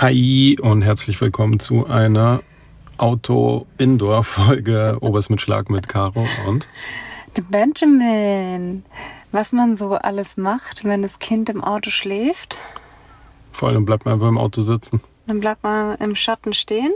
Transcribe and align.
Hi 0.00 0.58
und 0.60 0.82
herzlich 0.82 1.20
willkommen 1.20 1.60
zu 1.60 1.86
einer 1.86 2.42
Auto-Indoor-Folge 2.98 4.98
Obers 5.00 5.30
mit 5.30 5.40
Schlag 5.40 5.70
mit 5.70 5.88
Caro 5.88 6.26
und 6.46 6.68
Benjamin. 7.50 8.84
Was 9.32 9.52
man 9.52 9.74
so 9.76 9.94
alles 9.94 10.36
macht, 10.36 10.84
wenn 10.84 11.02
das 11.02 11.18
Kind 11.18 11.48
im 11.48 11.62
Auto 11.62 11.90
schläft. 11.90 12.56
Vor 13.52 13.68
allem 13.68 13.84
bleibt 13.84 14.04
man 14.04 14.14
einfach 14.14 14.28
im 14.28 14.38
Auto 14.38 14.60
sitzen. 14.62 15.00
Dann 15.26 15.40
bleibt 15.40 15.62
man 15.64 15.96
im 15.98 16.14
Schatten 16.14 16.54
stehen, 16.54 16.92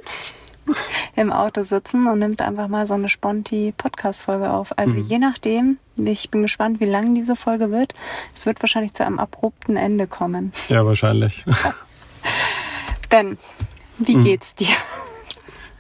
im 1.17 1.33
Auto 1.33 1.63
sitzen 1.63 2.07
und 2.07 2.19
nimmt 2.21 2.41
einfach 2.43 2.69
mal 2.69 2.87
so 2.87 2.95
eine 2.95 3.09
Sponti-Podcast-Folge 3.09 4.51
auf. 4.51 4.77
Also 4.79 4.97
Mhm. 4.97 5.07
je 5.07 5.19
nachdem, 5.19 5.79
ich 5.97 6.31
bin 6.31 6.43
gespannt, 6.43 6.81
wie 6.81 6.85
lang 6.87 7.15
diese 7.15 7.35
Folge 7.37 7.71
wird. 7.71 7.95
Es 8.35 8.47
wird 8.47 8.63
wahrscheinlich 8.63 8.93
zu 8.95 9.05
einem 9.05 9.19
abrupten 9.19 9.77
Ende 9.77 10.07
kommen. 10.07 10.53
Ja, 10.69 10.85
wahrscheinlich. 10.87 11.45
Ben, 13.09 13.39
wie 13.99 14.17
Mhm. 14.17 14.25
geht's 14.25 14.55
dir? 14.55 14.75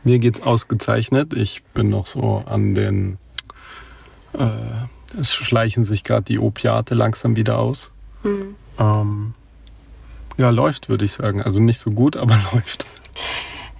Mir 0.04 0.18
geht's 0.18 0.40
ausgezeichnet. 0.40 1.34
Ich 1.34 1.62
bin 1.74 1.88
noch 1.90 2.06
so 2.06 2.42
an 2.46 2.74
den. 2.74 3.18
Äh, 4.32 4.46
es 5.18 5.32
schleichen 5.32 5.84
sich 5.84 6.04
gerade 6.04 6.22
die 6.22 6.38
Opiate 6.38 6.94
langsam 6.94 7.36
wieder 7.36 7.58
aus. 7.58 7.90
Hm. 8.22 8.54
Ähm, 8.78 9.34
ja, 10.36 10.50
läuft, 10.50 10.88
würde 10.88 11.04
ich 11.04 11.12
sagen. 11.12 11.42
Also 11.42 11.60
nicht 11.62 11.78
so 11.78 11.90
gut, 11.90 12.16
aber 12.22 12.38
läuft. 12.52 12.86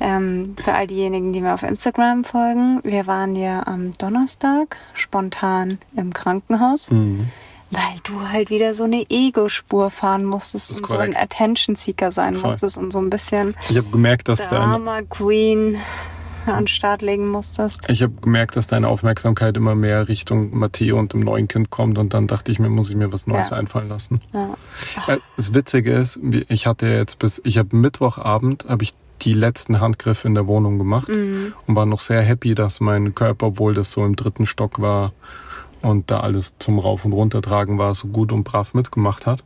Ähm, 0.01 0.56
für 0.62 0.75
all 0.75 0.87
diejenigen, 0.87 1.33
die 1.33 1.41
mir 1.41 1.55
auf 1.55 1.62
Instagram 1.62 2.25
folgen, 2.25 2.80
wir 2.84 3.06
waren 3.06 3.34
ja 3.37 3.67
am 3.67 3.92
Donnerstag 3.98 4.77
spontan 4.95 5.78
im 5.97 6.12
Krankenhaus. 6.12 6.91
Mhm. 6.91 7.28
Weil 7.70 7.80
du 8.04 8.28
halt 8.28 8.48
wieder 8.50 8.72
so 8.72 8.84
eine 8.84 9.04
Ego-Spur 9.10 9.90
fahren 9.90 10.24
musstest 10.24 10.70
und 10.80 10.88
so 10.88 10.96
ein 10.96 11.12
korrekt. 11.12 11.22
Attention-Seeker 11.22 12.10
sein 12.10 12.34
Voll. 12.34 12.50
musstest 12.52 12.78
und 12.78 12.92
so 12.92 12.98
ein 12.98 13.10
bisschen 13.10 13.55
Ich 13.69 13.77
habe 13.77 13.88
gemerkt, 13.91 14.28
dass 14.28 14.48
deine, 14.48 14.64
Drama-Queen 14.64 15.77
an 16.47 16.60
den 16.60 16.69
Start 16.69 17.02
legen 17.02 17.28
musstest. 17.28 17.84
ich 17.91 18.02
habe 18.02 18.14
gemerkt, 18.22 18.56
dass 18.56 18.69
deine 18.69 18.88
Aufmerksamkeit 18.88 19.55
immer 19.58 19.75
mehr 19.75 20.08
Richtung 20.08 20.56
Matteo 20.56 20.98
und 20.98 21.12
dem 21.12 21.20
neuen 21.20 21.47
Kind 21.47 21.69
kommt 21.69 21.98
und 21.98 22.14
dann 22.14 22.27
dachte 22.27 22.50
ich 22.50 22.58
mir, 22.58 22.70
muss 22.70 22.88
ich 22.88 22.97
mir 22.97 23.12
was 23.12 23.27
Neues 23.27 23.50
Ja. 23.50 23.58
einfallen 23.58 23.91
lassen. 23.91 24.22
Ja. 24.32 24.56
Äh, 25.06 25.19
Das 25.36 25.53
Witzige 25.53 25.92
ist, 25.92 26.19
ich 26.48 26.66
hatte 26.66 26.86
jetzt 26.86 27.19
bis, 27.19 27.42
ich 27.44 27.58
habe 27.58 27.77
Mittwochabend, 27.77 28.64
habe 28.66 28.82
ich 28.82 28.94
die 29.20 29.34
letzten 29.34 29.80
Handgriffe 29.80 30.27
in 30.27 30.34
der 30.34 30.47
Wohnung 30.47 30.78
gemacht 30.78 31.08
Mhm. 31.08 31.53
und 31.66 31.77
war 31.77 31.84
noch 31.84 32.00
sehr 32.00 32.22
happy, 32.22 32.55
dass 32.55 32.80
mein 32.80 33.14
Körper, 33.14 33.48
obwohl 33.48 33.75
das 33.75 33.92
so 33.92 34.06
im 34.06 34.16
dritten 34.16 34.47
Stock 34.47 34.80
war 34.80 35.12
und 35.83 36.11
da 36.11 36.21
alles 36.21 36.55
zum 36.59 36.79
Rauf- 36.79 37.05
und 37.05 37.12
Runtertragen 37.12 37.79
war, 37.79 37.95
so 37.95 38.09
gut 38.09 38.33
und 38.33 38.45
brav 38.45 38.75
mitgemacht 38.75 39.27
hat. 39.27 39.45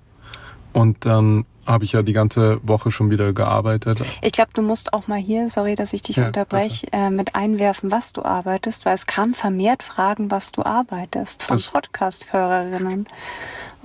Und 0.73 1.05
dann 1.05 1.45
habe 1.67 1.85
ich 1.85 1.93
ja 1.93 2.03
die 2.03 2.13
ganze 2.13 2.61
Woche 2.67 2.91
schon 2.91 3.11
wieder 3.11 3.33
gearbeitet. 3.33 3.99
Ich 4.21 4.33
glaube, 4.33 4.51
du 4.55 4.63
musst 4.63 4.93
auch 4.93 5.07
mal 5.07 5.19
hier, 5.19 5.49
sorry, 5.49 5.75
dass 5.75 5.93
ich 5.93 6.03
dich 6.03 6.17
Ja, 6.17 6.27
unterbreche, 6.27 6.87
äh, 6.93 7.11
mit 7.11 7.37
einwerfen, 7.37 7.93
was 7.93 8.13
du 8.13 8.25
arbeitest, 8.25 8.85
weil 8.85 8.95
es 8.95 9.07
kam 9.07 9.35
vermehrt 9.35 9.83
Fragen, 9.83 10.31
was 10.31 10.51
du 10.53 10.65
arbeitest 10.65 11.43
von 11.43 11.61
Podcast-Hörerinnen. 11.61 13.07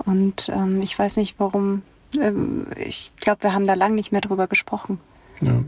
Und 0.04 0.48
ähm, 0.48 0.80
ich 0.82 0.98
weiß 0.98 1.16
nicht, 1.18 1.36
warum. 1.38 1.82
Ähm, 2.18 2.66
ich 2.76 3.12
glaube, 3.20 3.42
wir 3.44 3.52
haben 3.52 3.66
da 3.66 3.74
lang 3.74 3.94
nicht 3.94 4.10
mehr 4.12 4.22
drüber 4.22 4.46
gesprochen. 4.46 4.98
Ja, 5.40 5.62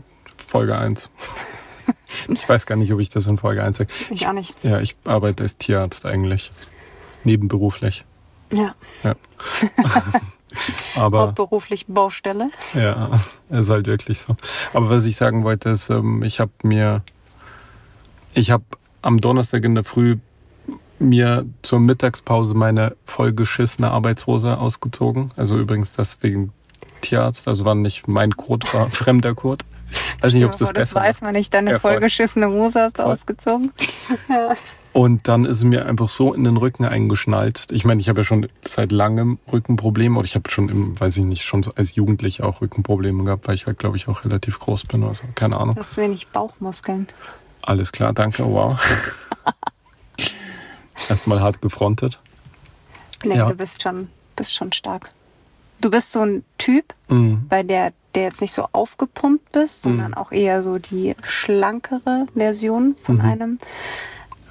Folge 0.45 0.77
1. 0.77 1.09
ich 2.29 2.49
weiß 2.49 2.65
gar 2.65 2.75
nicht, 2.75 2.91
ob 2.91 2.99
ich 2.99 3.09
das 3.09 3.27
in 3.27 3.37
Folge 3.37 3.63
1 3.63 3.77
sage. 3.77 3.89
Ich 4.09 4.27
auch 4.27 4.33
nicht. 4.33 4.55
Ja, 4.63 4.81
ich 4.81 4.95
arbeite 5.05 5.43
als 5.43 5.57
Tierarzt 5.57 6.05
eigentlich. 6.05 6.51
Nebenberuflich. 7.23 8.05
Ja, 8.51 8.75
Ja. 9.03 9.15
Aber 10.95 11.19
hauptberuflich 11.19 11.85
Baustelle. 11.87 12.49
ja, 12.73 13.21
ist 13.49 13.69
halt 13.69 13.87
wirklich 13.87 14.19
so. 14.19 14.35
Aber 14.73 14.89
was 14.89 15.05
ich 15.05 15.15
sagen 15.15 15.45
wollte, 15.45 15.69
ist, 15.69 15.89
ähm, 15.89 16.23
ich 16.23 16.41
habe 16.41 16.51
mir, 16.63 17.03
ich 18.33 18.51
habe 18.51 18.65
am 19.01 19.21
Donnerstag 19.21 19.63
in 19.63 19.75
der 19.75 19.85
Früh 19.85 20.17
mir 20.99 21.45
zur 21.61 21.79
Mittagspause 21.79 22.53
meine 22.53 22.95
vollgeschissene 23.05 23.89
Arbeitshose 23.89 24.57
ausgezogen. 24.59 25.29
Also 25.37 25.57
übrigens 25.57 25.93
deswegen 25.93 26.51
Tierarzt, 26.99 27.47
also 27.47 27.63
war 27.65 27.73
nicht 27.75 28.07
mein 28.09 28.35
Code, 28.35 28.67
war 28.73 28.89
fremder 28.91 29.33
Code. 29.33 29.63
Weiß 30.19 30.33
nicht, 30.33 30.43
ob 30.45 30.51
es 30.51 30.57
das 30.59 30.69
Aber 30.69 30.79
das 30.79 30.89
besser 30.93 30.99
weiß 31.05 31.21
man 31.21 31.31
nicht. 31.33 31.53
Deine 31.53 31.71
Ja, 31.71 31.79
voll. 31.79 31.91
vollgeschissene 31.93 32.49
Hose 32.49 32.81
hast 32.81 32.99
du 32.99 33.03
ausgezogen. 33.03 33.71
Und 34.93 35.27
dann 35.29 35.45
ist 35.45 35.57
es 35.57 35.63
mir 35.63 35.85
einfach 35.85 36.09
so 36.09 36.33
in 36.33 36.43
den 36.43 36.57
Rücken 36.57 36.83
eingeschnallt. 36.83 37.67
Ich 37.71 37.85
meine, 37.85 38.01
ich 38.01 38.09
habe 38.09 38.21
ja 38.21 38.23
schon 38.25 38.49
seit 38.67 38.91
langem 38.91 39.39
Rückenprobleme 39.51 40.17
oder 40.19 40.25
ich 40.25 40.35
habe 40.35 40.49
schon 40.49 40.67
im, 40.67 40.99
weiß 40.99 41.15
ich 41.17 41.23
nicht, 41.23 41.43
schon 41.43 41.63
als 41.75 41.95
Jugendlicher 41.95 42.45
auch 42.45 42.59
Rückenprobleme 42.61 43.23
gehabt, 43.23 43.47
weil 43.47 43.55
ich 43.55 43.67
halt, 43.67 43.79
glaube 43.79 43.95
ich, 43.95 44.09
auch 44.09 44.25
relativ 44.25 44.59
groß 44.59 44.83
bin 44.83 45.03
oder 45.03 45.15
so. 45.15 45.23
Keine 45.35 45.57
Ahnung. 45.57 45.75
Du 45.75 45.81
hast 45.81 45.95
wenig 45.97 46.27
Bauchmuskeln. 46.27 47.07
Alles 47.61 47.91
klar, 47.93 48.11
danke, 48.11 48.45
wow. 48.45 48.77
Erstmal 51.09 51.41
hart 51.41 51.61
gefrontet. 51.61 52.19
Nee, 53.23 53.37
Ja. 53.37 53.49
du 53.49 53.55
bist 53.55 53.81
schon, 53.81 54.09
bist 54.35 54.53
schon 54.53 54.71
stark. 54.73 55.11
Du 55.79 55.89
bist 55.89 56.11
so 56.11 56.21
ein 56.21 56.43
Typ, 56.57 56.93
Mhm. 57.07 57.45
bei 57.49 57.63
der, 57.63 57.93
der 58.13 58.23
jetzt 58.23 58.41
nicht 58.41 58.53
so 58.53 58.67
aufgepumpt 58.71 59.51
bist, 59.51 59.83
sondern 59.83 60.13
auch 60.13 60.31
eher 60.31 60.61
so 60.63 60.77
die 60.79 61.15
schlankere 61.23 62.27
Version 62.35 62.95
von 63.01 63.15
Mhm. 63.15 63.21
einem. 63.21 63.59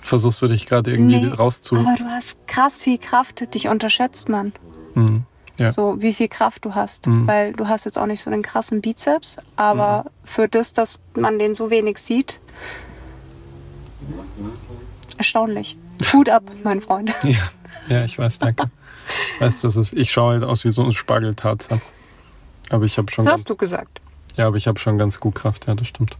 Versuchst 0.01 0.41
du 0.43 0.49
dich 0.49 0.67
gerade 0.67 0.91
irgendwie 0.91 1.21
Nee, 1.21 1.33
rauszu... 1.33 1.77
Aber 1.77 1.95
du 1.97 2.05
hast 2.05 2.47
krass 2.47 2.81
viel 2.81 2.99
Kraft. 2.99 3.53
Dich 3.55 3.69
unterschätzt 3.69 4.29
man. 4.29 4.53
Mhm. 4.95 5.25
Ja. 5.57 5.71
So, 5.73 6.01
wie 6.01 6.15
viel 6.15 6.29
Kraft 6.29 6.65
du 6.65 6.75
hast. 6.75 7.07
Mhm. 7.07 7.27
Weil 7.27 7.53
du 7.53 7.69
hast 7.69 7.85
jetzt 7.85 7.99
auch 7.99 8.07
nicht 8.07 8.21
so 8.21 8.31
einen 8.31 8.43
krassen 8.43 8.81
Bizeps, 8.81 9.37
aber 9.57 10.07
für 10.25 10.49
das, 10.49 10.73
dass 10.73 11.01
man 11.19 11.39
den 11.39 11.55
so 11.55 11.71
wenig 11.71 11.99
sieht, 11.99 12.41
erstaunlich. 15.19 15.77
Hut 16.13 16.31
ab, 16.31 16.45
mein 16.65 16.81
Freund. 16.81 17.13
Ja, 17.23 17.39
ja, 17.89 18.05
ich 18.05 18.19
weiß, 18.19 18.39
danke. 18.39 18.71
Weißt 19.39 19.65
das 19.65 19.77
ist, 19.77 19.93
ich 19.93 20.11
schaue 20.11 20.35
halt 20.35 20.45
aus 20.45 20.65
wie 20.65 20.71
so 20.71 20.83
ein 20.83 20.93
Spargeltarzan. 20.93 21.83
Aber 22.71 22.85
ich 22.85 22.97
habe 22.97 23.11
schon 23.11 23.25
Das 23.25 23.33
ganz, 23.33 23.41
hast 23.43 23.51
du 23.51 23.57
gesagt. 23.57 24.01
ja, 24.37 24.47
aber 24.47 24.57
ich 24.57 24.67
habe 24.67 24.79
schon 24.79 24.97
ganz 24.97 25.21
gut 25.21 25.35
Kraft, 25.35 25.67
ja, 25.67 25.75
das 25.75 25.89
stimmt. 25.89 26.17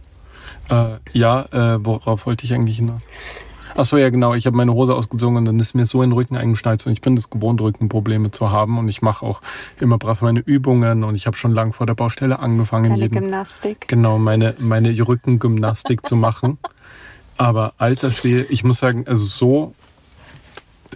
Äh, 0.69 0.97
ja, 1.13 1.45
äh, 1.51 1.83
worauf 1.83 2.25
wollte 2.25 2.45
ich 2.45 2.53
eigentlich 2.53 2.77
hinaus? 2.77 3.07
Ach 3.75 3.85
so, 3.85 3.97
ja, 3.97 4.09
genau. 4.09 4.33
Ich 4.33 4.45
habe 4.45 4.57
meine 4.57 4.73
Hose 4.73 4.95
ausgezogen 4.95 5.37
und 5.37 5.45
dann 5.45 5.59
ist 5.59 5.73
mir 5.73 5.85
so 5.85 6.01
in 6.01 6.09
den 6.09 6.15
Rücken 6.15 6.35
eingeschnallt. 6.35 6.85
Und 6.85 6.93
ich 6.93 7.01
bin 7.01 7.15
das 7.15 7.29
gewohnt, 7.29 7.61
Rückenprobleme 7.61 8.31
zu 8.31 8.51
haben. 8.51 8.77
Und 8.77 8.89
ich 8.89 9.01
mache 9.01 9.25
auch 9.25 9.41
immer 9.79 9.97
brav 9.97 10.21
meine 10.21 10.39
Übungen. 10.39 11.03
Und 11.03 11.15
ich 11.15 11.27
habe 11.27 11.37
schon 11.37 11.51
lang 11.51 11.73
vor 11.73 11.87
der 11.87 11.95
Baustelle 11.95 12.39
angefangen, 12.39 12.95
jeden, 12.95 13.13
Gymnastik. 13.13 13.87
genau 13.87 14.17
meine, 14.17 14.55
meine 14.59 14.91
Rückengymnastik 15.07 16.05
zu 16.05 16.15
machen. 16.15 16.57
Aber 17.37 17.73
alter 17.77 18.11
Schwede, 18.11 18.43
ich 18.49 18.63
muss 18.63 18.79
sagen, 18.79 19.05
also 19.07 19.25
so, 19.25 19.73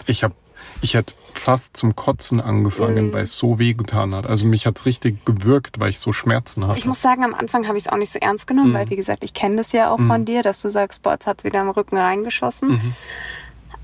ich 0.05 0.23
habe, 0.23 0.35
ich 0.81 0.93
hätte 0.93 1.15
fast 1.37 1.75
zum 1.77 1.95
Kotzen 1.95 2.39
angefangen, 2.41 3.07
Mhm. 3.07 3.13
weil 3.13 3.23
es 3.23 3.37
so 3.37 3.59
weh 3.59 3.73
getan 3.73 4.15
hat. 4.15 4.25
Also 4.25 4.45
mich 4.45 4.65
hat's 4.65 4.85
richtig 4.85 5.25
gewürgt, 5.25 5.79
weil 5.79 5.89
ich 5.89 5.99
so 5.99 6.11
Schmerzen 6.11 6.65
hatte. 6.65 6.79
Ich 6.79 6.85
muss 6.85 7.01
sagen, 7.01 7.23
am 7.23 7.33
Anfang 7.33 7.67
habe 7.67 7.77
ich 7.77 7.85
es 7.85 7.91
auch 7.91 7.97
nicht 7.97 8.11
so 8.11 8.19
ernst 8.19 8.47
genommen, 8.47 8.69
Mhm. 8.71 8.73
weil 8.73 8.89
wie 8.89 8.95
gesagt, 8.95 9.23
ich 9.23 9.33
kenne 9.33 9.57
das 9.57 9.71
ja 9.71 9.91
auch 9.91 9.99
von 9.99 10.25
dir, 10.25 10.41
dass 10.41 10.61
du 10.61 10.69
sagst, 10.69 11.01
boah, 11.03 11.13
jetzt 11.13 11.27
hat 11.27 11.39
es 11.39 11.43
wieder 11.43 11.61
im 11.61 11.69
Rücken 11.69 11.97
reingeschossen. 11.97 12.69
Mhm. 12.69 12.95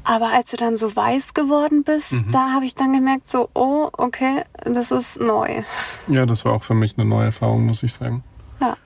Aber 0.04 0.34
als 0.34 0.50
du 0.52 0.58
dann 0.58 0.78
so 0.78 0.96
weiß 0.96 1.34
geworden 1.36 1.84
bist, 1.84 2.14
Mhm. 2.14 2.32
da 2.32 2.52
habe 2.54 2.66
ich 2.66 2.74
dann 2.74 2.92
gemerkt, 2.94 3.28
so, 3.28 3.50
oh, 3.54 3.90
okay, 3.94 4.44
das 4.66 4.92
ist 4.92 5.20
neu. 5.22 5.62
ja, 6.08 6.26
das 6.26 6.44
war 6.46 6.54
auch 6.54 6.64
für 6.64 6.74
mich 6.74 6.98
eine 6.98 7.08
neue 7.08 7.26
Erfahrung, 7.26 7.66
muss 7.68 7.84
ich 7.84 7.94
sagen. 7.94 8.24
Ja. 8.60 8.78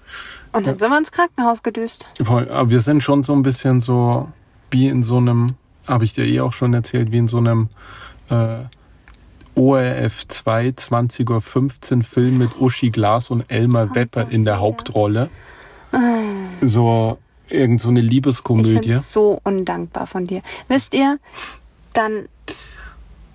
Und 0.51 0.67
dann 0.67 0.77
sind 0.77 0.89
wir 0.89 0.97
ins 0.97 1.11
Krankenhaus 1.11 1.63
gedüst. 1.63 2.07
Voll, 2.21 2.49
aber 2.49 2.69
wir 2.69 2.81
sind 2.81 3.01
schon 3.01 3.23
so 3.23 3.33
ein 3.33 3.43
bisschen 3.43 3.79
so 3.79 4.29
wie 4.71 4.87
in 4.89 5.03
so 5.03 5.17
einem, 5.17 5.55
habe 5.87 6.03
ich 6.03 6.13
dir 6.13 6.25
eh 6.25 6.41
auch 6.41 6.53
schon 6.53 6.73
erzählt, 6.73 7.11
wie 7.11 7.17
in 7.17 7.27
so 7.29 7.37
einem 7.37 7.69
äh, 8.29 8.65
ORF 9.55 10.27
2 10.27 10.69
20.15 10.69 11.97
Uhr 11.97 12.03
Film 12.03 12.37
mit 12.37 12.59
Uschi 12.59 12.89
Glas 12.89 13.29
und 13.29 13.49
Elmar 13.49 13.95
Wepper 13.95 14.29
in 14.29 14.43
der. 14.45 14.59
Hauptrolle. 14.59 15.29
So 16.61 17.17
irgend 17.49 17.81
so 17.81 17.89
eine 17.89 18.01
Ich 18.01 18.09
Liebeskomödie. 18.09 18.91
es 18.91 19.13
so 19.13 19.39
undankbar 19.43 20.07
von 20.07 20.27
dir. 20.27 20.41
Wisst 20.67 20.93
ihr, 20.93 21.19
dann 21.93 22.27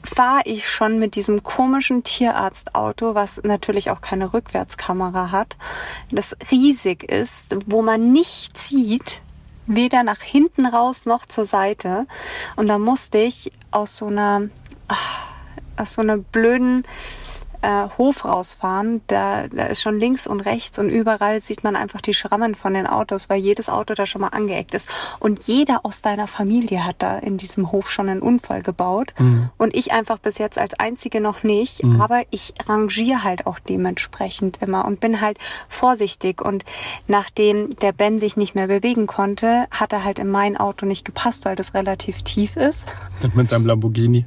fahre 0.03 0.43
ich 0.45 0.69
schon 0.69 0.99
mit 0.99 1.15
diesem 1.15 1.43
komischen 1.43 2.03
Tierarztauto, 2.05 3.15
was 3.15 3.41
natürlich 3.45 3.91
auch 3.91 4.01
keine 4.01 4.33
Rückwärtskamera 4.33 5.31
hat, 5.31 5.57
das 6.11 6.37
riesig 6.51 7.05
ist, 7.05 7.57
wo 7.67 7.83
man 7.83 8.13
nichts 8.13 8.69
sieht, 8.69 9.21
weder 9.67 10.03
nach 10.03 10.21
hinten 10.21 10.67
raus 10.67 11.07
noch 11.07 11.27
zur 11.27 11.45
Seite. 11.45 12.07
Und 12.57 12.69
da 12.69 12.79
musste 12.79 13.19
ich 13.19 13.53
aus 13.71 13.97
so 13.97 14.07
einer, 14.07 14.43
ah, 14.43 14.49
aus 15.77 15.95
so 15.95 16.03
einer 16.03 16.19
blöden 16.19 16.85
äh, 17.63 17.89
Hof 17.99 18.25
rausfahren, 18.25 19.03
da, 19.07 19.47
da 19.49 19.67
ist 19.67 19.83
schon 19.83 19.99
links 19.99 20.27
und 20.27 20.41
rechts 20.41 20.79
und 20.79 20.89
überall 20.89 21.41
sieht 21.41 21.65
man 21.65 21.77
einfach 21.77 22.01
die 22.01 22.15
Schrammen 22.15 22.55
von 22.55 22.75
den 22.75 22.87
Autos, 22.87 23.29
weil 23.29 23.41
jedes 23.41 23.69
Auto 23.69 23.95
da 23.95 24.07
schon 24.07 24.23
mal 24.23 24.29
angeeckt 24.29 24.75
ist. 24.75 24.89
Und 25.19 25.45
jeder 25.47 25.85
aus 25.85 26.03
deiner 26.03 26.27
Familie 26.27 26.85
hat 26.85 26.97
da 27.01 27.19
in 27.19 27.37
diesem 27.37 27.73
Hof 27.73 27.91
schon 27.91 28.09
einen 28.09 28.23
Unfall 28.23 28.63
gebaut. 28.63 29.13
Mhm. 29.19 29.51
Und 29.59 29.77
ich 29.77 29.93
einfach 29.93 30.19
bis 30.19 30.39
jetzt 30.39 30.59
als 30.59 30.79
Einzige 30.79 31.21
noch 31.21 31.43
nicht. 31.43 31.85
Aber 31.99 32.23
ich 32.31 32.55
rangiere 32.67 33.25
halt 33.25 33.47
auch 33.47 33.59
dementsprechend 33.59 34.63
immer 34.63 34.85
und 34.85 35.01
bin 35.01 35.21
halt 35.21 35.39
vorsichtig. 35.69 36.43
Und 36.43 36.65
nachdem 37.09 37.77
der 37.77 37.93
Ben 37.93 38.19
sich 38.19 38.37
nicht 38.37 38.55
mehr 38.55 38.69
bewegen 38.69 39.07
konnte, 39.07 39.67
hat 39.71 39.93
er 39.93 40.05
halt 40.05 40.19
in 40.19 40.31
mein 40.31 40.57
Auto 40.57 40.87
nicht 40.87 41.05
gepasst, 41.05 41.45
weil 41.45 41.57
das 41.57 41.75
relativ 41.75 42.23
tief 42.23 42.57
ist. 42.57 42.93
Mit 43.35 43.53
deinem 43.53 43.67
Lamborghini. 43.67 44.25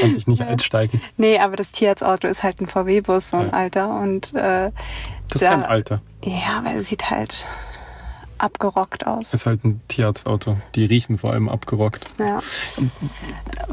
Konnte 0.00 0.18
ich 0.18 0.26
nicht 0.26 0.42
einsteigen. 0.42 1.00
Nee, 1.16 1.38
aber 1.38 1.56
das 1.56 1.72
Tierarztauto 1.72 2.28
ist 2.28 2.42
halt 2.42 2.60
ein 2.60 2.66
VW-Bus, 2.66 3.30
so 3.30 3.36
ein 3.38 3.48
Ja. 3.48 3.52
alter. 3.52 3.88
Und 4.00 4.32
äh, 4.34 4.70
Das 5.28 5.36
ist 5.36 5.42
Da- 5.42 5.50
kein 5.50 5.64
Alter. 5.64 6.00
ja, 6.24 6.58
aber 6.58 6.74
es 6.74 6.88
sieht 6.88 7.10
halt 7.10 7.46
abgerockt 8.38 9.06
aus. 9.06 9.30
Das 9.30 9.42
ist 9.42 9.46
halt 9.46 9.64
ein 9.64 9.80
Tierarztauto. 9.88 10.58
Die 10.74 10.84
riechen 10.84 11.18
vor 11.18 11.32
allem 11.32 11.48
abgerockt. 11.48 12.04
Ja. 12.18 12.40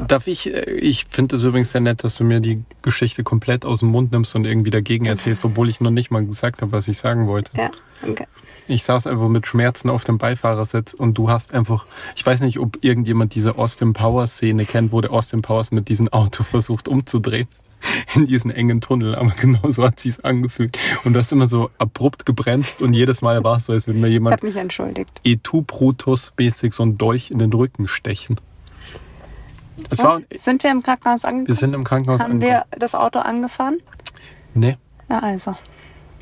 Darf 0.06 0.26
ich, 0.26 0.52
äh, 0.52 0.70
ich 0.72 1.06
finde 1.08 1.36
es 1.36 1.42
übrigens 1.42 1.72
sehr 1.72 1.80
nett, 1.80 2.04
dass 2.04 2.16
du 2.16 2.24
mir 2.24 2.40
die 2.40 2.62
Geschichte 2.82 3.24
komplett 3.24 3.64
aus 3.64 3.80
dem 3.80 3.88
Mund 3.90 4.12
nimmst 4.12 4.34
und 4.34 4.44
irgendwie 4.44 4.70
dagegen 4.70 5.06
erzählst, 5.06 5.44
obwohl 5.44 5.68
ich 5.68 5.80
noch 5.80 5.90
nicht 5.90 6.10
mal 6.10 6.24
gesagt 6.24 6.62
habe, 6.62 6.72
was 6.72 6.88
ich 6.88 6.98
sagen 6.98 7.26
wollte. 7.26 7.50
Ja, 7.56 7.70
okay. 8.08 8.26
Ich 8.68 8.84
saß 8.84 9.06
einfach 9.08 9.28
mit 9.28 9.46
Schmerzen 9.46 9.90
auf 9.90 10.04
dem 10.04 10.18
Beifahrersitz 10.18 10.94
und 10.94 11.18
du 11.18 11.28
hast 11.28 11.52
einfach, 11.52 11.86
ich 12.14 12.24
weiß 12.24 12.40
nicht, 12.40 12.58
ob 12.58 12.78
irgendjemand 12.82 13.34
diese 13.34 13.58
Austin 13.58 13.92
Powers 13.92 14.34
Szene 14.34 14.64
kennt, 14.64 14.92
wo 14.92 15.00
der 15.00 15.10
Austin 15.10 15.42
Powers 15.42 15.72
mit 15.72 15.88
diesem 15.88 16.08
Auto 16.08 16.42
versucht 16.44 16.88
umzudrehen 16.88 17.48
in 18.14 18.26
diesen 18.26 18.50
engen 18.50 18.80
Tunnel, 18.80 19.14
aber 19.14 19.30
genau 19.40 19.68
so 19.68 19.84
hat 19.84 20.00
sich's 20.00 20.20
angefühlt. 20.20 20.78
Und 21.04 21.14
du 21.14 21.18
hast 21.18 21.32
immer 21.32 21.46
so 21.46 21.70
abrupt 21.78 22.26
gebremst 22.26 22.82
und 22.82 22.92
jedes 22.92 23.22
Mal 23.22 23.42
war 23.44 23.56
es 23.56 23.66
so, 23.66 23.72
als 23.72 23.86
würde 23.86 23.98
mir 23.98 24.08
Ich 24.08 24.14
jemand 24.14 24.34
habe 24.34 24.46
mich 24.46 24.56
entschuldigt. 24.56 25.20
Etu 25.24 25.62
Brutus 25.62 26.32
mäßig 26.38 26.72
so 26.72 26.84
ein 26.84 26.98
Dolch 26.98 27.30
in 27.30 27.38
den 27.38 27.52
Rücken 27.52 27.88
stechen. 27.88 28.36
Es 29.90 30.02
war? 30.04 30.20
Sind 30.34 30.62
wir 30.62 30.70
im 30.70 30.82
Krankenhaus 30.82 31.22
wir 31.22 31.30
angekommen? 31.30 31.56
sind 31.56 31.74
im 31.74 31.84
Krankenhaus 31.84 32.20
Haben 32.20 32.32
angekommen. 32.32 32.64
wir 32.70 32.78
das 32.78 32.94
Auto 32.94 33.18
angefahren? 33.18 33.80
Nee. 34.54 34.76
Ja, 35.08 35.18
also. 35.20 35.56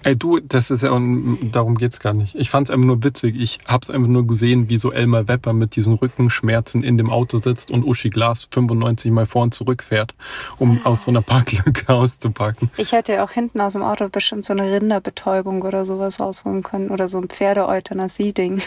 Ey, 0.03 0.17
du, 0.17 0.41
das 0.41 0.71
ist 0.71 0.83
ja, 0.83 0.91
darum 0.91 1.77
geht's 1.77 2.01
gar 2.01 2.15
nicht. 2.15 2.35
Ich 2.35 2.51
fand's 2.51 2.71
einfach 2.71 2.87
nur 2.87 3.05
witzig. 3.05 3.37
Ich 3.39 3.59
hab's 3.67 3.91
einfach 3.91 4.09
nur 4.09 4.27
gesehen, 4.27 4.69
wie 4.69 4.79
so 4.79 4.93
Elmar 4.93 5.29
Wepper 5.29 5.53
mit 5.53 5.77
diesen 5.77 5.95
Rückenschmerzen 5.95 6.83
in 6.83 6.97
dem 6.97 7.11
Auto 7.11 7.39
sitzt 7.39 7.71
und 7.71 7.85
Uschi 7.85 8.09
Glas 8.09 8.49
95 8.51 9.13
mal 9.13 9.27
vor 9.27 9.43
und 9.43 9.53
zurück 9.53 9.83
fährt, 9.83 10.15
um 10.59 10.81
aus 10.85 11.05
so 11.05 11.11
einer 11.11 11.23
Parklücke 11.23 11.89
auszupacken. 11.93 12.71
Ich 12.77 12.93
hätte 12.93 13.13
ja 13.13 13.25
auch 13.25 13.31
hinten 13.31 13.61
aus 13.61 13.75
dem 13.75 13.83
Auto 13.83 14.09
bestimmt 14.09 14.45
so 14.45 14.53
eine 14.53 14.73
Rinderbetäubung 14.73 15.63
oder 15.63 15.85
sowas 15.85 16.19
rausholen 16.19 16.63
können. 16.63 16.91
Oder 16.91 17.09
so 17.09 17.19
ein 17.19 17.29
Pferde-Euthanasie-Ding. 17.29 18.63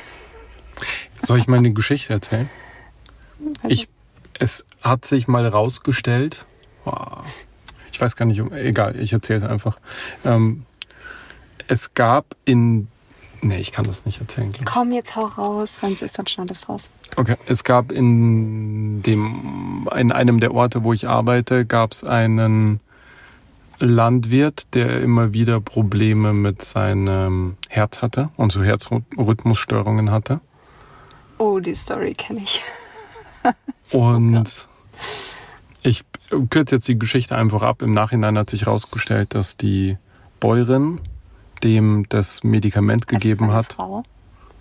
Soll 1.21 1.39
ich 1.39 1.47
mal 1.47 1.57
eine 1.57 1.73
Geschichte 1.73 2.13
erzählen? 2.13 2.49
Ich, 3.67 3.87
es 4.39 4.65
hat 4.81 5.05
sich 5.05 5.27
mal 5.27 5.47
rausgestellt, 5.47 6.45
ich 7.91 8.01
weiß 8.01 8.15
gar 8.15 8.25
nicht, 8.25 8.39
egal, 8.53 8.99
ich 8.99 9.13
erzähle 9.13 9.39
es 9.39 9.45
einfach. 9.45 9.77
Ähm, 10.25 10.65
es 11.67 11.93
gab 11.93 12.35
in, 12.45 12.87
nee, 13.41 13.59
ich 13.59 13.71
kann 13.71 13.85
das 13.85 14.05
nicht 14.05 14.19
erzählen. 14.21 14.51
glaub. 14.51 14.65
Komm, 14.65 14.91
jetzt 14.91 15.15
hau 15.15 15.25
raus. 15.25 15.79
Wenn 15.81 15.93
es 15.93 16.01
ist, 16.01 16.17
dann 16.17 16.27
schneid 16.27 16.51
es 16.51 16.67
raus. 16.69 16.89
Okay, 17.15 17.35
es 17.45 17.63
gab 17.63 17.91
in 17.91 19.01
dem, 19.03 19.87
in 19.95 20.11
einem 20.11 20.39
der 20.39 20.53
Orte, 20.53 20.83
wo 20.83 20.93
ich 20.93 21.07
arbeite, 21.07 21.65
gab 21.65 21.91
es 21.91 22.03
einen 22.03 22.79
Landwirt, 23.79 24.73
der 24.73 25.01
immer 25.01 25.33
wieder 25.33 25.59
Probleme 25.59 26.33
mit 26.33 26.61
seinem 26.61 27.57
Herz 27.69 28.01
hatte 28.01 28.29
und 28.37 28.51
so 28.51 28.63
Herzrhythmusstörungen 28.63 30.11
hatte. 30.11 30.39
Oh, 31.37 31.59
die 31.59 31.75
Story 31.75 32.13
kenne 32.13 32.41
ich. 32.43 32.61
Und 33.91 34.69
ich 35.81 36.05
kürze 36.49 36.75
jetzt 36.75 36.87
die 36.87 36.97
Geschichte 36.97 37.35
einfach 37.35 37.61
ab. 37.61 37.81
Im 37.81 37.93
Nachhinein 37.93 38.37
hat 38.37 38.49
sich 38.49 38.65
herausgestellt, 38.65 39.35
dass 39.35 39.57
die 39.57 39.97
Bäuerin 40.39 40.99
dem 41.63 42.05
das 42.09 42.43
Medikament 42.43 43.07
gegeben 43.07 43.51
hat, 43.51 43.73
Frau. 43.73 44.03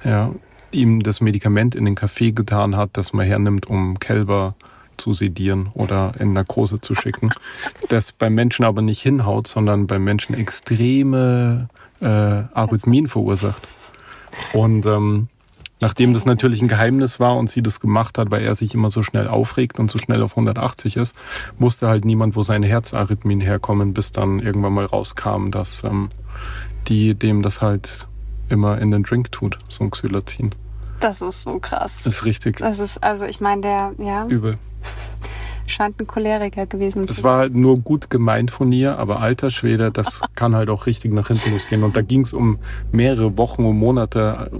ja, 0.05 0.33
ihm 0.73 1.03
das 1.03 1.21
Medikament 1.21 1.75
in 1.75 1.85
den 1.85 1.95
Kaffee 1.95 2.33
getan 2.33 2.77
hat, 2.77 2.91
das 2.95 3.13
man 3.13 3.27
hernimmt, 3.27 3.67
um 3.67 3.99
Kälber 3.99 4.55
zu 4.97 5.13
sedieren 5.13 5.71
oder 5.75 6.15
in 6.19 6.33
Narkose 6.33 6.81
zu 6.81 6.95
schicken. 6.95 7.31
Das 7.89 8.13
beim 8.13 8.35
Menschen 8.35 8.65
aber 8.65 8.81
nicht 8.81 9.03
hinhaut, 9.03 9.47
sondern 9.47 9.87
beim 9.87 10.05
Menschen 10.05 10.35
extreme 10.35 11.69
äh, 12.01 12.07
Arrhythmien 12.07 13.09
verursacht. 13.09 13.67
Und 14.53 14.87
ähm, 14.87 15.29
nachdem 15.81 16.15
das 16.15 16.25
natürlich 16.25 16.63
ein 16.63 16.69
Geheimnis 16.69 17.21
war 17.21 17.37
und 17.37 17.51
sie 17.51 17.63
das 17.63 17.81
gemacht 17.81 18.17
hat, 18.17 18.31
weil 18.31 18.43
er 18.43 18.55
sich 18.55 18.75
immer 18.75 18.91
so 18.91 19.03
schnell 19.03 19.29
aufregt 19.29 19.79
und 19.79 19.91
so 19.91 19.99
schnell 19.99 20.23
auf 20.23 20.33
180 20.33 20.97
ist, 20.97 21.15
wusste 21.59 21.89
halt 21.89 22.05
niemand, 22.05 22.37
wo 22.37 22.43
seine 22.43 22.67
Herzarrhythmien 22.67 23.41
herkommen, 23.41 23.93
bis 23.93 24.13
dann 24.13 24.39
irgendwann 24.39 24.73
mal 24.73 24.87
rauskam, 24.87 25.51
dass 25.51 25.85
ähm, 25.85 26.09
die 26.89 27.15
dem 27.15 27.43
das 27.43 27.63
halt 27.63 28.09
immer 28.49 28.79
in 28.79 28.91
den 28.91 29.03
Drink 29.03 29.33
tut, 29.33 29.59
so 29.69 29.85
ein 29.85 29.91
Xylazin. 29.91 30.55
Das 31.01 31.21
ist 31.21 31.43
so 31.43 31.59
krass. 31.59 32.07
Ist 32.07 32.25
richtig 32.25 32.59
Das 32.59 32.79
ist, 32.79 33.03
also 33.03 33.25
ich 33.25 33.41
meine, 33.41 33.63
der, 33.63 33.93
ja, 33.99 34.27
übel. 34.27 34.57
Scheint 35.67 36.01
ein 36.01 36.07
Choleriker 36.07 36.67
gewesen 36.67 37.07
zu 37.09 37.13
Es 37.15 37.25
war 37.25 37.39
halt 37.39 37.55
nur 37.55 37.79
gut 37.79 38.11
gemeint 38.11 38.51
von 38.51 38.73
ihr, 38.73 38.99
aber 38.99 39.21
alter 39.21 39.51
Schwede, 39.51 39.91
das 39.91 40.21
kann 40.35 40.55
halt 40.55 40.69
auch 40.71 40.87
richtig 40.87 41.13
nach 41.13 41.29
hinten 41.29 41.51
losgehen. 41.53 41.83
Und 41.85 41.97
da 41.97 42.03
ging 42.03 42.21
es 42.23 42.33
um 42.33 42.59
mehrere 42.91 43.37
Wochen 43.39 43.65
und 43.65 43.77
Monate, 43.79 44.51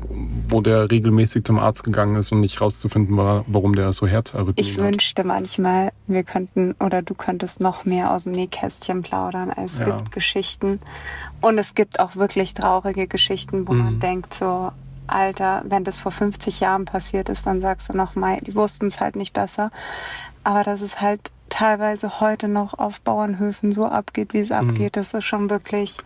wo 0.49 0.61
der 0.61 0.91
regelmäßig 0.91 1.45
zum 1.45 1.59
Arzt 1.59 1.85
gegangen 1.85 2.17
ist 2.17 2.33
und 2.33 2.41
nicht 2.41 2.61
rauszufinden 2.61 3.17
war, 3.17 3.45
warum 3.47 3.75
der 3.75 3.93
so 3.93 4.07
Herzarrhythmien 4.07 4.57
Ich 4.67 4.79
hat. 4.79 4.85
wünschte 4.85 5.25
manchmal, 5.25 5.93
wir 6.07 6.25
könnten 6.25 6.75
oder 6.81 7.03
du 7.03 7.15
könntest 7.15 7.61
noch 7.61 7.85
mehr 7.85 8.13
aus 8.13 8.25
dem 8.25 8.33
Nähkästchen 8.33 9.03
plaudern. 9.03 9.51
Es 9.51 9.79
Ja. 9.79 9.85
gibt 9.85 10.13
Geschichten 10.13 10.81
und 11.41 11.59
es 11.59 11.75
gibt 11.75 12.01
auch 12.01 12.17
wirklich 12.17 12.55
traurige 12.55 13.07
Geschichten, 13.07 13.67
wo 13.67 13.73
man 13.73 13.95
Mhm. 13.95 14.01
denkt 14.01 14.35
so, 14.35 14.71
Alter, 15.09 15.63
wenn 15.67 15.85
das 15.85 15.99
vor 15.99 16.13
50 16.13 16.61
Jahren 16.61 16.85
passiert 16.87 17.29
ist, 17.29 17.47
dann 17.47 17.61
sagst 17.61 17.89
du 17.89 17.97
noch 17.97 18.15
mal, 18.15 18.39
die 18.41 18.55
wussten 18.55 18.87
es 18.87 19.01
halt 19.01 19.17
nicht 19.17 19.33
besser. 19.35 19.71
Aber 20.45 20.63
dass 20.65 20.81
es 20.81 21.01
halt 21.01 21.31
teilweise 21.49 22.21
heute 22.21 22.49
noch 22.49 22.79
auf 22.79 23.01
Bauernhöfen 23.01 23.73
so 23.73 23.87
abgeht, 23.87 24.33
wie 24.33 24.39
es 24.41 24.51
Mhm. 24.51 24.57
abgeht, 24.71 24.97
das 24.97 25.15
ist 25.15 25.25
schon 25.25 25.51
wirklich 25.51 25.97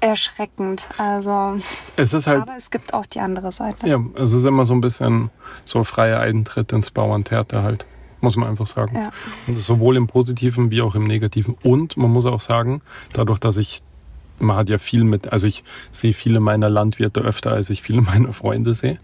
erschreckend. 0.00 0.88
Also, 0.98 1.58
Es 1.96 2.14
ist 2.14 2.26
halt, 2.26 2.42
aber 2.42 2.56
es 2.56 2.70
gibt 2.70 2.94
auch 2.94 3.06
die 3.06 3.20
andere 3.20 3.50
Seite. 3.50 3.88
ja, 3.88 4.00
es 4.14 4.32
ist 4.32 4.44
immer 4.44 4.64
so 4.64 4.74
ein 4.74 4.80
bisschen 4.80 5.30
so 5.64 5.82
freier 5.84 6.20
Eintritt 6.20 6.72
ins 6.72 6.90
Bauerntheater 6.90 7.62
halt. 7.62 7.86
Muss 8.20 8.36
man 8.36 8.48
einfach 8.48 8.66
sagen. 8.66 8.96
Ja. 8.96 9.10
Und 9.46 9.60
sowohl 9.60 9.96
im 9.96 10.08
Positiven 10.08 10.72
wie 10.72 10.82
auch 10.82 10.96
im 10.96 11.04
Negativen. 11.04 11.56
Und 11.62 11.96
man 11.96 12.10
muss 12.10 12.26
auch 12.26 12.40
sagen, 12.40 12.80
dadurch, 13.12 13.38
dass 13.38 13.56
ich, 13.58 13.80
man 14.40 14.56
hat 14.56 14.68
ja 14.68 14.78
viel 14.78 15.04
mit, 15.04 15.32
also 15.32 15.46
ich 15.46 15.62
sehe 15.92 16.12
viele 16.12 16.40
meiner 16.40 16.68
Landwirte 16.68 17.20
öfter, 17.20 17.52
als 17.52 17.70
ich 17.70 17.80
viele 17.80 18.00
meiner 18.02 18.32
Freunde 18.32 18.74
sehe. 18.74 18.98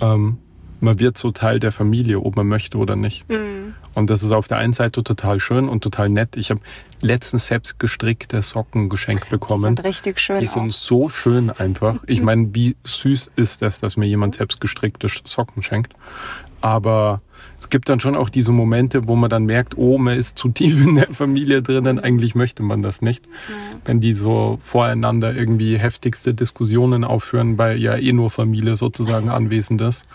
Ähm, 0.00 0.38
man 0.80 1.00
wird 1.00 1.18
so 1.18 1.32
Teil 1.32 1.58
der 1.58 1.72
Familie, 1.72 2.20
ob 2.20 2.36
man 2.36 2.46
möchte 2.46 2.78
oder 2.78 2.94
nicht. 2.94 3.28
Mhm. 3.28 3.55
Und 3.96 4.10
das 4.10 4.22
ist 4.22 4.30
auf 4.32 4.46
der 4.46 4.58
einen 4.58 4.74
Seite 4.74 5.02
total 5.02 5.40
schön 5.40 5.70
und 5.70 5.82
total 5.82 6.08
nett. 6.10 6.36
Ich 6.36 6.50
habe 6.50 6.60
letztens 7.00 7.46
selbst 7.46 7.78
gestrickte 7.78 8.42
Socken 8.42 8.90
geschenkt 8.90 9.24
Die 9.24 9.30
bekommen. 9.30 9.64
sind 9.76 9.84
richtig 9.84 10.20
schön. 10.20 10.38
Die 10.38 10.46
auch. 10.48 10.52
sind 10.52 10.72
so 10.74 11.08
schön 11.08 11.48
einfach. 11.48 12.00
Ich 12.06 12.20
meine, 12.22 12.54
wie 12.54 12.76
süß 12.84 13.30
ist 13.36 13.62
das, 13.62 13.80
dass 13.80 13.96
mir 13.96 14.04
jemand 14.06 14.34
selbst 14.34 14.60
gestrickte 14.60 15.08
Socken 15.24 15.62
schenkt. 15.62 15.94
Aber 16.60 17.20
es 17.60 17.68
gibt 17.68 17.88
dann 17.88 18.00
schon 18.00 18.16
auch 18.16 18.28
diese 18.30 18.50
Momente, 18.50 19.06
wo 19.06 19.14
man 19.14 19.28
dann 19.30 19.44
merkt, 19.44 19.76
oh, 19.76 19.98
man 19.98 20.16
ist 20.16 20.38
zu 20.38 20.48
tief 20.48 20.84
in 20.84 20.96
der 20.96 21.08
Familie 21.12 21.62
drinnen. 21.62 21.98
Eigentlich 22.00 22.34
möchte 22.34 22.62
man 22.62 22.82
das 22.82 23.02
nicht. 23.02 23.24
Wenn 23.84 24.00
die 24.00 24.14
so 24.14 24.58
voreinander 24.62 25.34
irgendwie 25.34 25.76
heftigste 25.78 26.32
Diskussionen 26.34 27.04
aufführen, 27.04 27.58
weil 27.58 27.78
ja 27.78 27.96
eh 27.96 28.12
nur 28.12 28.30
Familie 28.30 28.76
sozusagen 28.76 29.28
anwesend 29.28 29.80
ist. 29.80 30.06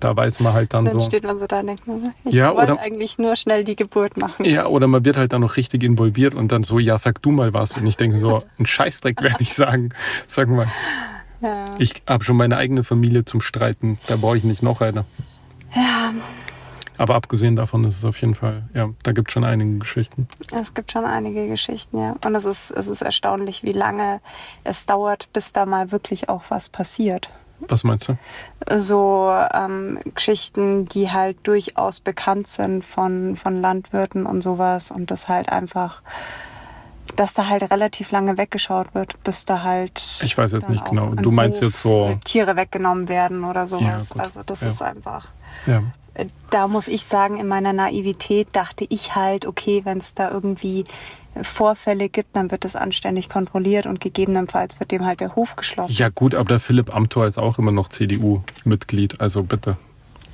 Da 0.00 0.16
weiß 0.16 0.40
man 0.40 0.52
halt 0.54 0.72
dann 0.72 0.86
Dann 0.86 0.94
so. 0.94 1.00
steht 1.02 1.24
man 1.24 1.38
so 1.38 1.46
da 1.46 1.60
und 1.60 1.66
denkt, 1.68 1.86
man, 1.86 2.12
ich 2.24 2.34
Ja, 2.34 2.54
wollte 2.56 2.72
oder- 2.72 2.80
eigentlich 2.82 3.18
nur 3.18 3.36
schnell 3.36 3.62
die 3.64 3.76
Geburt 3.76 4.16
machen. 4.16 4.44
Ja, 4.46 4.66
oder 4.66 4.86
man 4.86 5.04
wird 5.04 5.16
halt 5.16 5.32
dann 5.32 5.42
noch 5.42 5.56
richtig 5.56 5.82
involviert 5.82 6.34
und 6.34 6.50
dann 6.50 6.62
so, 6.62 6.78
ja, 6.78 6.96
sag 6.98 7.20
du 7.22 7.30
mal 7.30 7.52
was. 7.54 7.76
Und 7.76 7.86
ich 7.86 7.96
denke 7.96 8.16
so, 8.16 8.42
ein 8.58 8.66
Scheißdreck 8.66 9.20
werde 9.22 9.36
ich 9.42 9.52
sagen. 9.54 9.90
Sag 10.26 10.48
mal, 10.48 10.66
Ja. 11.42 11.64
ich 11.78 11.94
habe 12.08 12.24
schon 12.24 12.36
meine 12.36 12.56
eigene 12.56 12.84
Familie 12.84 13.24
zum 13.24 13.40
Streiten. 13.40 13.98
Da 14.08 14.16
brauche 14.16 14.36
ich 14.38 14.44
nicht 14.44 14.62
noch 14.62 14.80
eine. 14.80 15.04
Ja, 15.74 16.12
Aber 16.98 17.14
abgesehen 17.14 17.56
davon 17.56 17.84
ist 17.84 17.96
es 17.96 18.04
auf 18.04 18.20
jeden 18.20 18.34
Fall, 18.34 18.64
ja, 18.74 18.90
da 19.02 19.12
gibt 19.12 19.28
es 19.30 19.32
schon 19.32 19.44
einige 19.44 19.78
Geschichten. 19.78 20.28
es 20.52 20.74
gibt 20.74 20.92
schon 20.92 21.06
einige 21.06 21.48
Geschichten, 21.48 21.98
ja. 21.98 22.14
Und 22.24 22.34
es 22.34 22.44
ist, 22.44 22.70
es 22.70 22.88
ist 22.88 23.00
erstaunlich, 23.00 23.62
wie 23.62 23.72
lange 23.72 24.20
es 24.64 24.84
dauert, 24.84 25.32
bis 25.32 25.52
da 25.52 25.64
mal 25.64 25.92
wirklich 25.92 26.28
auch 26.28 26.42
was 26.50 26.68
passiert. 26.68 27.30
Was 27.68 27.84
meinst 27.84 28.08
du? 28.08 28.18
So 28.78 29.30
ähm, 29.52 29.98
Geschichten, 30.14 30.86
die 30.86 31.10
halt 31.10 31.46
durchaus 31.46 32.00
bekannt 32.00 32.46
sind 32.46 32.84
von, 32.84 33.36
von 33.36 33.60
Landwirten 33.60 34.26
und 34.26 34.42
sowas 34.42 34.90
und 34.90 35.10
das 35.10 35.28
halt 35.28 35.48
einfach, 35.50 36.02
dass 37.16 37.34
da 37.34 37.48
halt 37.48 37.70
relativ 37.70 38.10
lange 38.10 38.38
weggeschaut 38.38 38.94
wird, 38.94 39.22
bis 39.24 39.44
da 39.44 39.62
halt. 39.62 40.20
Ich 40.22 40.36
weiß 40.36 40.52
jetzt 40.52 40.68
nicht 40.70 40.84
genau. 40.84 41.14
Du 41.14 41.30
meinst 41.30 41.60
Hof 41.62 41.68
jetzt 41.68 41.80
so. 41.80 42.18
Tiere 42.24 42.56
weggenommen 42.56 43.08
werden 43.08 43.44
oder 43.44 43.66
sowas. 43.66 44.10
gut. 44.10 44.20
also 44.22 44.42
das 44.44 44.60
Ja. 44.62 44.68
ist 44.68 44.82
einfach. 44.82 45.28
Ja. 45.66 45.82
Da 46.50 46.66
muss 46.68 46.88
ich 46.88 47.04
sagen, 47.04 47.36
in 47.38 47.46
meiner 47.48 47.72
Naivität 47.72 48.48
dachte 48.52 48.84
ich 48.88 49.14
halt, 49.14 49.46
okay, 49.46 49.82
wenn 49.84 49.98
es 49.98 50.12
da 50.14 50.30
irgendwie 50.30 50.84
Vorfälle 51.42 52.08
gibt, 52.08 52.34
dann 52.34 52.50
wird 52.50 52.64
das 52.64 52.74
anständig 52.74 53.28
kontrolliert 53.28 53.86
und 53.86 54.00
gegebenenfalls 54.00 54.80
wird 54.80 54.90
dem 54.90 55.06
halt 55.06 55.20
der 55.20 55.36
Hof 55.36 55.54
geschlossen. 55.56 55.94
ja, 55.94 56.08
gut, 56.08 56.34
aber 56.34 56.48
der 56.48 56.60
Philipp 56.60 56.94
Amthor 56.94 57.26
ist 57.26 57.38
auch 57.38 57.58
immer 57.58 57.70
noch 57.72 57.88
CDU-Mitglied. 57.88 59.20
Also 59.20 59.44
bitte. 59.44 59.76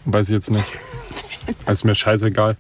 Weiß 0.07 0.29
ich 0.29 0.33
jetzt 0.35 0.51
nicht. 0.51 0.65
ist 1.67 1.85
mir 1.85 1.95
scheißegal. 1.95 2.57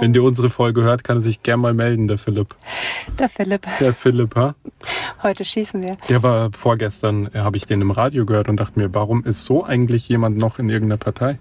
Wenn 0.00 0.12
dir 0.12 0.22
unsere 0.22 0.50
Folge 0.50 0.82
hört, 0.82 1.04
kann 1.04 1.18
er 1.18 1.20
sich 1.20 1.42
gern 1.42 1.60
mal 1.60 1.74
melden, 1.74 2.08
der 2.08 2.18
Philipp. 2.18 2.54
Der 3.18 3.28
Philipp, 3.28 3.66
Der 3.80 3.92
Philipp, 3.94 4.34
ha? 4.36 4.54
heute 5.22 5.44
schießen 5.44 5.80
wir. 5.82 5.96
Der 6.08 6.22
war 6.22 6.50
vorgestern, 6.52 7.26
äh, 7.32 7.38
habe 7.38 7.56
ich 7.56 7.66
den 7.66 7.80
im 7.80 7.90
Radio 7.90 8.26
gehört 8.26 8.48
und 8.48 8.58
dachte 8.58 8.78
mir, 8.80 8.92
warum 8.94 9.24
ist 9.24 9.44
so 9.44 9.64
eigentlich 9.64 10.08
jemand 10.08 10.36
noch 10.38 10.58
in 10.58 10.68
irgendeiner 10.68 10.98
Partei? 10.98 11.38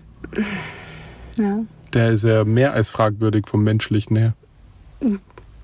Ja. 1.37 1.59
Der 1.93 2.11
ist 2.11 2.23
ja 2.23 2.43
mehr 2.45 2.73
als 2.73 2.89
fragwürdig 2.89 3.47
vom 3.47 3.63
menschlichen 3.63 4.15
her. 4.15 4.33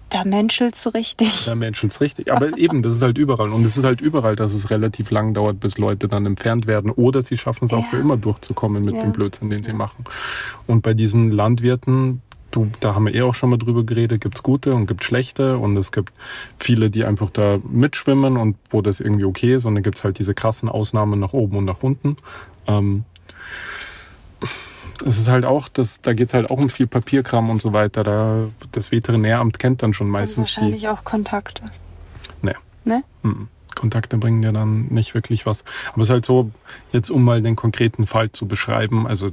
Da 0.10 0.24
menschelt 0.24 0.76
so 0.76 0.90
richtig. 0.90 1.46
Der 1.46 1.56
Mensch 1.56 1.84
ist 1.84 2.00
richtig. 2.00 2.32
Aber 2.32 2.58
eben, 2.58 2.82
das 2.82 2.96
ist 2.96 3.02
halt 3.02 3.18
überall. 3.18 3.50
Und 3.52 3.66
es 3.66 3.76
ist 3.78 3.84
halt 3.84 4.00
überall, 4.02 4.36
dass 4.38 4.54
es 4.54 4.70
relativ 4.70 5.12
lang 5.12 5.34
dauert, 5.34 5.60
bis 5.60 5.78
Leute 5.78 6.08
dann 6.08 6.26
entfernt 6.26 6.66
werden. 6.66 6.92
Oder 6.92 7.22
sie 7.22 7.38
schaffen 7.38 7.66
es 7.66 7.74
auch 7.74 7.84
Ja. 7.84 7.90
für 7.92 7.98
immer 7.98 8.16
durchzukommen 8.18 8.84
mit 8.84 8.96
Ja. 8.96 9.02
dem 9.02 9.12
Blödsinn, 9.12 9.50
den 9.50 9.64
sie 9.64 9.74
machen. 9.74 10.06
Und 10.66 10.82
bei 10.82 10.94
diesen 10.94 11.32
Landwirten, 11.32 12.22
du, 12.52 12.70
da 12.80 12.96
haben 12.96 13.06
wir 13.06 13.16
eh 13.16 13.22
auch 13.22 13.36
schon 13.36 13.50
mal 13.50 13.58
drüber 13.58 13.84
geredet, 13.84 14.22
gibt's 14.22 14.44
gute 14.44 14.74
und 14.74 14.88
gibt 14.88 15.04
schlechte. 15.04 15.58
Und 15.58 15.78
es 15.78 15.92
gibt 15.92 16.14
viele, 16.60 16.90
die 16.90 17.04
einfach 17.06 17.30
da 17.30 17.60
mitschwimmen 17.70 18.38
und 18.38 18.58
wo 18.70 18.82
das 18.82 19.00
irgendwie 19.00 19.26
okay 19.26 19.56
ist. 19.56 19.66
Und 19.66 19.76
dann 19.76 19.84
gibt's 19.84 20.04
halt 20.04 20.20
diese 20.20 20.34
krassen 20.34 20.70
Ausnahmen 20.70 21.20
nach 21.20 21.34
oben 21.34 21.58
und 21.58 21.66
nach 21.66 21.84
unten. 21.84 22.18
Ähm, 22.68 23.04
es 25.06 25.20
ist 25.20 25.28
halt 25.28 25.46
auch, 25.46 25.68
das, 25.68 26.02
da 26.02 26.14
geht's 26.14 26.34
halt 26.34 26.50
auch 26.50 26.58
um 26.58 26.70
viel 26.70 26.88
Papierkram 26.88 27.50
und 27.50 27.62
so 27.62 27.74
weiter. 27.74 28.04
Da, 28.04 28.48
das 28.72 28.92
Veterinäramt 28.92 29.60
kennt 29.60 29.84
dann 29.84 29.94
schon 29.94 30.08
Und 30.08 30.14
meistens 30.14 30.50
die. 30.50 30.58
wahrscheinlich 30.58 30.88
auch 30.90 31.04
Kontakte. 31.04 31.64
Nee. 32.42 32.56
Ne? 32.84 33.04
Mhm. 33.24 33.48
Kontakte 33.76 34.18
bringen 34.18 34.42
dir 34.42 34.52
dann 34.52 34.88
nicht 34.88 35.14
wirklich 35.14 35.46
was. 35.46 35.64
Aber 35.94 36.02
es 36.02 36.08
ist 36.08 36.14
halt 36.14 36.26
so, 36.26 36.52
jetzt 36.92 37.12
um 37.12 37.24
mal 37.24 37.42
den 37.42 37.56
konkreten 37.56 38.08
Fall 38.08 38.32
zu 38.32 38.48
beschreiben, 38.48 39.06
also 39.06 39.30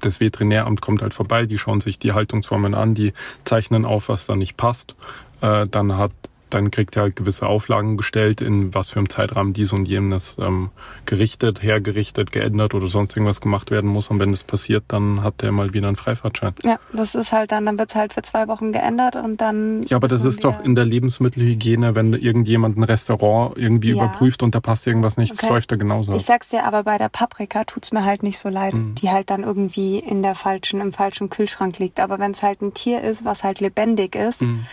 das 0.00 0.20
Veterinäramt 0.20 0.80
kommt 0.80 1.02
halt 1.02 1.14
vorbei, 1.14 1.46
die 1.46 1.58
schauen 1.58 1.80
sich 1.80 1.98
die 1.98 2.12
Haltungsformen 2.12 2.74
an, 2.74 2.94
die 2.94 3.12
zeichnen 3.44 3.84
auf, 3.84 4.08
was 4.08 4.26
da 4.26 4.36
nicht 4.36 4.56
passt. 4.56 4.94
Äh, 5.40 5.66
dann 5.68 5.96
hat 5.96 6.12
dann 6.50 6.70
kriegt 6.70 6.96
er 6.96 7.02
halt 7.02 7.16
gewisse 7.16 7.46
Auflagen 7.46 7.96
gestellt, 7.96 8.40
in 8.40 8.74
was 8.74 8.90
für 8.90 8.98
einem 8.98 9.08
Zeitrahmen 9.08 9.52
dies 9.52 9.72
und 9.72 9.86
jenes 9.88 10.36
ähm, 10.40 10.70
gerichtet, 11.04 11.62
hergerichtet, 11.62 12.32
geändert 12.32 12.74
oder 12.74 12.86
sonst 12.86 13.16
irgendwas 13.16 13.40
gemacht 13.40 13.70
werden 13.70 13.90
muss. 13.90 14.08
Und 14.08 14.20
wenn 14.20 14.30
das 14.30 14.44
passiert, 14.44 14.84
dann 14.88 15.22
hat 15.22 15.42
er 15.42 15.52
mal 15.52 15.72
wieder 15.74 15.88
einen 15.88 15.96
Freifahrtschein. 15.96 16.54
Ja, 16.62 16.78
das 16.92 17.14
ist 17.14 17.32
halt 17.32 17.52
dann, 17.52 17.66
dann 17.66 17.78
wird's 17.78 17.94
halt 17.94 18.12
für 18.14 18.22
zwei 18.22 18.48
Wochen 18.48 18.72
geändert 18.72 19.16
und 19.16 19.40
dann. 19.40 19.82
Ja, 19.88 19.96
aber 19.96 20.08
das 20.08 20.24
ist 20.24 20.44
doch 20.44 20.60
in 20.60 20.74
der 20.74 20.84
Lebensmittelhygiene, 20.84 21.94
wenn 21.94 22.12
irgendjemand 22.12 22.76
ein 22.76 22.82
Restaurant 22.84 23.56
irgendwie 23.58 23.88
Ja. 23.90 23.94
überprüft 24.04 24.42
und 24.42 24.54
da 24.54 24.60
passt 24.60 24.86
irgendwas 24.86 25.16
nicht, 25.16 25.32
das 25.32 25.42
Okay. 25.44 25.52
läuft 25.52 25.72
da 25.72 25.76
genauso. 25.76 26.14
Ich 26.14 26.22
sag's 26.22 26.48
dir, 26.50 26.64
aber 26.64 26.84
bei 26.84 26.98
der 26.98 27.08
Paprika 27.08 27.64
tut's 27.64 27.92
mir 27.92 28.04
halt 28.04 28.22
nicht 28.22 28.38
so 28.38 28.48
leid, 28.48 28.74
Mhm. 28.74 28.94
die 28.96 29.10
halt 29.10 29.30
dann 29.30 29.42
irgendwie 29.42 29.98
in 29.98 30.22
der 30.22 30.34
falschen, 30.34 30.80
im 30.80 30.92
falschen 30.92 31.30
Kühlschrank 31.30 31.78
liegt. 31.78 32.00
Aber 32.00 32.18
wenn's 32.18 32.42
halt 32.42 32.62
ein 32.62 32.74
Tier 32.74 33.02
ist, 33.02 33.24
was 33.24 33.42
halt 33.44 33.60
lebendig 33.60 34.14
ist, 34.14 34.42
Mhm. 34.42 34.66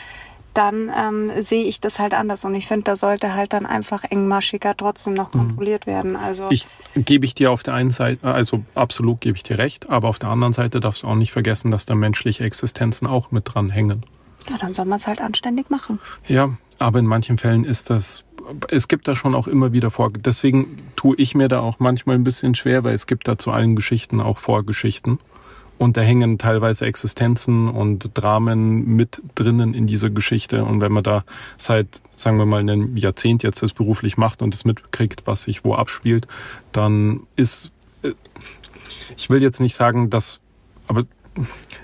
Dann 0.53 0.91
ähm, 0.95 1.31
sehe 1.41 1.63
ich 1.65 1.79
das 1.79 1.99
halt 1.99 2.13
anders. 2.13 2.45
Und 2.45 2.55
ich 2.55 2.67
finde, 2.67 2.83
da 2.83 2.95
sollte 2.95 3.33
halt 3.33 3.53
dann 3.53 3.65
einfach 3.65 4.03
engmaschiger 4.03 4.75
trotzdem 4.77 5.13
noch 5.13 5.31
kontrolliert 5.31 5.87
werden. 5.87 6.15
Also 6.15 6.45
Mhm. 6.45 6.49
Ich 6.51 6.67
gebe 6.95 7.25
ich 7.25 7.35
dir 7.35 7.51
auf 7.51 7.63
der 7.63 7.73
einen 7.73 7.91
Seite, 7.91 8.25
also 8.25 8.63
absolut 8.75 9.21
gebe 9.21 9.35
ich 9.35 9.43
dir 9.43 9.57
recht, 9.57 9.89
aber 9.89 10.09
auf 10.09 10.19
der 10.19 10.29
anderen 10.29 10.53
Seite 10.53 10.79
darfst 10.79 11.03
du 11.03 11.07
auch 11.07 11.15
nicht 11.15 11.31
vergessen, 11.31 11.71
dass 11.71 11.85
da 11.85 11.95
menschliche 11.95 12.43
Existenzen 12.43 13.07
auch 13.07 13.31
mit 13.31 13.53
dran 13.53 13.69
hängen. 13.69 14.03
ja, 14.49 14.57
dann 14.57 14.73
soll 14.73 14.85
man 14.85 14.97
es 14.97 15.07
halt 15.07 15.21
anständig 15.21 15.69
machen. 15.69 15.99
Ja, 16.27 16.49
aber 16.79 16.99
in 16.99 17.05
manchen 17.05 17.37
Fällen 17.37 17.63
ist 17.63 17.89
das, 17.89 18.25
es 18.69 18.87
gibt 18.87 19.07
da 19.07 19.15
schon 19.15 19.35
auch 19.35 19.47
immer 19.47 19.71
wieder 19.71 19.89
vor. 19.89 20.11
Deswegen 20.11 20.77
tue 20.95 21.15
ich 21.17 21.33
mir 21.33 21.47
da 21.47 21.61
auch 21.61 21.79
manchmal 21.79 22.15
ein 22.15 22.23
bisschen 22.25 22.55
schwer, 22.55 22.83
weil 22.83 22.93
es 22.93 23.07
gibt 23.07 23.27
da 23.27 23.37
zu 23.37 23.51
allen 23.51 23.75
Geschichten 23.75 24.19
auch 24.19 24.37
Vorgeschichten. 24.37 25.19
Und 25.77 25.97
da 25.97 26.01
hängen 26.01 26.37
teilweise 26.37 26.85
Existenzen 26.85 27.67
und 27.67 28.11
Dramen 28.13 28.95
mit 28.95 29.21
drinnen 29.35 29.73
in 29.73 29.87
dieser 29.87 30.09
Geschichte. 30.09 30.63
Und 30.63 30.81
wenn 30.81 30.91
man 30.91 31.03
da 31.03 31.23
seit, 31.57 32.01
sagen 32.15 32.37
wir 32.37 32.45
mal, 32.45 32.59
einem 32.59 32.95
Jahrzehnt 32.95 33.43
jetzt 33.43 33.63
das 33.63 33.73
beruflich 33.73 34.15
macht 34.15 34.41
und 34.41 34.53
es 34.53 34.65
mitkriegt, 34.65 35.23
was 35.25 35.43
sich 35.43 35.65
wo 35.65 35.75
abspielt, 35.75 36.27
dann 36.71 37.21
ist, 37.35 37.71
äh, 38.03 38.13
ich 39.17 39.29
will 39.29 39.41
jetzt 39.41 39.59
nicht 39.59 39.75
sagen, 39.75 40.09
dass, 40.09 40.39
aber 40.87 41.03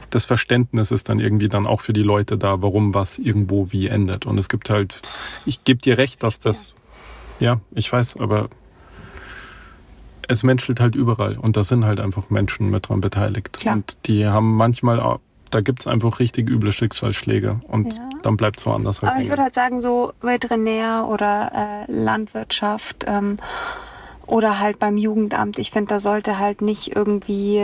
das 0.09 0.25
Verständnis 0.25 0.91
ist 0.91 1.09
dann 1.09 1.19
irgendwie 1.19 1.49
dann 1.49 1.67
auch 1.67 1.81
für 1.81 1.93
die 1.93 2.03
Leute 2.03 2.37
da, 2.37 2.61
warum 2.61 2.93
was 2.93 3.17
irgendwo 3.19 3.71
wie 3.71 3.87
endet. 3.87 4.25
Und 4.25 4.37
es 4.37 4.49
gibt 4.49 4.69
halt, 4.69 5.01
ich 5.45 5.63
gebe 5.63 5.81
dir 5.81 5.97
recht, 5.97 6.23
dass 6.23 6.39
das, 6.39 6.75
ja, 7.39 7.59
ich 7.71 7.91
weiß, 7.91 8.17
aber 8.17 8.49
es 10.29 10.43
menschelt 10.43 10.79
halt 10.79 10.95
überall 10.95 11.37
und 11.37 11.57
da 11.57 11.63
sind 11.63 11.83
halt 11.85 11.99
einfach 11.99 12.29
Menschen 12.29 12.69
mit 12.69 12.87
dran 12.87 13.01
beteiligt. 13.01 13.51
Klar. 13.53 13.75
Und 13.75 13.97
die 14.05 14.25
haben 14.27 14.55
manchmal, 14.55 14.99
auch- 14.99 15.19
da 15.51 15.61
gibt's 15.61 15.87
einfach 15.87 16.19
richtig 16.19 16.47
üble 16.49 16.71
Schicksalsschläge 16.71 17.59
und 17.67 17.93
Ja. 17.97 18.09
dann 18.21 18.37
bleibt's 18.37 18.65
woanders 18.65 19.01
halt 19.01 19.09
Aber 19.11 19.13
ich 19.17 19.21
hängen. 19.23 19.31
würde 19.31 19.41
halt 19.43 19.55
sagen, 19.55 19.81
so 19.81 20.13
Veterinär 20.21 21.07
oder 21.09 21.85
äh, 21.87 21.91
Landwirtschaft 21.91 23.05
ähm, 23.07 23.37
oder 24.27 24.59
halt 24.59 24.77
beim 24.77 24.97
Jugendamt, 24.97 25.57
ich 25.57 25.71
finde, 25.71 25.89
da 25.89 25.99
sollte 25.99 26.37
halt 26.37 26.61
nicht 26.61 26.95
irgendwie 26.95 27.63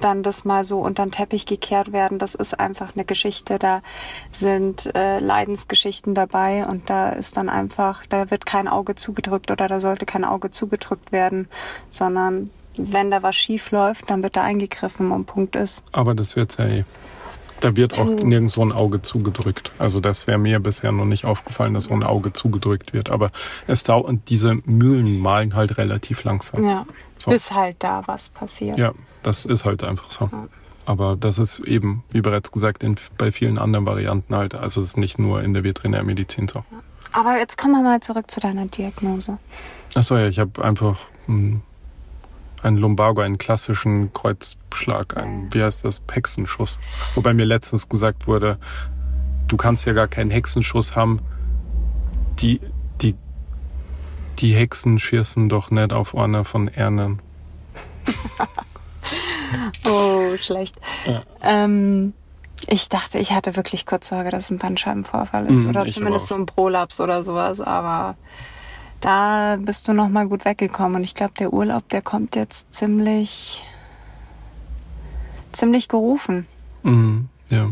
dann 0.00 0.22
das 0.22 0.44
mal 0.44 0.64
so 0.64 0.80
unter 0.80 1.04
den 1.04 1.12
Teppich 1.12 1.46
gekehrt 1.46 1.92
werden. 1.92 2.18
Das 2.18 2.34
ist 2.34 2.58
einfach 2.58 2.94
eine 2.94 3.04
Geschichte, 3.04 3.58
da 3.58 3.82
sind 4.30 4.94
äh, 4.94 5.18
Leidensgeschichten 5.18 6.14
dabei 6.14 6.66
und 6.66 6.88
da 6.88 7.10
ist 7.10 7.36
dann 7.36 7.48
einfach, 7.48 8.06
da 8.06 8.30
wird 8.30 8.46
kein 8.46 8.68
Auge 8.68 8.94
zugedrückt 8.94 9.50
oder 9.50 9.68
da 9.68 9.80
sollte 9.80 10.06
kein 10.06 10.24
Auge 10.24 10.50
zugedrückt 10.50 11.12
werden, 11.12 11.48
sondern 11.90 12.50
wenn 12.76 13.10
da 13.10 13.22
was 13.22 13.36
schief 13.36 13.70
läuft, 13.70 14.08
dann 14.10 14.22
wird 14.22 14.36
da 14.36 14.42
eingegriffen 14.42 15.10
und 15.10 15.26
Punkt 15.26 15.56
ist. 15.56 15.82
Aber 15.92 16.14
das 16.14 16.36
wird 16.36 16.56
ja 16.58 16.66
eh. 16.66 16.84
Da 17.62 17.76
wird 17.76 17.96
auch 17.96 18.06
nirgendwo 18.06 18.62
ein 18.64 18.72
Auge 18.72 19.02
zugedrückt. 19.02 19.70
Also 19.78 20.00
das 20.00 20.26
wäre 20.26 20.36
mir 20.36 20.58
bisher 20.58 20.90
noch 20.90 21.04
nicht 21.04 21.24
aufgefallen, 21.24 21.74
dass 21.74 21.88
wo 21.88 21.94
ein 21.94 22.02
Auge 22.02 22.32
zugedrückt 22.32 22.92
wird. 22.92 23.08
Aber 23.08 23.30
es 23.68 23.84
dauert, 23.84 24.28
diese 24.28 24.54
Mühlen 24.64 25.20
malen 25.20 25.54
halt 25.54 25.78
relativ 25.78 26.24
langsam. 26.24 26.64
Ja, 26.64 26.86
So. 27.18 27.30
bis 27.30 27.52
halt 27.52 27.76
da 27.78 28.02
was 28.06 28.30
passiert. 28.30 28.76
Ja, 28.78 28.92
das 29.22 29.44
ist 29.44 29.64
halt 29.64 29.84
einfach 29.84 30.10
so. 30.10 30.28
Ja. 30.32 30.48
Aber 30.86 31.14
das 31.14 31.38
ist 31.38 31.60
eben, 31.60 32.02
wie 32.10 32.20
bereits 32.20 32.50
gesagt, 32.50 32.82
in, 32.82 32.96
bei 33.16 33.30
vielen 33.30 33.58
anderen 33.58 33.86
Varianten 33.86 34.34
halt. 34.34 34.56
Also 34.56 34.80
es 34.80 34.88
ist 34.88 34.96
nicht 34.96 35.20
nur 35.20 35.40
in 35.40 35.54
der 35.54 35.62
Veterinärmedizin 35.62 36.48
so. 36.48 36.64
Aber 37.12 37.38
jetzt 37.38 37.56
kommen 37.56 37.74
wir 37.74 37.82
mal 37.82 38.00
zurück 38.00 38.28
zu 38.28 38.40
deiner 38.40 38.66
Diagnose. 38.66 39.38
Achso, 39.94 40.16
ja, 40.16 40.26
ich 40.26 40.40
habe 40.40 40.64
einfach 40.64 40.98
hm, 41.26 41.60
einen 42.62 42.76
Lumbago, 42.76 43.20
einen 43.20 43.38
klassischen 43.38 44.12
Kreuzschlag, 44.12 45.16
einen, 45.16 45.52
wie 45.52 45.62
heißt 45.62 45.84
das, 45.84 46.00
Hexenschuss. 46.10 46.78
Wobei 47.14 47.34
mir 47.34 47.44
letztens 47.44 47.88
gesagt 47.88 48.26
wurde, 48.26 48.58
du 49.48 49.56
kannst 49.56 49.86
ja 49.86 49.92
gar 49.92 50.08
keinen 50.08 50.30
Hexenschuss 50.30 50.96
haben. 50.96 51.20
Die, 52.40 52.60
die, 53.00 53.14
die 54.38 54.54
Hexen 54.54 54.98
schießen 54.98 55.48
doch 55.48 55.70
nicht 55.70 55.92
auf 55.92 56.16
einer 56.16 56.44
von 56.44 56.68
Ernen. 56.68 57.20
Oh, 59.84 60.36
schlecht. 60.36 60.76
Ja. 61.06 61.22
Ähm, 61.42 62.14
ich 62.66 62.88
dachte, 62.88 63.18
ich 63.18 63.32
hatte 63.32 63.56
wirklich 63.56 63.86
kurz 63.86 64.08
Sorge, 64.08 64.30
dass 64.30 64.44
es 64.44 64.50
ein 64.50 64.58
Bandscheibenvorfall 64.58 65.46
ist 65.46 65.64
Mhm, 65.64 65.70
oder 65.70 65.88
zumindest 65.88 66.28
so 66.28 66.34
ein 66.34 66.46
Prolaps 66.46 67.00
oder 67.00 67.22
sowas, 67.22 67.60
aber 67.60 68.16
da 69.02 69.58
bist 69.60 69.86
du 69.88 69.92
noch 69.92 70.08
mal 70.08 70.26
gut 70.26 70.44
weggekommen 70.46 70.96
und 70.96 71.02
ich 71.02 71.14
glaube, 71.14 71.34
der 71.38 71.52
Urlaub, 71.52 71.88
der 71.90 72.00
kommt 72.00 72.34
jetzt 72.36 72.72
ziemlich 72.72 73.62
ziemlich 75.52 75.88
gerufen. 75.88 76.46
Mhm, 76.82 77.28
ja. 77.50 77.70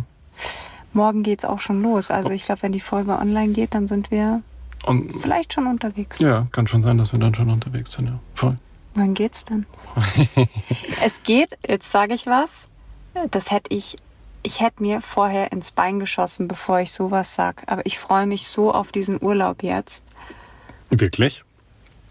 Morgen 0.93 1.23
geht's 1.23 1.45
auch 1.45 1.61
schon 1.61 1.83
los. 1.83 2.11
Also 2.11 2.31
ich 2.31 2.43
glaube, 2.43 2.63
wenn 2.63 2.73
die 2.73 2.81
Folge 2.81 3.13
online 3.19 3.53
geht, 3.53 3.75
dann 3.75 3.87
sind 3.87 4.11
wir 4.11 4.43
Und 4.85 5.23
vielleicht 5.23 5.55
schon 5.55 5.67
unterwegs. 5.67 6.19
ja, 6.19 6.47
kann 6.53 6.67
schon 6.67 6.83
sein, 6.83 6.99
dass 6.99 7.13
wir 7.13 7.21
dann 7.21 7.35
schon 7.35 7.49
unterwegs 7.49 7.93
sind, 7.93 8.07
ja. 8.09 8.19
Voll. 8.35 8.59
Wann 8.95 9.15
geht's 9.15 9.45
denn? 9.45 9.67
es 11.03 11.23
geht, 11.23 11.57
jetzt 11.67 11.91
sage 11.91 12.13
ich 12.13 12.27
was. 12.27 12.69
Das 13.31 13.51
hätte 13.51 13.73
ich, 13.73 13.97
ich 14.43 14.61
hätte 14.61 14.83
mir 14.83 15.01
vorher 15.01 15.53
ins 15.53 15.71
Bein 15.71 16.01
geschossen, 16.01 16.49
bevor 16.49 16.81
ich 16.81 16.93
sowas 16.93 17.35
sag. 17.37 17.63
Aber 17.67 17.87
ich 17.87 17.99
freue 18.01 18.27
mich 18.27 18.49
so 18.49 18.75
auf 18.75 18.91
diesen 18.91 19.23
Urlaub 19.23 19.63
jetzt. 19.63 20.05
Wirklich? 20.91 21.45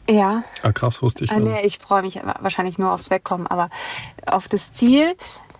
Ja. 0.09 0.43
Ah, 0.63 0.71
krass, 0.71 1.01
wusste 1.01 1.23
ich. 1.25 1.31
Ah, 1.31 1.39
nee, 1.39 1.61
ich 1.63 1.77
freue 1.77 2.01
mich 2.01 2.19
wahrscheinlich 2.39 2.79
nur 2.79 2.91
aufs 2.91 3.09
Wegkommen, 3.11 3.45
aber 3.47 3.69
auf 4.25 4.47
das 4.47 4.73
Ziel 4.73 5.15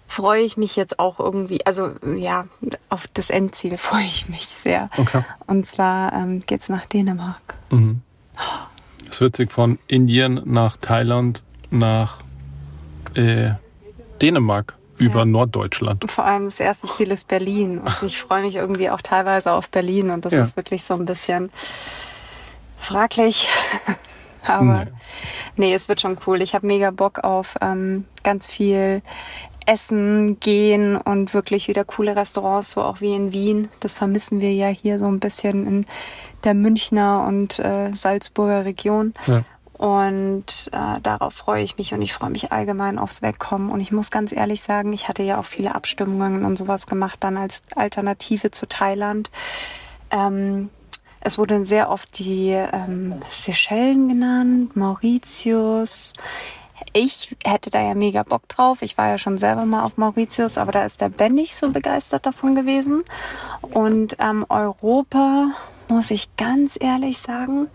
freue 0.08 0.42
ich 0.42 0.58
mich 0.58 0.76
jetzt 0.76 0.98
auch 0.98 1.20
irgendwie, 1.20 1.64
also 1.68 1.92
ja, 2.16 2.48
auf 2.90 3.08
das 3.14 3.30
Endziel 3.30 3.78
freue 3.78 4.06
ich 4.06 4.28
mich 4.28 4.48
sehr. 4.48 4.90
Okay. 4.98 5.24
Und 5.46 5.68
zwar 5.68 6.14
ähm, 6.14 6.42
geht's 6.46 6.68
nach 6.70 6.86
Dänemark. 6.88 7.42
Mhm. 7.70 8.02
Es 9.10 9.22
wird 9.22 9.36
sich 9.36 9.52
von 9.52 9.78
Indien 9.88 10.42
nach 10.46 10.78
Thailand 10.78 11.44
nach 11.70 12.18
äh, 13.16 13.52
Dänemark 14.22 14.76
über 14.98 15.20
Ja. 15.20 15.26
Norddeutschland. 15.26 16.10
Vor 16.12 16.26
allem 16.26 16.46
das 16.46 16.60
erste 16.60 16.88
Ziel 16.88 17.12
ist 17.12 17.28
Berlin. 17.28 17.80
Und 17.80 17.96
ich 18.04 18.18
freue 18.20 18.42
mich 18.42 18.56
irgendwie 18.56 18.90
auch 18.90 19.02
teilweise 19.02 19.52
auf 19.52 19.70
Berlin. 19.70 20.10
Und 20.10 20.26
das 20.26 20.34
Ja. 20.34 20.42
ist 20.42 20.58
wirklich 20.58 20.84
so 20.84 20.96
ein 20.96 21.06
bisschen 21.06 21.52
fraglich. 22.80 23.48
Aber 24.44 24.86
Nee. 24.86 24.92
nee. 25.58 25.74
es 25.74 25.90
wird 25.90 26.02
schon 26.02 26.18
cool. 26.26 26.42
Ich 26.42 26.56
habe 26.56 26.66
mega 26.66 26.92
Bock 26.92 27.20
auf 27.20 27.56
ähm, 27.62 28.06
ganz 28.24 28.46
viel 28.46 29.02
Essen, 29.66 30.40
gehen 30.40 30.98
und 30.98 31.36
wirklich 31.36 31.68
wieder 31.68 31.84
coole 31.84 32.16
Restaurants, 32.16 32.72
so 32.72 32.82
auch 32.82 33.02
wie 33.02 33.14
in 33.14 33.34
Wien. 33.34 33.70
Das 33.82 33.94
vermissen 33.94 34.42
wir 34.42 34.52
ja 34.52 34.68
hier 34.68 34.98
so 34.98 35.06
ein 35.06 35.20
bisschen 35.20 35.68
in 35.68 35.86
der 36.44 36.56
Münchner 36.56 37.26
und 37.28 37.60
äh, 37.60 37.92
Salzburger 37.94 38.66
Region. 38.66 39.14
Ja. 39.28 39.44
Und 39.74 40.72
äh, 40.74 41.00
darauf 41.02 41.36
freue 41.36 41.64
ich 41.64 41.78
mich 41.78 41.94
und 41.94 42.02
ich 42.02 42.14
freue 42.14 42.32
mich 42.32 42.52
allgemein 42.52 42.98
aufs 42.98 43.22
Wegkommen. 43.22 43.70
Und 43.70 43.80
ich 43.80 43.92
muss 43.92 44.10
ganz 44.10 44.32
ehrlich 44.32 44.62
sagen, 44.62 44.92
ich 44.92 45.08
hatte 45.08 45.24
ja 45.24 45.40
auch 45.40 45.46
viele 45.46 45.76
Abstimmungen 45.76 46.46
und 46.46 46.58
sowas 46.58 46.88
gemacht 46.88 47.18
dann 47.22 47.38
als 47.38 47.62
Alternative 47.76 48.52
zu 48.52 48.68
Thailand. 48.68 49.30
Ähm, 50.12 50.70
es 51.22 51.38
wurden 51.38 51.66
sehr 51.66 51.90
oft 51.90 52.18
die 52.20 52.50
ähm, 52.52 53.16
Seychellen 53.30 54.10
genannt, 54.10 54.76
Mauritius. 54.76 56.14
Ich 56.94 57.36
hätte 57.44 57.70
da 57.70 57.82
ja 57.82 57.94
mega 57.94 58.24
Bock 58.24 58.48
drauf. 58.48 58.82
Ich 58.82 58.98
war 58.98 59.10
ja 59.10 59.18
schon 59.18 59.38
selber 59.38 59.66
mal 59.66 59.84
auf 59.84 59.98
Mauritius, 59.98 60.58
aber 60.58 60.72
da 60.72 60.86
ist 60.86 61.02
der 61.02 61.10
Ben 61.10 61.34
nicht 61.34 61.56
so 61.56 61.72
begeistert 61.72 62.26
davon 62.26 62.56
gewesen. 62.56 63.04
Und 63.62 64.16
ähm, 64.20 64.46
Europa, 64.48 65.52
muss 65.90 66.10
ich 66.10 66.36
ganz 66.38 66.78
ehrlich 66.80 67.18
sagen, 67.18 67.68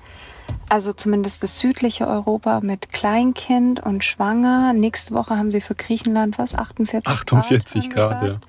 also 0.69 0.93
zumindest 0.93 1.43
das 1.43 1.61
südliche 1.61 2.09
Europa 2.09 2.61
mit 2.63 2.91
Kleinkind 2.91 3.81
und 3.81 4.05
Schwanger. 4.05 4.73
Nächste 4.73 5.15
Woche 5.15 5.37
haben 5.37 5.51
sie 5.51 5.61
für 5.61 5.75
Griechenland 5.75 6.39
was? 6.39 6.55
48 6.55 7.13
48 7.13 7.91
Grad? 7.91 8.11
Grad, 8.11 8.21
haben 8.21 8.27
ja. 8.27 8.41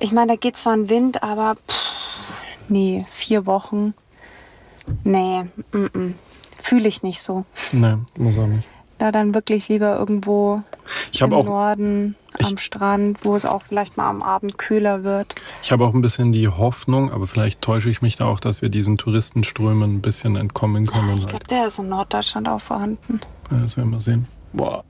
Ich 0.00 0.12
meine, 0.12 0.32
da 0.32 0.36
geht 0.36 0.56
zwar 0.56 0.72
ein 0.72 0.88
Wind, 0.88 1.22
aber 1.22 1.54
pff, 1.54 2.09
nee, 2.70 3.04
vier 3.08 3.46
Wochen. 3.46 3.94
Nee, 5.04 5.44
fühle 6.60 6.88
ich 6.88 7.02
nicht 7.02 7.20
so. 7.20 7.44
Nee, 7.72 7.96
muss 8.18 8.38
auch 8.38 8.46
nicht. 8.46 8.66
Da 8.98 9.12
dann 9.12 9.34
wirklich 9.34 9.68
lieber 9.68 9.98
irgendwo 9.98 10.62
im 11.18 11.32
auch, 11.32 11.44
Norden 11.44 12.16
am 12.42 12.58
Strand, 12.58 13.24
wo 13.24 13.34
es 13.34 13.46
auch 13.46 13.62
vielleicht 13.62 13.96
mal 13.96 14.08
am 14.08 14.22
Abend 14.22 14.58
kühler 14.58 15.04
wird. 15.04 15.34
ich 15.62 15.72
habe 15.72 15.84
auch 15.84 15.94
ein 15.94 16.02
bisschen 16.02 16.32
die 16.32 16.48
Hoffnung, 16.48 17.10
aber 17.10 17.26
vielleicht 17.26 17.62
täusche 17.62 17.88
ich 17.88 18.02
mich 18.02 18.16
da 18.16 18.26
auch, 18.26 18.40
dass 18.40 18.60
wir 18.60 18.68
diesen 18.68 18.98
Touristenströmen 18.98 19.94
ein 19.96 20.00
bisschen 20.02 20.36
entkommen 20.36 20.86
können. 20.86 21.18
Ich 21.18 21.26
glaube, 21.26 21.46
der 21.46 21.66
ist 21.68 21.78
in 21.78 21.88
Norddeutschland 21.88 22.48
auch 22.48 22.60
vorhanden. 22.60 23.20
Ja, 23.50 23.58
Das 23.60 23.76
werden 23.76 23.90
wir 23.90 24.00
sehen. 24.00 24.28
Boah, 24.52 24.84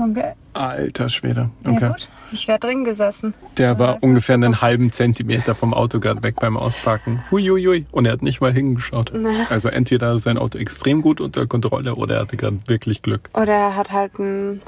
Okay. 0.00 0.32
alter 0.54 1.08
Schwede. 1.08 1.50
Ja 1.64 1.70
Okay. 1.72 1.88
gut, 1.88 2.08
ich 2.32 2.48
wäre 2.48 2.58
drin 2.58 2.84
gesessen. 2.84 3.34
Der 3.58 3.78
war 3.78 3.88
einfach 3.90 4.02
ungefähr 4.02 4.34
einen 4.34 4.60
halben 4.60 4.90
Zentimeter 4.92 5.54
vom 5.54 5.74
Auto 5.74 6.00
gerade 6.00 6.22
weg 6.22 6.36
beim 6.40 6.56
Ausparken. 6.56 7.22
Huiuiui. 7.30 7.86
Und 7.92 8.06
er 8.06 8.12
hat 8.12 8.22
nicht 8.22 8.40
mal 8.40 8.52
hingeschaut. 8.52 9.12
Nee. 9.14 9.28
Also 9.50 9.68
entweder 9.68 10.14
ist 10.14 10.24
sein 10.24 10.38
Auto 10.38 10.58
extrem 10.58 11.02
gut 11.02 11.20
unter 11.20 11.46
Kontrolle 11.46 11.94
oder 11.94 12.16
er 12.16 12.20
hatte 12.22 12.36
gerade 12.36 12.58
wirklich 12.66 13.02
Glück. 13.02 13.30
Oder 13.34 13.52
er 13.52 13.76
hat 13.76 13.90
halt 13.92 14.18
ein 14.18 14.60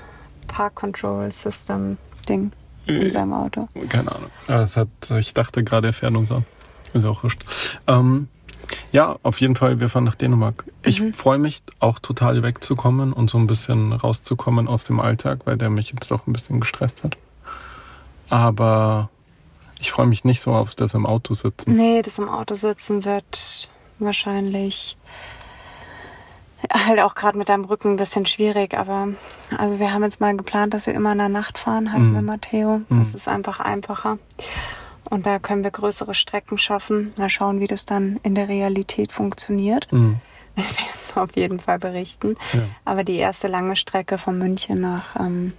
Park 0.48 0.74
Control 0.76 1.30
System 1.30 1.96
Ding 2.28 2.52
Äh. 2.86 2.92
in 3.04 3.10
seinem 3.10 3.32
Auto. 3.32 3.68
Keine 3.88 4.10
Ahnung. 4.12 4.30
Aber 4.48 4.62
es 4.62 4.76
hat, 4.76 4.88
ich 5.18 5.34
dachte 5.34 5.64
gerade, 5.64 5.88
er 5.88 5.92
fährt 5.92 6.14
uns 6.16 6.30
an. 6.30 6.44
Ist 6.94 7.06
auch 7.06 7.22
wurscht. 7.22 7.42
Ähm, 7.86 8.28
ja, 8.92 9.16
auf 9.22 9.40
jeden 9.40 9.54
Fall, 9.56 9.80
wir 9.80 9.88
fahren 9.88 10.04
nach 10.04 10.14
Dänemark. 10.14 10.64
Ich 10.82 11.00
Mhm. 11.00 11.14
freue 11.14 11.38
mich 11.38 11.62
auch 11.80 11.98
total 11.98 12.42
wegzukommen 12.42 13.12
und 13.12 13.30
so 13.30 13.38
ein 13.38 13.46
bisschen 13.46 13.92
rauszukommen 13.92 14.68
aus 14.68 14.84
dem 14.84 15.00
Alltag, 15.00 15.40
weil 15.44 15.56
der 15.56 15.70
mich 15.70 15.90
jetzt 15.90 16.10
auch 16.12 16.26
ein 16.26 16.32
bisschen 16.32 16.60
gestresst 16.60 17.04
hat. 17.04 17.16
Aber 18.28 19.08
ich 19.80 19.90
freue 19.90 20.06
mich 20.06 20.24
nicht 20.24 20.40
so 20.40 20.52
auf 20.52 20.74
das 20.74 20.94
im 20.94 21.06
Auto 21.06 21.34
sitzen. 21.34 21.72
Nee, 21.74 22.02
das 22.02 22.18
im 22.18 22.28
Auto 22.28 22.54
sitzen 22.54 23.04
wird 23.04 23.68
wahrscheinlich 23.98 24.96
halt 26.72 27.00
auch 27.00 27.14
gerade 27.14 27.36
mit 27.36 27.48
deinem 27.48 27.64
Rücken 27.64 27.92
ein 27.92 27.96
bisschen 27.96 28.24
schwierig. 28.26 28.76
Aber 28.78 29.08
also 29.58 29.78
wir 29.78 29.92
haben 29.92 30.02
jetzt 30.02 30.20
mal 30.20 30.36
geplant, 30.36 30.74
dass 30.74 30.86
wir 30.86 30.94
immer 30.94 31.12
in 31.12 31.18
der 31.18 31.28
Nacht 31.28 31.58
fahren, 31.58 31.92
halt 31.92 32.02
Mhm. 32.02 32.12
mit 32.12 32.24
Matteo. 32.24 32.82
Mhm. 32.88 32.98
Das 33.00 33.14
ist 33.14 33.28
einfach 33.28 33.60
einfacher. 33.60 34.18
Und 35.12 35.26
da 35.26 35.38
können 35.38 35.62
wir 35.62 35.70
größere 35.70 36.14
Strecken 36.14 36.56
schaffen. 36.56 37.12
Mal 37.18 37.28
schauen, 37.28 37.60
wie 37.60 37.66
das 37.66 37.84
dann 37.84 38.18
in 38.22 38.34
der 38.34 38.48
Realität 38.48 39.12
funktioniert. 39.12 39.92
Mhm. 39.92 40.18
Wir 40.54 40.64
werden 40.64 41.22
auf 41.22 41.36
jeden 41.36 41.58
Fall 41.60 41.78
berichten. 41.78 42.34
Ja. 42.54 42.60
Aber 42.86 43.04
die 43.04 43.16
erste 43.16 43.46
lange 43.46 43.76
Strecke 43.76 44.16
von 44.16 44.38
München 44.38 44.80
nach 44.80 45.16
ähm, 45.16 45.52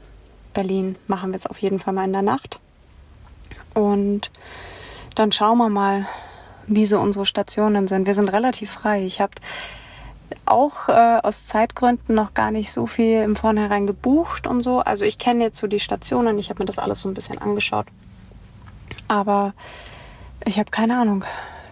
Berlin 0.56 0.98
machen 1.06 1.30
wir 1.30 1.36
jetzt 1.36 1.48
auf 1.48 1.60
jeden 1.60 1.78
Fall 1.78 1.94
mal 1.94 2.06
in 2.06 2.14
der 2.14 2.24
Nacht. 2.24 2.62
Und 3.76 4.32
dann 5.14 5.32
schauen 5.32 5.60
wir 5.60 5.70
mal, 5.70 6.08
wie 6.66 6.88
so 6.88 7.00
unsere 7.00 7.28
Stationen 7.28 7.88
sind. 7.88 8.08
Wir 8.08 8.16
sind 8.16 8.30
relativ 8.30 8.72
frei. 8.72 9.04
Ich 9.04 9.22
habe 9.22 9.34
auch 10.48 10.90
äh, 10.90 11.20
aus 11.22 11.46
Zeitgründen 11.46 12.16
noch 12.16 12.34
gar 12.34 12.50
nicht 12.50 12.72
so 12.72 12.88
viel 12.88 13.22
im 13.22 13.36
Vornherein 13.36 13.86
gebucht 13.86 14.48
und 14.48 14.64
so. 14.64 14.80
Also 14.80 15.06
ich 15.06 15.20
kenne 15.20 15.44
jetzt 15.44 15.60
so 15.60 15.68
die 15.68 15.80
Stationen. 15.80 16.40
Ich 16.40 16.50
habe 16.50 16.64
mir 16.64 16.66
das 16.66 16.80
alles 16.80 17.02
so 17.02 17.10
ein 17.10 17.14
bisschen 17.14 17.38
angeschaut. 17.38 17.86
Aber 19.08 19.54
ich 20.46 20.60
habe 20.60 20.72
keine 20.72 20.98
Ahnung, 21.00 21.24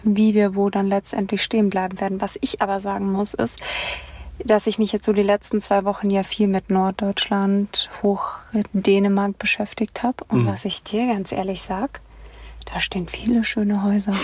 wie 0.02 0.34
wir 0.34 0.54
wo 0.54 0.70
dann 0.70 0.86
letztendlich 0.88 1.42
stehen 1.42 1.70
bleiben 1.70 2.00
werden. 2.00 2.20
Was 2.20 2.38
ich 2.40 2.60
aber 2.62 2.80
sagen 2.80 3.10
muss, 3.12 3.34
ist, 3.34 3.58
dass 4.44 4.66
ich 4.66 4.78
mich 4.78 4.92
jetzt 4.92 5.04
so 5.04 5.12
die 5.12 5.22
letzten 5.22 5.60
zwei 5.60 5.84
Wochen 5.84 6.10
ja 6.10 6.22
viel 6.24 6.48
mit 6.48 6.70
Norddeutschland, 6.70 7.88
hoch 8.02 8.30
Dänemark 8.72 9.38
beschäftigt 9.38 10.02
habe. 10.02 10.24
Und 10.28 10.42
Mhm. 10.44 10.46
was 10.48 10.64
ich 10.64 10.82
dir 10.82 11.06
ganz 11.06 11.32
ehrlich 11.32 11.62
sag, 11.62 12.00
da 12.72 12.80
stehen 12.80 13.08
viele 13.08 13.44
schöne 13.44 13.82
Häuser. 13.82 14.14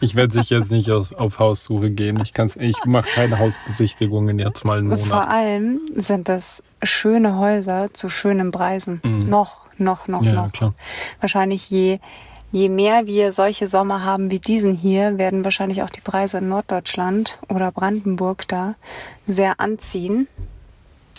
Ich 0.00 0.14
werde 0.16 0.32
sicher 0.32 0.56
jetzt 0.58 0.70
nicht 0.70 0.90
aus, 0.90 1.14
auf 1.14 1.38
Haussuche 1.38 1.90
gehen. 1.90 2.20
Ich, 2.20 2.34
kann's- 2.34 2.56
ich 2.56 2.76
mache 2.84 3.08
keine 3.14 3.38
Hausbesichtigungen 3.38 4.38
jetzt 4.38 4.64
mal 4.64 4.78
einen 4.78 4.98
Vor 4.98 5.06
Monat. 5.06 5.28
allem 5.28 5.80
sind 5.94 6.28
das 6.28 6.62
schöne 6.86 7.36
Häuser 7.38 7.92
zu 7.92 8.08
schönen 8.08 8.50
Preisen. 8.50 9.00
Mhm. 9.04 9.28
Noch, 9.28 9.66
noch, 9.78 10.08
noch, 10.08 10.22
Ja, 10.22 10.32
noch. 10.32 10.52
klar. 10.52 10.74
Wahrscheinlich 11.20 11.68
je, 11.70 11.98
je 12.52 12.68
mehr 12.68 13.06
wir 13.06 13.32
solche 13.32 13.66
Sommer 13.66 14.04
haben 14.04 14.30
wie 14.30 14.38
diesen 14.38 14.74
hier, 14.74 15.18
werden 15.18 15.44
wahrscheinlich 15.44 15.82
auch 15.82 15.90
die 15.90 16.00
Preise 16.00 16.38
in 16.38 16.48
Norddeutschland 16.48 17.38
oder 17.48 17.72
Brandenburg 17.72 18.46
da 18.48 18.74
sehr 19.26 19.60
anziehen. 19.60 20.28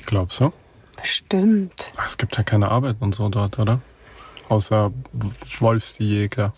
Glaubst 0.06 0.40
du? 0.40 0.52
Bestimmt. 1.00 1.92
Ach, 1.98 2.08
Es 2.10 2.18
gibt 2.18 2.36
ja 2.38 2.44
keine 2.44 2.70
Arbeit 2.72 2.96
und 3.00 3.14
so 3.14 3.30
dort, 3.30 3.60
oder? 3.60 3.80
Außer 4.50 4.92
Wolfsjäger. 5.60 6.54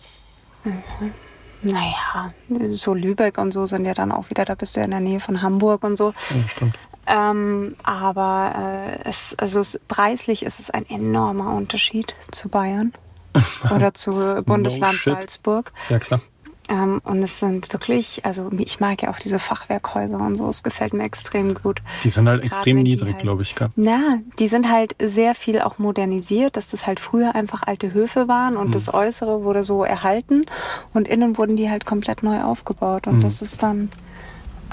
Naja, 1.62 2.32
so 2.70 2.94
Lübeck 2.94 3.36
und 3.36 3.52
so 3.52 3.66
sind 3.66 3.84
ja 3.84 3.92
dann 3.92 4.12
auch 4.12 4.30
wieder, 4.30 4.46
da 4.46 4.54
bist 4.54 4.76
du 4.76 4.80
ja 4.80 4.84
in 4.84 4.92
der 4.92 5.00
Nähe 5.00 5.20
von 5.20 5.42
Hamburg 5.42 5.84
und 5.84 5.96
so. 5.98 6.14
Ja, 6.30 6.48
stimmt. 6.48 6.74
Ähm, 7.12 7.74
aber 7.82 8.54
äh, 9.02 9.08
es, 9.08 9.34
also 9.36 9.58
es, 9.60 9.80
preislich 9.88 10.44
ist 10.44 10.60
es 10.60 10.70
ein 10.70 10.88
enormer 10.88 11.54
Unterschied 11.56 12.14
zu 12.30 12.48
Bayern 12.48 12.92
oder 13.74 13.94
zu 13.94 14.42
Bundesland 14.46 14.94
shit. 14.94 15.14
Salzburg. 15.14 15.72
Ja, 15.88 15.98
klar. 15.98 16.20
Ähm, 16.68 17.00
und 17.02 17.20
es 17.24 17.40
sind 17.40 17.72
wirklich, 17.72 18.24
also 18.24 18.48
ich 18.56 18.78
mag 18.78 19.02
ja 19.02 19.10
auch 19.10 19.18
diese 19.18 19.40
Fachwerkhäuser 19.40 20.18
und 20.20 20.36
so, 20.36 20.48
es 20.48 20.62
gefällt 20.62 20.92
mir 20.94 21.02
extrem 21.02 21.54
gut. 21.54 21.82
Die 22.04 22.10
sind 22.10 22.28
halt 22.28 22.42
Gerade 22.42 22.46
extrem 22.54 22.82
niedrig, 22.84 23.14
halt- 23.14 23.22
glaube 23.22 23.42
ich. 23.42 23.56
Gell? 23.56 23.70
Na, 23.74 24.18
die 24.38 24.46
sind 24.46 24.70
halt 24.70 24.94
sehr 25.02 25.34
viel 25.34 25.60
auch 25.62 25.78
modernisiert, 25.78 26.56
dass 26.56 26.68
das 26.68 26.86
halt 26.86 27.00
früher 27.00 27.34
einfach 27.34 27.62
alte 27.66 27.92
Höfe 27.92 28.28
waren 28.28 28.56
und 28.56 28.68
Mhm. 28.68 28.72
das 28.72 28.94
Äußere 28.94 29.42
wurde 29.42 29.64
so 29.64 29.82
erhalten 29.82 30.46
und 30.94 31.08
innen 31.08 31.36
wurden 31.38 31.56
die 31.56 31.68
halt 31.68 31.86
komplett 31.86 32.22
neu 32.22 32.40
aufgebaut 32.42 33.08
und 33.08 33.16
Mhm. 33.16 33.22
das 33.22 33.42
ist 33.42 33.64
dann, 33.64 33.90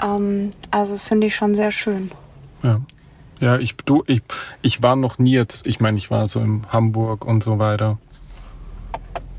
ähm, 0.00 0.50
also 0.70 0.92
das 0.92 1.08
finde 1.08 1.26
ich 1.26 1.34
schon 1.34 1.56
sehr 1.56 1.72
schön. 1.72 2.12
Ja. 2.62 2.80
Ja, 3.40 3.56
ich, 3.58 3.76
du, 3.76 4.02
ich, 4.06 4.22
ich 4.62 4.82
war 4.82 4.96
noch 4.96 5.18
nie 5.18 5.30
jetzt, 5.32 5.66
ich 5.66 5.78
meine, 5.78 5.96
ich 5.96 6.10
war 6.10 6.26
so 6.26 6.40
in 6.40 6.62
Hamburg 6.70 7.24
und 7.24 7.44
so 7.44 7.58
weiter. 7.60 7.98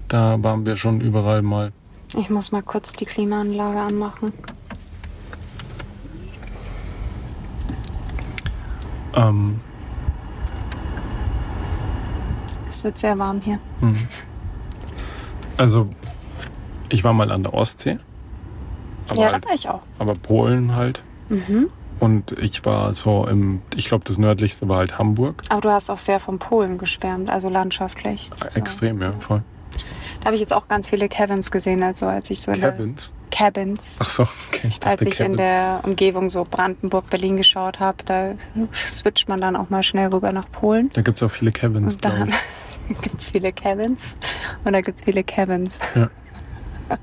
Da 0.08 0.41
waren 0.41 0.65
wir 0.65 0.75
schon 0.77 1.01
überall 1.01 1.41
mal. 1.41 1.73
Ich 2.15 2.29
muss 2.29 2.51
mal 2.51 2.63
kurz 2.63 2.93
die 2.93 3.05
Klimaanlage 3.05 3.79
anmachen. 3.79 4.32
Ähm, 9.15 9.60
Es 12.69 12.84
wird 12.84 12.97
sehr 12.97 13.17
warm 13.19 13.41
hier. 13.41 13.60
hm. 13.82 13.95
Also, 15.58 15.89
ich 16.88 17.03
war 17.03 17.12
mal 17.12 17.32
an 17.32 17.43
der 17.43 17.53
Ostsee. 17.53 17.97
Aber, 19.10 19.19
ja, 19.19 19.27
da 19.27 19.34
halt, 19.34 19.45
war 19.45 19.53
ich 19.53 19.67
auch. 19.67 19.82
aber 19.97 20.13
Polen 20.13 20.75
halt. 20.75 21.03
Mhm. 21.27 21.69
Und 21.99 22.31
ich 22.39 22.63
war 22.65 22.93
so 22.95 23.27
im, 23.27 23.62
ich 23.75 23.85
glaube, 23.85 24.03
das 24.05 24.17
nördlichste 24.17 24.69
war 24.69 24.77
halt 24.77 24.97
Hamburg. 24.97 25.41
Aber 25.49 25.62
du 25.62 25.69
hast 25.69 25.89
auch 25.89 25.97
sehr 25.97 26.19
von 26.19 26.39
Polen 26.39 26.77
geschwärmt, 26.77 27.29
also 27.29 27.49
landschaftlich. 27.49 28.29
So. 28.47 28.59
Extrem, 28.59 29.01
ja, 29.01 29.12
voll. 29.19 29.43
Da 30.21 30.25
habe 30.27 30.35
ich 30.35 30.41
jetzt 30.41 30.53
auch 30.53 30.67
ganz 30.67 30.88
viele 30.89 31.07
Cabins 31.09 31.51
gesehen, 31.51 31.83
also 31.83 32.05
als 32.05 32.29
ich 32.29 32.41
so 32.41 32.51
in 32.51 32.62
Cabins? 32.62 33.13
der 33.31 33.38
Cabins. 33.38 33.97
Ach 34.01 34.09
so, 34.09 34.23
okay. 34.49 34.67
Ich 34.69 34.75
Als 34.75 34.79
dachte 34.79 35.05
ich 35.05 35.19
in 35.19 35.35
Cabins. 35.35 35.38
der 35.38 35.79
Umgebung 35.83 36.29
so 36.29 36.45
Brandenburg, 36.49 37.09
Berlin 37.09 37.38
geschaut 37.38 37.79
habe, 37.79 37.97
da 38.05 38.31
switcht 38.73 39.29
man 39.29 39.39
dann 39.39 39.55
auch 39.55 39.69
mal 39.69 39.83
schnell 39.83 40.07
rüber 40.09 40.31
nach 40.31 40.49
Polen. 40.51 40.89
Da 40.93 41.01
gibt 41.01 41.17
es 41.17 41.23
auch 41.23 41.31
viele 41.31 41.51
Cabins, 41.51 41.95
Und 41.95 42.05
da 42.05 42.25
ich. 42.89 43.01
gibt 43.01 43.21
es 43.21 43.31
viele 43.31 43.53
Cabins 43.53 44.15
und 44.63 44.73
da 44.73 44.81
gibt 44.81 44.97
es 44.99 45.05
viele 45.05 45.23
Cabins. 45.23 45.79
Ja. 45.95 46.09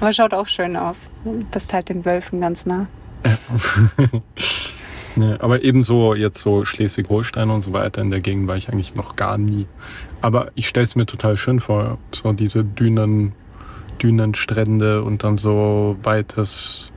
Aber 0.00 0.12
schaut 0.12 0.34
auch 0.34 0.46
schön 0.46 0.76
aus. 0.76 1.10
Du 1.24 1.38
bist 1.52 1.72
halt 1.72 1.88
den 1.88 2.04
Wölfen 2.04 2.40
ganz 2.40 2.66
nah. 2.66 2.86
Nee, 5.14 5.34
aber 5.40 5.62
ebenso 5.62 6.14
jetzt 6.14 6.40
so 6.40 6.64
Schleswig-Holstein 6.64 7.50
und 7.50 7.60
so 7.62 7.72
weiter 7.72 8.00
in 8.00 8.10
der 8.10 8.20
Gegend 8.20 8.48
war 8.48 8.56
ich 8.56 8.70
eigentlich 8.70 8.94
noch 8.94 9.14
gar 9.16 9.36
nie. 9.36 9.66
Aber 10.22 10.50
ich 10.54 10.68
stelle 10.68 10.84
es 10.84 10.96
mir 10.96 11.06
total 11.06 11.36
schön 11.36 11.60
vor, 11.60 11.98
so 12.12 12.32
diese 12.32 12.64
Dünen, 12.64 13.32
Dünenstrände 14.02 15.02
und 15.02 15.22
dann 15.22 15.36
so 15.36 15.96
weites, 16.02 16.90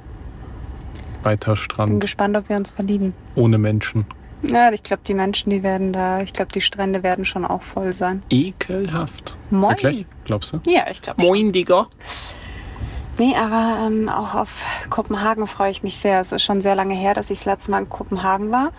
weiter 1.23 1.53
Bin 1.53 1.57
Strand 1.57 1.99
gespannt, 1.99 2.37
ob 2.37 2.47
wir 2.47 2.55
uns 2.55 2.69
verlieben. 2.69 3.13
ohne 3.35 3.57
Menschen. 3.57 4.05
Ja, 4.43 4.71
ich 4.71 4.83
glaube, 4.83 5.01
die 5.07 5.13
Menschen, 5.13 5.49
die 5.49 5.63
werden 5.63 5.91
da, 5.91 6.21
ich 6.21 6.31
glaube, 6.31 6.51
die 6.53 6.61
Strände 6.61 7.03
werden 7.03 7.25
schon 7.25 7.45
auch 7.45 7.63
voll 7.63 7.93
sein. 7.93 8.21
Ekelhaft. 8.29 9.37
Moin. 9.49 9.71
Wirklich? 9.71 10.05
Glaubst 10.23 10.53
du? 10.53 10.59
Ja, 10.67 10.85
ich 10.89 11.01
glaube. 11.01 11.21
Digga. 11.51 11.87
Nee, 13.17 13.33
aber 13.35 13.85
ähm, 13.87 14.09
auch 14.09 14.35
auf 14.35 14.49
Kopenhagen 14.89 15.47
freue 15.47 15.71
ich 15.71 15.83
mich 15.83 15.97
sehr. 15.97 16.19
Es 16.19 16.31
ist 16.31 16.43
schon 16.43 16.61
sehr 16.61 16.75
lange 16.75 16.95
her, 16.95 17.13
dass 17.13 17.29
ich 17.29 17.39
das 17.39 17.45
letzte 17.45 17.71
Mal 17.71 17.79
in 17.83 17.89
Kopenhagen 17.89 18.51
war. 18.51 18.71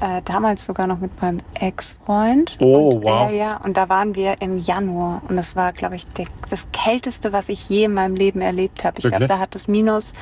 Äh, 0.00 0.22
damals 0.24 0.64
sogar 0.64 0.86
noch 0.86 0.98
mit 1.00 1.20
meinem 1.22 1.40
Ex-Freund. 1.54 2.56
Oh, 2.60 2.90
und, 2.90 3.02
wow. 3.02 3.30
Äh, 3.30 3.38
ja, 3.38 3.56
und 3.56 3.76
da 3.76 3.88
waren 3.88 4.14
wir 4.14 4.40
im 4.40 4.58
Januar. 4.58 5.22
Und 5.28 5.36
das 5.36 5.56
war, 5.56 5.72
glaube 5.72 5.96
ich, 5.96 6.06
der, 6.06 6.26
das 6.50 6.68
Kälteste, 6.72 7.32
was 7.32 7.48
ich 7.48 7.68
je 7.68 7.84
in 7.84 7.94
meinem 7.94 8.14
Leben 8.14 8.40
erlebt 8.40 8.84
habe. 8.84 8.98
Ich 8.98 9.06
glaube, 9.08 9.26
da 9.26 9.38
hat 9.38 9.54
es 9.56 9.66
minus 9.68 10.12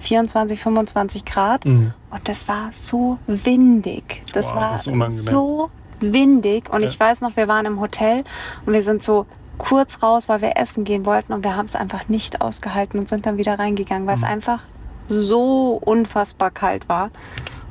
24, 0.00 0.58
25 0.60 1.24
Grad. 1.24 1.64
Mhm. 1.64 1.92
Und 2.10 2.28
das 2.28 2.48
war 2.48 2.68
so 2.72 3.18
windig. 3.26 4.22
Das 4.32 4.52
Wow, 4.52 4.56
war 4.56 4.70
das 4.72 4.84
so 5.24 5.70
windig. 6.00 6.72
Und 6.72 6.82
Ja. 6.82 6.88
ich 6.88 6.98
weiß 6.98 7.20
noch, 7.20 7.36
wir 7.36 7.48
waren 7.48 7.66
im 7.66 7.80
Hotel 7.80 8.24
und 8.64 8.72
wir 8.72 8.82
sind 8.82 9.02
so 9.02 9.26
kurz 9.58 10.02
raus, 10.02 10.28
weil 10.28 10.40
wir 10.40 10.56
essen 10.56 10.84
gehen 10.84 11.04
wollten 11.04 11.32
und 11.32 11.44
wir 11.44 11.56
haben 11.56 11.66
es 11.66 11.74
einfach 11.76 12.08
nicht 12.08 12.40
ausgehalten 12.40 12.98
und 13.00 13.08
sind 13.08 13.26
dann 13.26 13.38
wieder 13.38 13.58
reingegangen, 13.58 14.06
weil 14.06 14.14
es 14.14 14.20
Mhm. 14.22 14.26
einfach 14.28 14.60
so 15.08 15.78
unfassbar 15.84 16.50
kalt 16.50 16.88
war. 16.88 17.10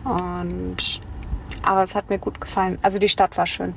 Und 0.03 1.01
aber 1.63 1.83
es 1.83 1.95
hat 1.95 2.09
mir 2.09 2.17
gut 2.19 2.39
gefallen. 2.39 2.77
Also 2.81 2.99
die 2.99 3.09
Stadt 3.09 3.37
war 3.37 3.45
schön. 3.45 3.73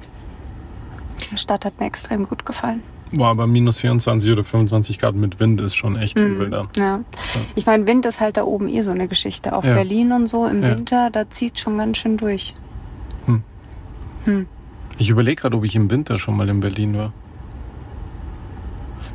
Die 1.31 1.37
Stadt 1.37 1.65
hat 1.65 1.79
mir 1.81 1.87
extrem 1.87 2.29
gut 2.29 2.45
gefallen. 2.47 2.83
Boah, 3.13 3.31
aber 3.31 3.47
minus 3.49 3.81
24 3.81 4.31
oder 4.31 4.45
25 4.45 4.99
Grad 5.01 5.17
mit 5.17 5.41
Wind 5.41 5.61
ist 5.61 5.75
schon 5.75 5.97
echt 5.97 6.17
Mhm. 6.17 6.27
übel 6.27 6.51
dann. 6.51 6.69
Ja. 6.77 7.01
Ich 7.57 7.67
meine, 7.67 7.87
Wind 7.89 8.07
ist 8.07 8.21
halt 8.21 8.37
da 8.37 8.45
oben 8.45 8.69
eh 8.69 8.83
so 8.83 8.93
eine 8.93 9.09
Geschichte. 9.09 9.55
Auch 9.57 9.65
Ja. 9.65 9.75
Berlin 9.75 10.13
und 10.13 10.29
so 10.29 10.47
im 10.47 10.63
Ja. 10.63 10.71
Winter, 10.71 11.11
da 11.11 11.29
zieht 11.29 11.59
schon 11.59 11.77
ganz 11.79 11.99
schön 11.99 12.17
durch. 12.17 12.55
Ich 14.99 15.09
überlege 15.09 15.41
gerade, 15.41 15.57
ob 15.57 15.65
ich 15.65 15.75
im 15.77 15.91
Winter 15.91 16.19
schon 16.19 16.37
mal 16.37 16.49
in 16.49 16.61
Berlin 16.61 16.97
war. 16.97 17.13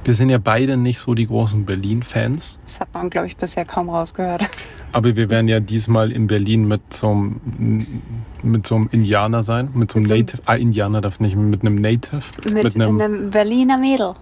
Wir 0.06 0.14
sind 0.14 0.30
ja 0.30 0.38
beide 0.38 0.78
nicht 0.78 1.00
so 1.00 1.16
die 1.16 1.26
großen 1.26 1.66
Berlin-Fans, 1.66 2.60
Das 2.64 2.80
hat 2.80 2.94
man, 2.94 3.10
glaube 3.10 3.26
ich, 3.26 3.38
bisher 3.38 3.66
kaum 3.66 3.90
rausgehört. 3.90 4.44
aber 4.92 5.16
wir 5.16 5.30
werden 5.32 5.48
ja 5.48 5.60
diesmal 5.60 6.12
in 6.12 6.28
Berlin 6.28 6.68
mit 6.68 6.94
so 6.94 7.10
einem, 7.10 8.02
mit 8.44 8.68
so 8.68 8.76
einem 8.76 8.90
Indianer 8.92 9.42
sein, 9.42 9.72
mit 9.74 9.92
so 9.92 9.98
einem 9.98 10.08
Mit 10.08 10.28
Native, 10.28 10.42
ah, 10.46 10.54
Indianer 10.54 11.02
darf 11.02 11.20
nicht, 11.20 11.36
mit 11.36 11.62
einem 11.62 11.74
Native, 11.74 12.22
Mit, 12.52 12.76
einem, 12.76 13.02
einem 13.02 13.32
Berliner 13.32 13.80
Mädel. 13.80 14.14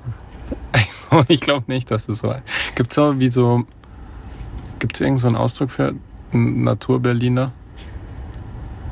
Also, 0.71 1.25
ich 1.27 1.41
glaube 1.41 1.65
nicht, 1.67 1.91
dass 1.91 2.05
das 2.05 2.19
so 2.19 2.33
Gibt 2.75 2.91
es 2.91 2.95
so 2.95 3.19
wie 3.19 3.27
so, 3.27 3.65
gibt 4.79 4.95
es 4.95 5.01
irgendeinen 5.01 5.17
so 5.17 5.27
einen 5.27 5.35
Ausdruck 5.35 5.69
für 5.69 5.93
einen 6.31 6.63
Naturberliner? 6.63 7.51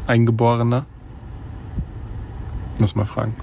Eingeborener? 0.08 0.86
Muss 2.80 2.95
mal 2.95 3.06
fragen. 3.06 3.36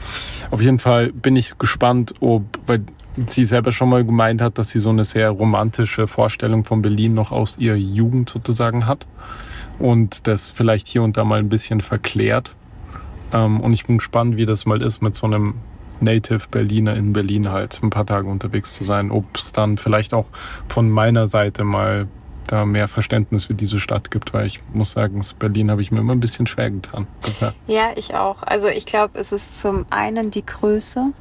Auf 0.51 0.61
jeden 0.61 0.79
Fall 0.79 1.13
bin 1.13 1.35
ich 1.35 1.57
gespannt, 1.57 2.15
ob, 2.21 2.43
weil 2.67 2.83
sie 3.27 3.45
selber 3.45 3.73
schon 3.73 3.89
mal 3.89 4.05
gemeint 4.05 4.41
hat, 4.41 4.59
dass 4.59 4.71
sie 4.71 4.81
so 4.81 4.91
eine 4.91 5.05
sehr 5.05 5.31
romantische 5.31 6.07
Vorstellung 6.07 6.65
von 6.65 6.83
Berlin 6.83 7.15
noch 7.15 7.33
aus 7.33 7.59
ihrer 7.59 7.77
Jugend 7.77 8.29
sozusagen 8.29 8.87
hat 8.87 9.07
und 9.79 10.27
das 10.27 10.49
vielleicht 10.49 10.89
hier 10.89 11.03
und 11.03 11.17
da 11.17 11.25
mal 11.25 11.39
ein 11.39 11.49
bisschen 11.49 11.81
verklärt. 11.81 12.57
Ähm, 13.33 13.61
und 13.61 13.73
ich 13.73 13.87
bin 13.87 13.99
gespannt, 13.99 14.37
wie 14.37 14.47
das 14.47 14.67
mal 14.67 14.83
ist 14.83 15.03
mit 15.03 15.15
so 15.15 15.27
einem 15.27 15.55
Native 16.01 16.47
Berliner 16.51 16.95
in 16.95 17.13
Berlin 17.13 17.51
halt 17.51 17.81
ein 17.83 17.91
paar 17.91 18.07
Tage 18.07 18.29
unterwegs 18.29 18.75
zu 18.75 18.85
sein. 18.85 19.11
Ob 19.11 19.37
es 19.37 19.53
dann 19.53 19.79
vielleicht 19.79 20.15
auch 20.15 20.27
von 20.69 20.89
meiner 20.89 21.29
Seite 21.29 21.65
mal 21.65 22.07
da 22.47 22.65
mehr 22.65 22.89
Verständnis 22.89 23.47
für 23.47 23.55
diese 23.55 23.79
Stadt 23.79 24.11
gibt, 24.11 24.33
weil 24.33 24.47
ich 24.47 24.61
muss 24.73 24.93
sagen, 24.93 25.21
Berlin 25.39 25.71
habe 25.71 25.83
ich 25.83 25.91
mir 25.91 26.01
immer 26.01 26.15
ein 26.15 26.21
bisschen 26.21 26.47
schwer 26.47 26.71
getan. 26.71 27.07
Ja, 27.41 27.53
Ja, 27.67 27.91
ich 27.95 28.15
auch. 28.15 28.43
Also 28.43 28.69
ich 28.69 28.87
glaube, 28.87 29.19
es 29.19 29.33
ist 29.33 29.61
zum 29.61 29.87
einen 29.91 30.31
die 30.31 30.45
Größe. 30.45 31.13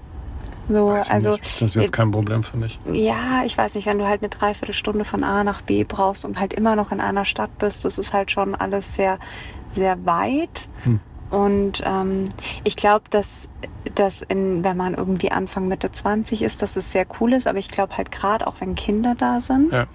So, 0.69 0.89
also 0.89 1.32
nicht. 1.32 1.43
das 1.43 1.62
ist 1.62 1.75
jetzt 1.75 1.93
kein 1.93 2.12
Problem 2.12 2.43
für 2.43 2.58
mich. 2.58 2.80
ja, 2.91 3.43
ich 3.45 3.58
weiß 3.58 3.75
nicht, 3.75 3.86
wenn 3.86 3.97
du 3.97 4.08
halt 4.08 4.21
eine 4.21 4.30
Dreiviertelstunde 4.30 5.06
von 5.06 5.23
A 5.23 5.43
nach 5.43 5.62
B 5.62 5.84
brauchst 5.84 6.25
und 6.25 6.39
halt 6.39 6.53
immer 6.53 6.75
noch 6.75 6.91
in 6.91 6.99
einer 6.99 7.25
Stadt 7.25 7.58
bist, 7.58 7.86
das 7.86 7.97
ist 7.97 8.13
halt 8.13 8.32
schon 8.32 8.56
alles 8.56 8.95
sehr, 8.95 9.19
sehr 9.69 10.06
weit. 10.06 10.67
Hm. 10.84 10.99
Und 11.29 11.83
ähm, 11.85 12.25
ich 12.63 12.75
glaube, 12.75 13.05
dass, 13.09 13.49
dass 13.95 14.21
in, 14.21 14.63
wenn 14.63 14.77
man 14.77 14.93
irgendwie 14.93 15.31
Anfang 15.31 15.67
Mitte 15.67 15.91
20 15.91 16.41
ist, 16.41 16.61
dass 16.61 16.77
es 16.77 16.91
sehr 16.91 17.05
cool 17.19 17.33
ist, 17.33 17.47
aber 17.47 17.59
ich 17.59 17.69
glaube 17.69 17.97
halt 17.97 18.11
gerade 18.11 18.47
auch, 18.47 18.55
wenn 18.59 18.75
Kinder 18.75 19.13
da 19.17 19.39
sind. 19.41 19.73
Ja. 19.73 19.87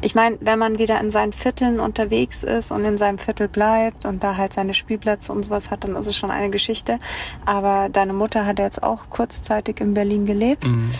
Ich 0.00 0.14
meine, 0.14 0.38
wenn 0.40 0.58
man 0.58 0.78
wieder 0.78 1.00
in 1.00 1.10
seinen 1.10 1.32
Vierteln 1.32 1.78
unterwegs 1.78 2.42
ist 2.42 2.72
und 2.72 2.84
in 2.84 2.98
seinem 2.98 3.18
Viertel 3.18 3.48
bleibt 3.48 4.04
und 4.04 4.22
da 4.24 4.36
halt 4.36 4.52
seine 4.52 4.74
Spielplätze 4.74 5.32
und 5.32 5.44
sowas 5.44 5.70
hat, 5.70 5.84
dann 5.84 5.94
ist 5.94 6.06
es 6.06 6.16
schon 6.16 6.30
eine 6.30 6.50
Geschichte. 6.50 6.98
Aber 7.46 7.88
deine 7.88 8.12
Mutter 8.12 8.44
hat 8.44 8.58
jetzt 8.58 8.82
auch 8.82 9.10
kurzzeitig 9.10 9.80
in 9.80 9.94
Berlin 9.94 10.26
gelebt. 10.26 10.64
Mhm. 10.64 10.90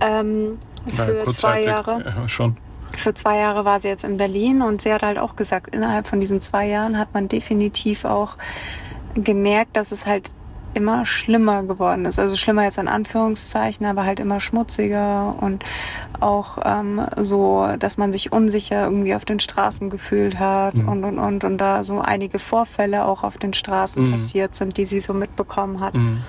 Ähm, 0.00 0.58
Ja, 0.86 0.92
für 0.92 1.04
zwei 1.04 1.24
kurzzeitig, 1.24 1.66
Jahre. 1.66 2.04
Ja, 2.04 2.28
schon. 2.28 2.56
Für 2.96 3.14
zwei 3.14 3.38
Jahre 3.38 3.64
war 3.64 3.80
sie 3.80 3.88
jetzt 3.88 4.04
in 4.04 4.16
Berlin 4.18 4.62
und 4.62 4.80
sie 4.80 4.92
hat 4.92 5.02
halt 5.02 5.18
auch 5.18 5.34
gesagt, 5.36 5.74
innerhalb 5.74 6.06
von 6.06 6.20
diesen 6.20 6.40
zwei 6.40 6.66
Jahren 6.68 6.98
hat 6.98 7.12
man 7.12 7.28
definitiv 7.28 8.04
auch 8.04 8.36
gemerkt, 9.14 9.76
dass 9.76 9.92
es 9.92 10.06
halt 10.06 10.32
immer 10.76 11.04
schlimmer 11.06 11.62
geworden 11.62 12.04
ist. 12.04 12.18
Also 12.18 12.36
schlimmer 12.36 12.64
jetzt 12.64 12.78
in 12.78 12.88
Anführungszeichen, 12.88 13.86
aber 13.86 14.04
halt 14.04 14.18
immer 14.18 14.40
schmutziger 14.40 15.36
und 15.40 15.64
auch 16.18 16.58
ähm, 16.64 17.00
so, 17.18 17.68
dass 17.78 17.96
man 17.96 18.10
sich 18.10 18.32
unsicher 18.32 18.82
irgendwie 18.84 19.14
auf 19.14 19.24
den 19.24 19.38
Straßen 19.38 19.88
gefühlt 19.88 20.40
hat 20.40 20.74
Mhm. 20.74 20.88
und 20.88 21.04
und 21.04 21.18
und 21.20 21.44
und 21.44 21.58
da 21.58 21.84
so 21.84 22.00
einige 22.00 22.40
Vorfälle 22.40 23.04
auch 23.06 23.22
auf 23.22 23.36
den 23.38 23.52
Straßen 23.52 24.02
Mhm. 24.02 24.12
passiert 24.14 24.56
sind, 24.56 24.76
die 24.76 24.84
sie 24.84 24.98
so 24.98 25.14
mitbekommen 25.14 25.78
hat. 25.78 25.94
Mhm. 25.94 26.22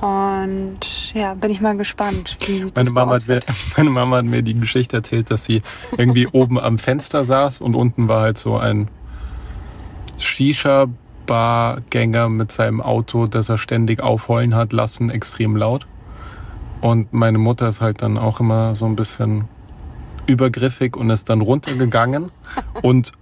Und 0.00 1.12
ja, 1.12 1.34
bin 1.34 1.50
ich 1.50 1.60
mal 1.60 1.76
gespannt, 1.76 2.36
wie 2.46 2.60
das 2.60 2.74
Meine 2.76 2.90
bei 2.92 3.00
Mama, 3.04 3.14
hat 3.16 3.26
mir, 3.26 3.40
meine 3.76 3.90
Mama 3.90 4.16
hat 4.18 4.24
mir 4.24 4.42
die 4.42 4.54
Geschichte 4.58 4.96
erzählt, 4.98 5.32
dass 5.32 5.44
sie 5.44 5.62
irgendwie 5.98 6.28
oben 6.28 6.60
am 6.60 6.78
Fenster 6.78 7.24
saß 7.24 7.60
und 7.60 7.74
unten 7.74 8.06
war 8.08 8.20
halt 8.20 8.38
so 8.38 8.56
ein 8.56 8.88
Shisha-Bargänger 11.30 12.28
mit 12.28 12.52
seinem 12.52 12.80
Auto, 12.80 13.26
das 13.26 13.48
er 13.48 13.58
ständig 13.58 14.02
aufheulen 14.02 14.54
hat 14.54 14.72
lassen, 14.72 15.10
extrem 15.10 15.56
laut. 15.56 15.86
Und 16.80 17.12
meine 17.12 17.38
Mutter 17.38 17.68
ist 17.68 17.80
halt 17.80 18.02
dann 18.02 18.18
auch 18.18 18.40
immer 18.40 18.74
so 18.74 18.86
ein 18.86 18.96
bisschen 18.96 19.44
übergriffig 20.26 20.96
und 20.96 21.10
ist 21.10 21.28
dann 21.28 21.40
runtergegangen. 21.40 22.30
Und 22.82 23.12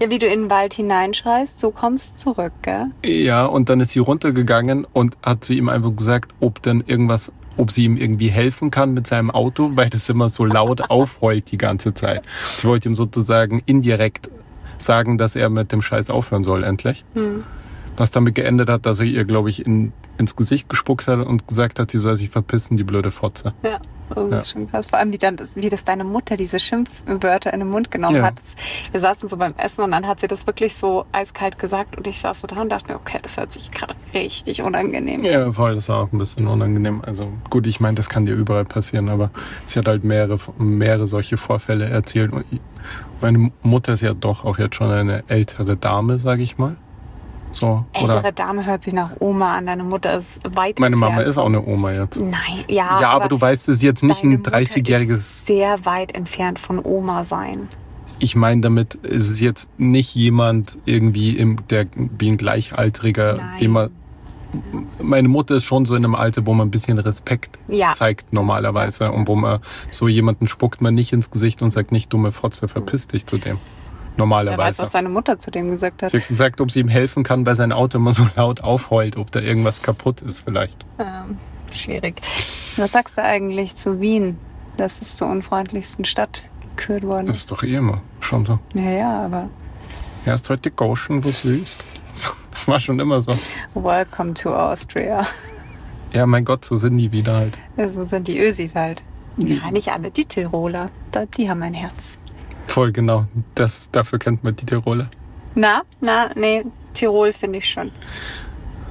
Ja, 0.00 0.10
wie 0.10 0.18
du 0.18 0.26
in 0.26 0.42
den 0.42 0.50
Wald 0.50 0.74
hineinschreist, 0.74 1.60
so 1.60 1.70
kommst 1.70 2.14
du 2.14 2.32
zurück, 2.32 2.52
gell? 2.62 2.86
Ja, 3.04 3.44
und 3.44 3.68
dann 3.68 3.80
ist 3.80 3.90
sie 3.90 3.98
runtergegangen 3.98 4.86
und 4.92 5.16
hat 5.22 5.44
zu 5.44 5.52
ihm 5.52 5.68
einfach 5.68 5.94
gesagt, 5.94 6.32
ob 6.40 6.62
denn 6.62 6.82
irgendwas, 6.86 7.30
ob 7.58 7.70
sie 7.70 7.84
ihm 7.84 7.96
irgendwie 7.96 8.28
helfen 8.28 8.70
kann 8.70 8.94
mit 8.94 9.06
seinem 9.06 9.30
Auto, 9.30 9.72
weil 9.74 9.90
das 9.90 10.08
immer 10.08 10.30
so 10.30 10.46
laut 10.46 10.90
aufheult 10.90 11.50
die 11.52 11.58
ganze 11.58 11.92
Zeit. 11.92 12.22
Sie 12.44 12.66
wollte 12.66 12.88
ihm 12.88 12.94
sozusagen 12.94 13.62
indirekt 13.66 14.30
sagen, 14.82 15.18
dass 15.18 15.36
er 15.36 15.50
mit 15.50 15.72
dem 15.72 15.82
Scheiß 15.82 16.10
aufhören 16.10 16.44
soll, 16.44 16.64
endlich. 16.64 17.04
Hm. 17.14 17.44
Was 17.96 18.10
damit 18.10 18.34
geendet 18.34 18.68
hat, 18.68 18.86
dass 18.86 19.00
er 19.00 19.06
ihr, 19.06 19.24
glaube 19.24 19.50
ich, 19.50 19.64
in, 19.66 19.92
ins 20.20 20.36
Gesicht 20.36 20.68
gespuckt 20.68 21.08
hat 21.08 21.18
und 21.26 21.48
gesagt 21.48 21.78
hat, 21.80 21.90
sie 21.90 21.98
soll 21.98 22.16
sich 22.16 22.30
verpissen, 22.30 22.76
die 22.76 22.84
blöde 22.84 23.10
Fotze. 23.10 23.54
Ja, 23.64 23.80
das 24.10 24.30
Ja. 24.30 24.36
ist 24.36 24.50
schon 24.52 24.70
krass. 24.70 24.86
Vor 24.88 24.98
allem, 24.98 25.12
wie, 25.12 25.18
dann, 25.18 25.36
wie 25.54 25.68
das 25.68 25.82
deine 25.84 26.04
Mutter 26.04 26.36
diese 26.36 26.58
Schimpfwörter 26.58 27.52
in 27.52 27.60
den 27.60 27.70
Mund 27.70 27.90
genommen 27.90 28.16
Ja. 28.16 28.22
hat. 28.24 28.34
Wir 28.92 29.00
saßen 29.00 29.28
so 29.28 29.36
beim 29.36 29.54
Essen 29.56 29.82
und 29.82 29.90
dann 29.92 30.06
hat 30.06 30.20
sie 30.20 30.26
das 30.28 30.46
wirklich 30.46 30.76
so 30.76 31.06
eiskalt 31.12 31.58
gesagt 31.58 31.96
und 31.96 32.06
ich 32.06 32.18
saß 32.20 32.40
so 32.40 32.46
da 32.46 32.60
und 32.60 32.70
dachte 32.70 32.92
mir, 32.92 32.98
okay, 32.98 33.18
das 33.22 33.36
hört 33.38 33.52
sich 33.52 33.70
gerade 33.70 33.94
richtig 34.14 34.62
unangenehm. 34.62 35.20
an. 35.20 35.24
Ja, 35.26 35.52
voll, 35.52 35.74
das 35.74 35.88
war 35.88 36.02
auch 36.02 36.12
ein 36.12 36.18
bisschen 36.18 36.46
unangenehm. 36.46 37.02
Also 37.04 37.32
gut, 37.48 37.66
ich 37.66 37.80
meine, 37.80 37.94
das 37.96 38.08
kann 38.08 38.26
dir 38.26 38.34
überall 38.34 38.64
passieren, 38.66 39.08
aber 39.08 39.30
sie 39.66 39.78
hat 39.78 39.88
halt 39.88 40.04
mehrere, 40.04 40.38
mehrere 40.58 41.06
solche 41.06 41.36
Vorfälle 41.38 41.86
erzählt. 41.88 42.32
Und 42.32 42.44
meine 43.20 43.50
Mutter 43.62 43.94
ist 43.94 44.02
ja 44.02 44.12
doch 44.14 44.44
auch 44.44 44.58
jetzt 44.58 44.76
schon 44.76 44.90
eine 44.90 45.24
ältere 45.28 45.76
Dame, 45.76 46.18
sage 46.18 46.42
ich 46.42 46.58
mal. 46.58 46.76
So, 47.52 47.84
Ältere 47.92 48.18
oder 48.18 48.32
Dame 48.32 48.64
hört 48.64 48.82
sich 48.82 48.94
nach 48.94 49.10
Oma 49.18 49.56
an. 49.56 49.66
Deine 49.66 49.82
Mutter 49.82 50.16
ist 50.16 50.40
weit 50.54 50.78
meine 50.78 50.96
Mama 50.96 51.12
entfernt 51.14 51.28
ist 51.30 51.38
auch 51.38 51.46
eine 51.46 51.64
Oma 51.66 51.92
jetzt. 51.92 52.20
Nein, 52.20 52.64
ja. 52.68 53.00
Ja, 53.00 53.10
aber, 53.10 53.28
du 53.28 53.40
weißt, 53.40 53.68
es 53.68 53.76
ist 53.76 53.82
jetzt 53.82 54.02
nicht 54.04 54.22
ein 54.22 54.30
Mutter 54.30 54.52
30-jähriges. 54.52 55.16
ist 55.16 55.46
sehr 55.46 55.84
weit 55.84 56.14
entfernt 56.14 56.58
von 56.58 56.78
Oma 56.84 57.24
sein. 57.24 57.66
Ich 58.20 58.36
meine 58.36 58.60
damit, 58.60 58.98
es 59.02 59.30
ist 59.30 59.40
jetzt 59.40 59.70
nicht 59.78 60.14
jemand 60.14 60.78
irgendwie 60.84 61.36
im, 61.36 61.56
der 61.68 61.86
wie 62.18 62.30
ein 62.30 62.36
Gleichaltriger, 62.36 63.34
Nein. 63.36 63.58
dem 63.60 63.70
man. 63.72 63.90
Meine 65.00 65.28
Mutter 65.28 65.56
ist 65.56 65.64
schon 65.64 65.84
so 65.84 65.94
in 65.94 66.04
einem 66.04 66.16
Alter, 66.16 66.44
wo 66.44 66.52
man 66.54 66.68
ein 66.68 66.70
bisschen 66.72 66.98
Respekt 66.98 67.56
Ja. 67.68 67.92
zeigt 67.92 68.32
normalerweise 68.32 69.12
und 69.12 69.28
wo 69.28 69.36
man 69.36 69.60
so 69.92 70.08
jemanden 70.08 70.48
spuckt 70.48 70.80
man 70.80 70.92
nicht 70.94 71.12
ins 71.12 71.30
Gesicht 71.30 71.62
und 71.62 71.70
sagt 71.70 71.92
nicht 71.92 72.12
dumme 72.12 72.32
Fotze, 72.32 72.66
verpiss 72.66 73.06
dich 73.06 73.26
zu 73.26 73.38
dem. 73.38 73.58
Wer 74.20 74.36
weiß, 74.36 74.44
Normalerweise. 74.44 74.82
was 74.82 74.92
seine 74.92 75.08
Mutter 75.08 75.38
zu 75.38 75.50
dem 75.50 75.70
gesagt 75.70 76.02
hat. 76.02 76.10
Sie 76.10 76.18
hat 76.18 76.28
gesagt, 76.28 76.60
ob 76.60 76.70
sie 76.70 76.80
ihm 76.80 76.88
helfen 76.88 77.22
kann, 77.22 77.46
weil 77.46 77.54
sein 77.54 77.72
Auto 77.72 77.98
immer 77.98 78.12
so 78.12 78.26
laut 78.36 78.62
aufheult, 78.62 79.16
ob 79.16 79.30
da 79.32 79.40
irgendwas 79.40 79.82
kaputt 79.82 80.20
ist 80.22 80.40
vielleicht. 80.40 80.84
Ähm, 80.98 81.38
schwierig. 81.72 82.20
Was 82.76 82.92
sagst 82.92 83.18
du 83.18 83.22
eigentlich 83.22 83.74
zu 83.76 84.00
Wien? 84.00 84.38
Das 84.76 84.98
ist 84.98 85.16
zur 85.16 85.28
unfreundlichsten 85.28 86.04
Stadt 86.04 86.42
gekürt 86.76 87.02
worden. 87.04 87.26
Das 87.26 87.38
ist 87.38 87.50
doch 87.50 87.62
eh 87.62 87.74
immer 87.74 88.00
schon 88.20 88.44
so. 88.44 88.58
Ja, 88.74 88.90
ja, 88.90 89.24
aber 89.24 89.48
Erst 90.26 90.50
heute 90.50 90.70
Gauschen, 90.70 91.24
was 91.24 91.44
willst. 91.44 91.84
Das 92.50 92.66
war 92.66 92.80
schon 92.80 92.98
immer 92.98 93.22
so. 93.22 93.32
welcome 93.74 94.34
to 94.34 94.52
Austria. 94.54 95.24
Ja, 96.12 96.26
mein 96.26 96.44
Gott, 96.44 96.64
so 96.64 96.76
sind 96.76 96.96
die 96.96 97.12
wieder 97.12 97.36
halt. 97.36 97.58
So 97.86 98.04
sind 98.04 98.26
die 98.26 98.38
Ösis 98.38 98.74
halt. 98.74 99.04
Ja, 99.36 99.70
nicht 99.70 99.92
alle. 99.92 100.10
Die 100.10 100.24
Tiroler, 100.24 100.90
die 101.36 101.48
haben 101.48 101.62
ein 101.62 101.72
Herz. 101.74 102.18
Voll 102.70 102.92
genau. 102.92 103.26
Das, 103.56 103.90
dafür 103.90 104.20
kennt 104.20 104.44
man 104.44 104.54
die 104.54 104.64
Tiroler. 104.64 105.08
Na, 105.56 105.82
na, 106.00 106.30
nee, 106.36 106.64
Tirol 106.94 107.32
finde 107.32 107.58
ich 107.58 107.68
schon. 107.68 107.90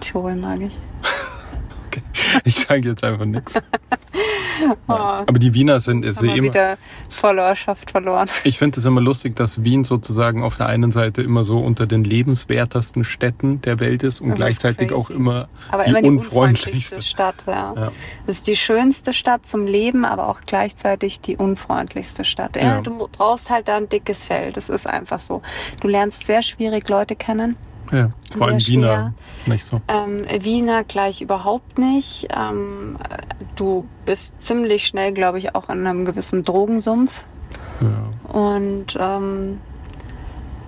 Tirol 0.02 0.36
mag 0.36 0.60
ich. 0.60 0.78
Ich 2.44 2.56
sage 2.56 2.88
jetzt 2.90 3.04
einfach 3.04 3.26
nichts. 3.26 3.60
Oh, 4.90 4.92
Aber 4.94 5.40
die 5.40 5.54
Wiener 5.54 5.80
sind 5.80 6.04
ist 6.04 6.22
wir 6.22 6.34
immer. 6.34 6.44
wieder 6.44 6.78
Followerschaft 7.10 7.92
verloren. 7.92 8.28
Ich 8.44 8.58
finde 8.60 8.82
es 8.82 8.86
immer 8.86 9.00
lustig, 9.00 9.34
dass 9.38 9.64
Wien 9.64 9.86
sozusagen 9.86 10.44
auf 10.44 10.58
der 10.58 10.66
einen 10.66 10.92
Seite 10.92 11.22
immer 11.22 11.46
so 11.46 11.60
unter 11.60 11.88
den 11.88 12.04
lebenswertesten 12.04 13.06
Städten 13.06 13.62
der 13.62 13.80
Welt 13.80 14.04
ist 14.04 14.20
und 14.20 14.32
Das 14.32 14.36
ist 14.40 14.42
gleichzeitig 14.44 14.90
crazy. 14.90 14.94
auch 15.02 15.10
immer 15.12 15.48
Aber 15.72 15.84
die 15.86 15.92
immer 15.92 16.02
die 16.02 16.10
unfreundlichste. 16.10 16.96
unfreundlichste 16.96 17.02
Stadt, 17.02 17.44
ja. 17.48 17.74
Ja. 17.74 17.92
Das 18.28 18.36
ist 18.36 18.48
die 18.48 18.58
schönste 18.58 19.14
Stadt 19.14 19.46
zum 19.46 19.66
Leben, 19.66 20.04
aber 20.04 20.28
auch 20.28 20.42
gleichzeitig 20.46 21.22
die 21.22 21.38
unfreundlichste 21.38 22.26
Stadt. 22.26 22.58
Ja, 22.58 22.62
Ja. 22.64 22.82
Du 22.82 23.08
brauchst 23.10 23.50
halt 23.50 23.70
da 23.70 23.78
ein 23.78 23.88
dickes 23.88 24.26
Fell. 24.26 24.52
Das 24.52 24.68
ist 24.70 24.88
einfach 24.88 25.22
so. 25.22 25.42
Du 25.80 25.88
lernst 25.88 26.26
sehr 26.26 26.42
schwierig 26.42 26.90
Leute 26.90 27.16
kennen. 27.16 27.56
Ja, 27.91 28.12
vor 28.38 28.47
allem 28.47 28.60
Sehr 28.60 28.73
Wiener 28.73 29.13
nicht 29.45 29.65
so. 29.65 29.82
Ähm, 29.88 30.25
Wiener 30.43 30.84
gleich 30.84 31.21
überhaupt 31.21 31.78
nicht. 31.80 32.28
Ähm, 32.36 32.97
du 33.56 33.88
bist 34.06 34.39
ziemlich 34.41 34.86
schnell, 34.86 35.12
glaube 35.12 35.39
ich, 35.39 35.56
auch 35.56 35.69
in 35.69 35.86
einem 35.88 36.06
gewissen 36.06 36.43
Drogensumpf. 36.43 37.21
Ja. 37.82 38.32
Und 38.32 38.97
ähm, 38.99 39.60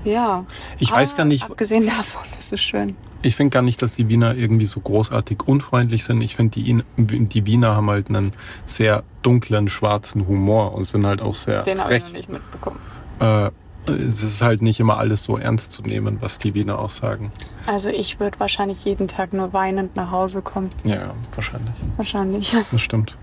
ja. 0.04 0.46
Ich 0.80 0.92
weiß 0.92 1.16
gar 1.16 1.26
nicht, 1.26 1.44
Abgesehen 1.44 1.86
davon 1.86 2.24
ist 2.38 2.54
es 2.54 2.60
schön. 2.60 2.96
ich 3.22 3.36
finde 3.36 3.54
gar 3.54 3.62
nicht, 3.62 3.82
dass 3.82 3.94
die 3.94 4.08
Wiener 4.08 4.36
irgendwie 4.36 4.66
so 4.66 4.80
großartig 4.80 5.44
unfreundlich 5.46 6.04
sind. 6.04 6.22
Ich 6.22 6.36
finde, 6.36 6.60
die, 6.60 6.84
die 6.98 7.46
Wiener 7.46 7.76
haben 7.76 7.90
halt 7.90 8.10
einen 8.10 8.34
sehr 8.66 9.04
dunklen, 9.22 9.70
schwarzen 9.70 10.28
Humor 10.28 10.74
und 10.74 10.86
sind 10.86 11.06
halt 11.06 11.22
auch 11.22 11.36
sehr 11.36 11.62
Den 11.62 11.84
habe 11.84 11.98
ich 11.98 12.04
noch 12.06 12.14
nicht 12.14 12.30
mitbekommen. 12.30 12.80
Äh, 13.20 13.52
es 13.88 14.24
ist 14.24 14.42
halt 14.42 14.62
nicht 14.62 14.80
immer 14.80 14.98
alles 14.98 15.24
so 15.24 15.38
ernst 15.38 15.72
zu 15.72 15.82
nehmen, 15.82 16.18
was 16.22 16.40
die 16.40 16.54
Wiener 16.54 16.80
auch 16.80 16.92
sagen. 16.92 17.32
Also 17.66 17.90
ich 17.90 18.20
würde 18.20 18.40
wahrscheinlich 18.40 18.86
jeden 18.86 19.08
Tag 19.08 19.34
nur 19.34 19.54
weinend 19.54 19.96
nach 19.96 20.12
Hause 20.12 20.42
kommen. 20.42 20.70
Ja, 20.84 21.14
wahrscheinlich. 21.34 21.74
Wahrscheinlich. 21.98 22.56
Das 22.72 22.82
stimmt. 22.82 23.18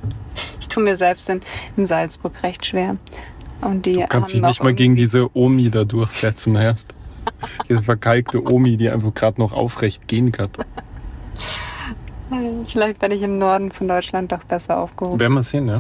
Ich 0.61 0.68
tue 0.68 0.83
mir 0.83 0.97
selbst 0.97 1.29
in, 1.29 1.40
in 1.77 1.87
Salzburg 1.87 2.42
recht 2.42 2.66
schwer. 2.66 2.97
Und 3.61 3.87
die 3.87 3.94
Du 3.94 4.07
kannst 4.07 4.35
dich 4.35 4.42
nicht 4.42 4.62
mal 4.62 4.75
gegen 4.75 4.97
diese 4.97 5.37
Omi 5.37 5.71
da 5.71 5.85
durchsetzen 5.85 6.55
erst. 6.57 6.94
Diese 7.68 7.83
verkalkte 7.83 8.42
Omi, 8.42 8.77
die 8.77 8.88
einfach 8.88 9.12
gerade 9.14 9.40
noch 9.40 9.53
aufrecht 9.53 10.09
gehen 10.09 10.33
kann. 10.33 10.51
Vielleicht 12.66 12.99
bin 12.99 13.11
ich 13.11 13.23
im 13.23 13.38
Norden 13.38 13.71
von 13.71 13.88
Deutschland 13.88 14.33
doch 14.33 14.44
besser 14.44 14.79
aufgehoben. 14.79 15.18
Werden 15.18 15.35
wir 15.35 15.42
sehen, 15.42 15.66
ja. 15.66 15.79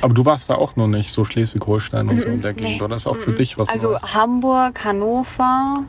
Aber 0.00 0.14
du 0.14 0.24
warst 0.24 0.50
da 0.50 0.54
auch 0.56 0.76
noch 0.76 0.86
nicht, 0.88 1.10
so 1.10 1.24
Schleswig-Holstein 1.24 2.08
und 2.08 2.20
so 2.22 2.28
in 2.28 2.42
der 2.42 2.52
Nee. 2.52 2.60
Gegend, 2.62 2.82
oder? 2.82 2.94
Das 2.94 3.02
ist 3.02 3.06
auch 3.06 3.16
für 3.16 3.32
dich 3.32 3.58
was 3.58 3.68
Also 3.68 3.90
Neues. 3.90 4.14
Hamburg, 4.14 4.84
Hannover. 4.84 5.84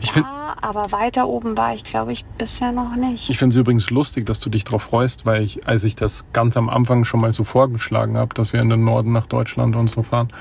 Ich 0.00 0.10
finde 0.12 0.28
ja, 0.28 0.56
aber 0.60 0.90
weiter 0.90 1.28
oben 1.28 1.56
war 1.56 1.74
ich, 1.74 1.84
glaube 1.84 2.12
ich, 2.12 2.24
bisher 2.24 2.72
noch 2.72 2.96
nicht. 2.96 3.30
ich 3.30 3.38
finde 3.38 3.54
es 3.54 3.60
übrigens 3.60 3.88
lustig, 3.90 4.26
dass 4.26 4.40
du 4.40 4.50
dich 4.50 4.64
darauf 4.64 4.82
freust, 4.82 5.26
weil 5.26 5.42
ich, 5.42 5.66
als 5.68 5.84
ich 5.84 5.94
das 5.94 6.26
ganz 6.32 6.56
am 6.56 6.68
Anfang 6.68 7.04
schon 7.04 7.20
mal 7.20 7.32
so 7.32 7.44
vorgeschlagen 7.44 8.16
habe, 8.18 8.34
dass 8.34 8.52
wir 8.52 8.60
in 8.60 8.68
den 8.68 8.82
Norden 8.84 9.12
nach 9.12 9.26
Deutschland 9.26 9.76
und 9.76 9.88
so 9.88 10.02
fahren, 10.02 10.32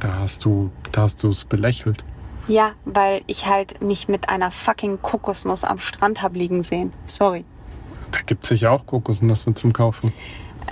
da 0.00 0.14
hast 0.20 0.44
du, 0.46 0.70
da 0.92 1.02
hast 1.02 1.22
du 1.22 1.28
es 1.28 1.44
belächelt. 1.44 2.02
ja, 2.48 2.72
weil 2.86 3.20
ich 3.26 3.46
halt 3.46 3.82
mich 3.82 4.08
mit 4.08 4.30
einer 4.30 4.50
fucking 4.50 5.00
Kokosnuss 5.02 5.64
am 5.64 5.78
Strand 5.78 6.22
hab 6.22 6.34
liegen 6.34 6.62
sehen. 6.62 6.90
Sorry. 7.04 7.44
Da 8.12 8.20
gibt 8.24 8.44
es 8.44 8.48
sicher 8.48 8.72
auch 8.72 8.86
Kokosnüsse 8.86 9.52
zum 9.54 9.72
Kaufen. 9.74 10.12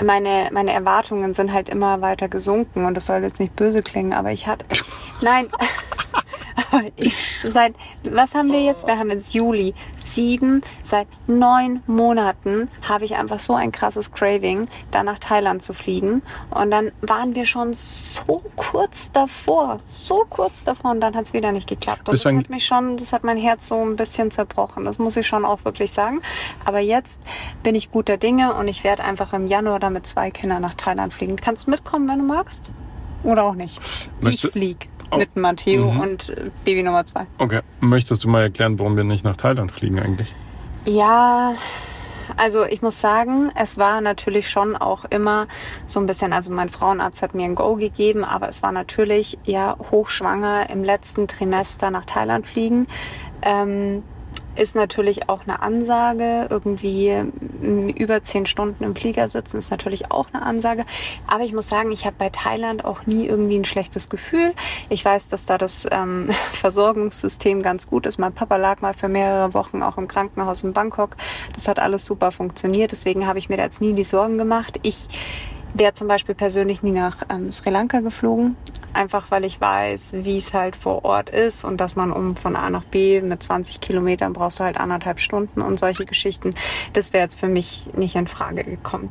Meine, 0.04 0.50
meine 0.52 0.72
Erwartungen 0.72 1.34
sind 1.34 1.52
halt 1.52 1.68
immer 1.68 2.00
weiter 2.00 2.28
gesunken 2.28 2.84
und 2.84 2.94
das 2.94 3.06
soll 3.06 3.22
jetzt 3.22 3.40
nicht 3.40 3.56
böse 3.56 3.82
klingen, 3.82 4.12
aber 4.12 4.32
ich 4.32 4.46
hatte. 4.46 4.64
Nein. 5.20 5.48
Seit, 7.44 7.74
was 8.04 8.34
haben 8.34 8.52
wir 8.52 8.62
jetzt? 8.62 8.86
Wir 8.86 8.98
haben 8.98 9.10
jetzt 9.10 9.34
Juli. 9.34 9.74
Sieben, 9.98 10.62
seit 10.82 11.06
neun 11.26 11.82
Monaten 11.86 12.68
habe 12.88 13.04
ich 13.04 13.16
einfach 13.16 13.38
so 13.38 13.54
ein 13.54 13.72
krasses 13.72 14.12
Craving, 14.12 14.66
da 14.90 15.02
nach 15.02 15.18
Thailand 15.18 15.62
zu 15.62 15.72
fliegen. 15.72 16.22
Und 16.50 16.70
dann 16.70 16.92
waren 17.02 17.34
wir 17.34 17.44
schon 17.44 17.72
so 17.74 18.42
kurz 18.56 19.12
davor, 19.12 19.78
so 19.84 20.24
kurz 20.28 20.64
davor 20.64 20.90
und 20.92 21.00
dann 21.00 21.14
hat 21.14 21.24
es 21.26 21.32
wieder 21.32 21.52
nicht 21.52 21.68
geklappt. 21.68 22.08
Und 22.08 22.14
das 22.14 22.22
hat 22.44 22.50
mich 22.50 22.66
schon, 22.66 22.96
das 22.96 23.12
hat 23.12 23.24
mein 23.24 23.36
Herz 23.36 23.66
so 23.68 23.76
ein 23.84 23.96
bisschen 23.96 24.30
zerbrochen. 24.30 24.84
Das 24.84 24.98
muss 24.98 25.16
ich 25.16 25.26
schon 25.26 25.44
auch 25.44 25.64
wirklich 25.64 25.92
sagen. 25.92 26.20
Aber 26.64 26.80
jetzt 26.80 27.20
bin 27.62 27.74
ich 27.74 27.90
guter 27.90 28.16
Dinge 28.16 28.54
und 28.54 28.68
ich 28.68 28.84
werde 28.84 29.04
einfach 29.04 29.32
im 29.32 29.46
Januar 29.46 29.78
dann 29.80 29.92
mit 29.92 30.06
zwei 30.06 30.30
Kindern 30.30 30.62
nach 30.62 30.74
Thailand 30.74 31.14
fliegen. 31.14 31.36
Kannst 31.36 31.66
du 31.66 31.70
mitkommen, 31.70 32.08
wenn 32.08 32.18
du 32.18 32.24
magst? 32.24 32.70
Oder 33.22 33.44
auch 33.44 33.54
nicht? 33.54 33.78
Möchte- 34.20 34.46
Ich 34.48 34.52
flieg 34.52 34.88
Oh. 35.12 35.16
mit 35.16 35.36
Matteo 35.36 35.90
Mhm. 35.92 36.00
und 36.00 36.28
äh, 36.30 36.50
Baby 36.64 36.82
Nummer 36.82 37.04
zwei. 37.04 37.26
Okay. 37.38 37.60
Möchtest 37.80 38.24
du 38.24 38.28
mal 38.28 38.42
erklären, 38.42 38.78
warum 38.78 38.96
wir 38.96 39.04
nicht 39.04 39.24
nach 39.24 39.36
Thailand 39.36 39.72
fliegen 39.72 39.98
eigentlich? 39.98 40.34
Ja, 40.86 41.54
also 42.36 42.64
ich 42.64 42.80
muss 42.80 43.00
sagen, 43.00 43.50
es 43.56 43.76
war 43.76 44.00
natürlich 44.00 44.48
schon 44.48 44.76
auch 44.76 45.04
immer 45.10 45.46
so 45.86 45.98
ein 46.00 46.06
bisschen, 46.06 46.32
also 46.32 46.50
mein 46.52 46.68
Frauenarzt 46.68 47.22
hat 47.22 47.34
mir 47.34 47.44
ein 47.44 47.54
Go 47.54 47.74
gegeben, 47.76 48.24
aber 48.24 48.48
es 48.48 48.62
war 48.62 48.72
natürlich 48.72 49.38
ja 49.44 49.76
hochschwanger 49.90 50.70
im 50.70 50.84
letzten 50.84 51.26
Trimester 51.28 51.90
nach 51.90 52.04
Thailand 52.04 52.46
fliegen. 52.46 52.86
Ähm, 53.42 54.02
ist 54.60 54.76
natürlich 54.76 55.30
auch 55.30 55.44
eine 55.44 55.62
Ansage. 55.62 56.46
Irgendwie 56.50 57.24
über 57.96 58.22
zehn 58.22 58.44
Stunden 58.44 58.84
im 58.84 58.94
Flieger 58.94 59.26
sitzen 59.28 59.56
ist 59.56 59.70
natürlich 59.70 60.12
auch 60.12 60.28
eine 60.32 60.42
Ansage. 60.42 60.84
Aber 61.26 61.44
ich 61.44 61.54
muss 61.54 61.68
sagen, 61.68 61.90
ich 61.90 62.04
habe 62.04 62.16
bei 62.18 62.28
Thailand 62.28 62.84
auch 62.84 63.06
nie 63.06 63.26
irgendwie 63.26 63.58
ein 63.58 63.64
schlechtes 63.64 64.10
Gefühl. 64.10 64.52
Ich 64.90 65.02
weiß, 65.02 65.30
dass 65.30 65.46
da 65.46 65.56
das 65.56 65.86
ähm, 65.90 66.28
Versorgungssystem 66.52 67.62
ganz 67.62 67.88
gut 67.88 68.04
ist. 68.04 68.18
Mein 68.18 68.34
Papa 68.34 68.56
lag 68.56 68.82
mal 68.82 68.92
für 68.92 69.08
mehrere 69.08 69.54
Wochen 69.54 69.82
auch 69.82 69.96
im 69.96 70.08
Krankenhaus 70.08 70.62
in 70.62 70.74
Bangkok. 70.74 71.16
Das 71.54 71.66
hat 71.66 71.78
alles 71.78 72.04
super 72.04 72.30
funktioniert. 72.30 72.92
Deswegen 72.92 73.26
habe 73.26 73.38
ich 73.38 73.48
mir 73.48 73.56
da 73.56 73.62
jetzt 73.62 73.80
nie 73.80 73.94
die 73.94 74.04
Sorgen 74.04 74.36
gemacht. 74.36 74.78
Ich 74.82 75.08
wäre 75.72 75.94
zum 75.94 76.06
Beispiel 76.06 76.34
persönlich 76.34 76.82
nie 76.82 76.92
nach 76.92 77.22
ähm, 77.30 77.50
Sri 77.50 77.70
Lanka 77.70 78.00
geflogen. 78.00 78.56
Einfach 78.92 79.30
weil 79.30 79.44
ich 79.44 79.60
weiß, 79.60 80.14
wie 80.22 80.36
es 80.36 80.52
halt 80.52 80.74
vor 80.74 81.04
Ort 81.04 81.30
ist 81.30 81.64
und 81.64 81.80
dass 81.80 81.94
man 81.94 82.10
um 82.10 82.34
von 82.34 82.56
A 82.56 82.70
nach 82.70 82.84
B 82.84 83.20
mit 83.20 83.42
20 83.42 83.80
Kilometern 83.80 84.32
brauchst 84.32 84.58
du 84.58 84.64
halt 84.64 84.78
anderthalb 84.78 85.20
Stunden 85.20 85.62
und 85.62 85.78
solche 85.78 86.04
Geschichten. 86.04 86.54
Das 86.92 87.12
wäre 87.12 87.22
jetzt 87.22 87.38
für 87.38 87.48
mich 87.48 87.90
nicht 87.94 88.16
in 88.16 88.26
Frage 88.26 88.64
gekommen. 88.64 89.10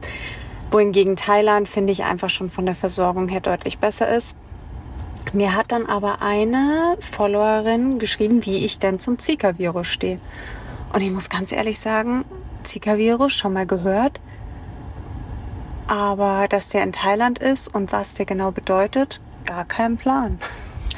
Wohingegen 0.71 1.15
Thailand 1.15 1.67
finde 1.67 1.91
ich 1.91 2.03
einfach 2.03 2.29
schon 2.29 2.49
von 2.49 2.65
der 2.65 2.75
Versorgung 2.75 3.27
her 3.29 3.39
deutlich 3.39 3.79
besser 3.79 4.13
ist. 4.13 4.35
Mir 5.33 5.55
hat 5.55 5.71
dann 5.71 5.85
aber 5.85 6.21
eine 6.21 6.97
Followerin 6.99 7.99
geschrieben, 7.99 8.45
wie 8.45 8.65
ich 8.65 8.79
denn 8.79 8.99
zum 8.99 9.17
Zika-Virus 9.17 9.87
stehe. 9.87 10.19
Und 10.93 11.01
ich 11.01 11.11
muss 11.11 11.29
ganz 11.29 11.51
ehrlich 11.51 11.79
sagen, 11.79 12.25
Zika-Virus 12.63 13.33
schon 13.33 13.53
mal 13.53 13.65
gehört. 13.65 14.19
Aber 15.87 16.47
dass 16.49 16.69
der 16.69 16.83
in 16.83 16.91
Thailand 16.91 17.39
ist 17.39 17.73
und 17.73 17.91
was 17.91 18.13
der 18.13 18.25
genau 18.25 18.51
bedeutet, 18.51 19.19
gar 19.45 19.65
keinen 19.65 19.97
Plan. 19.97 20.39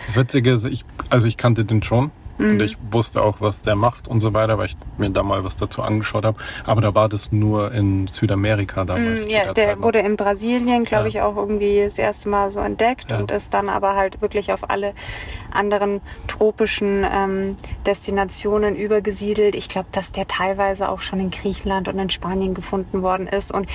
Das 0.08 0.16
Witzige 0.16 0.52
ist, 0.52 0.66
ich, 0.66 0.84
also 1.10 1.28
ich 1.28 1.38
kannte 1.38 1.66
den 1.66 1.84
schon. 1.84 2.12
Und 2.38 2.56
Mhm. 2.56 2.60
ich 2.62 2.76
wusste 2.90 3.22
auch, 3.22 3.40
was 3.40 3.62
der 3.62 3.76
macht 3.76 4.08
und 4.08 4.20
so 4.20 4.34
weiter, 4.34 4.58
weil 4.58 4.66
ich 4.66 4.76
mir 4.98 5.12
da 5.12 5.22
mal 5.22 5.44
was 5.44 5.58
dazu 5.58 5.84
angeschaut 5.84 6.26
habe. 6.26 6.40
Aber 6.66 6.82
da 6.82 6.96
war 6.96 7.08
das 7.08 7.32
nur 7.32 7.72
in 7.72 8.08
Südamerika 8.08 8.84
damals. 8.84 9.28
Mm, 9.28 9.30
zu 9.30 9.36
Ja, 9.36 9.44
der 9.54 9.76
der 9.76 9.84
wurde 9.84 10.00
in 10.00 10.16
Brasilien, 10.16 10.84
glaube 10.84 11.04
Ja. 11.04 11.10
ich, 11.10 11.22
auch 11.22 11.36
irgendwie 11.36 11.82
das 11.84 12.00
erste 12.00 12.30
Mal 12.30 12.50
so 12.50 12.60
entdeckt 12.60 13.12
Ja. 13.12 13.20
und 13.20 13.30
ist 13.30 13.54
dann 13.54 13.70
aber 13.70 13.96
halt 13.96 14.22
wirklich 14.24 14.52
auf 14.52 14.72
alle 14.72 14.94
anderen 15.52 16.02
tropischen 16.28 17.06
ähm, 17.08 17.58
Destinationen 17.86 18.76
übergesiedelt. 18.76 19.54
Ich 19.54 19.70
glaube, 19.70 19.90
dass 19.92 20.12
der 20.12 20.28
teilweise 20.28 20.90
auch 20.90 21.02
schon 21.02 21.20
in 21.20 21.30
Griechenland 21.30 21.90
und 21.90 22.00
in 22.00 22.10
Spanien 22.10 22.56
gefunden 22.56 23.04
worden 23.04 23.28
ist. 23.28 23.52
Und 23.52 23.68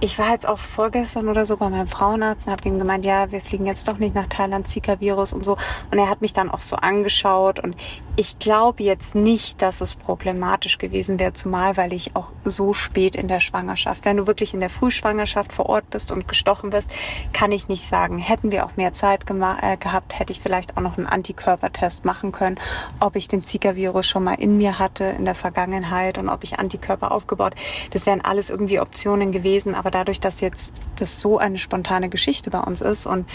ich 0.00 0.18
war 0.18 0.32
jetzt 0.32 0.46
auch 0.46 0.58
vorgestern 0.58 1.28
oder 1.28 1.46
so 1.46 1.56
bei 1.56 1.68
meinem 1.70 1.86
Frauenarzt 1.86 2.46
und 2.46 2.52
habe 2.52 2.68
ihm 2.68 2.78
gemeint, 2.78 3.06
ja, 3.06 3.32
wir 3.32 3.40
fliegen 3.40 3.66
jetzt 3.66 3.88
doch 3.88 3.98
nicht 3.98 4.14
nach 4.14 4.26
Thailand, 4.26 4.68
Zika-Virus 4.68 5.32
und 5.32 5.44
so. 5.44 5.56
Und 5.90 5.98
er 5.98 6.10
hat 6.10 6.20
mich 6.20 6.34
dann 6.34 6.50
auch 6.50 6.62
so 6.62 6.76
angeschaut 6.76 7.60
und 7.60 7.76
ich 8.18 8.38
glaube 8.38 8.82
jetzt 8.82 9.14
nicht, 9.14 9.60
dass 9.60 9.82
es 9.82 9.94
problematisch 9.94 10.78
gewesen 10.78 11.20
wäre, 11.20 11.34
zumal 11.34 11.76
weil 11.76 11.92
ich 11.92 12.16
auch 12.16 12.32
so 12.46 12.72
spät 12.72 13.14
in 13.14 13.28
der 13.28 13.40
Schwangerschaft, 13.40 14.06
wenn 14.06 14.16
du 14.16 14.26
wirklich 14.26 14.54
in 14.54 14.60
der 14.60 14.70
Frühschwangerschaft 14.70 15.52
vor 15.52 15.66
Ort 15.66 15.90
bist 15.90 16.10
und 16.10 16.26
gestochen 16.26 16.70
bist, 16.70 16.90
kann 17.34 17.52
ich 17.52 17.68
nicht 17.68 17.86
sagen. 17.86 18.16
Hätten 18.16 18.52
wir 18.52 18.64
auch 18.64 18.76
mehr 18.76 18.94
Zeit 18.94 19.24
äh, 19.28 19.76
gehabt, 19.76 20.18
hätte 20.18 20.32
ich 20.32 20.40
vielleicht 20.40 20.78
auch 20.78 20.80
noch 20.80 20.96
einen 20.96 21.06
Antikörpertest 21.06 22.06
machen 22.06 22.32
können, 22.32 22.58
ob 23.00 23.16
ich 23.16 23.28
den 23.28 23.44
Zika-Virus 23.44 24.06
schon 24.06 24.24
mal 24.24 24.34
in 24.34 24.56
mir 24.56 24.78
hatte 24.78 25.04
in 25.04 25.26
der 25.26 25.34
Vergangenheit 25.34 26.16
und 26.16 26.30
ob 26.30 26.42
ich 26.42 26.58
Antikörper 26.58 27.12
aufgebaut. 27.12 27.54
Das 27.90 28.06
wären 28.06 28.22
alles 28.22 28.48
irgendwie 28.48 28.80
Optionen 28.80 29.30
gewesen, 29.30 29.74
aber 29.74 29.85
dadurch, 29.90 30.20
dass 30.20 30.40
jetzt 30.40 30.82
das 30.96 31.20
so 31.20 31.38
eine 31.38 31.58
spontane 31.58 32.08
Geschichte 32.08 32.50
bei 32.50 32.60
uns 32.60 32.80
ist 32.80 33.06
und 33.06 33.28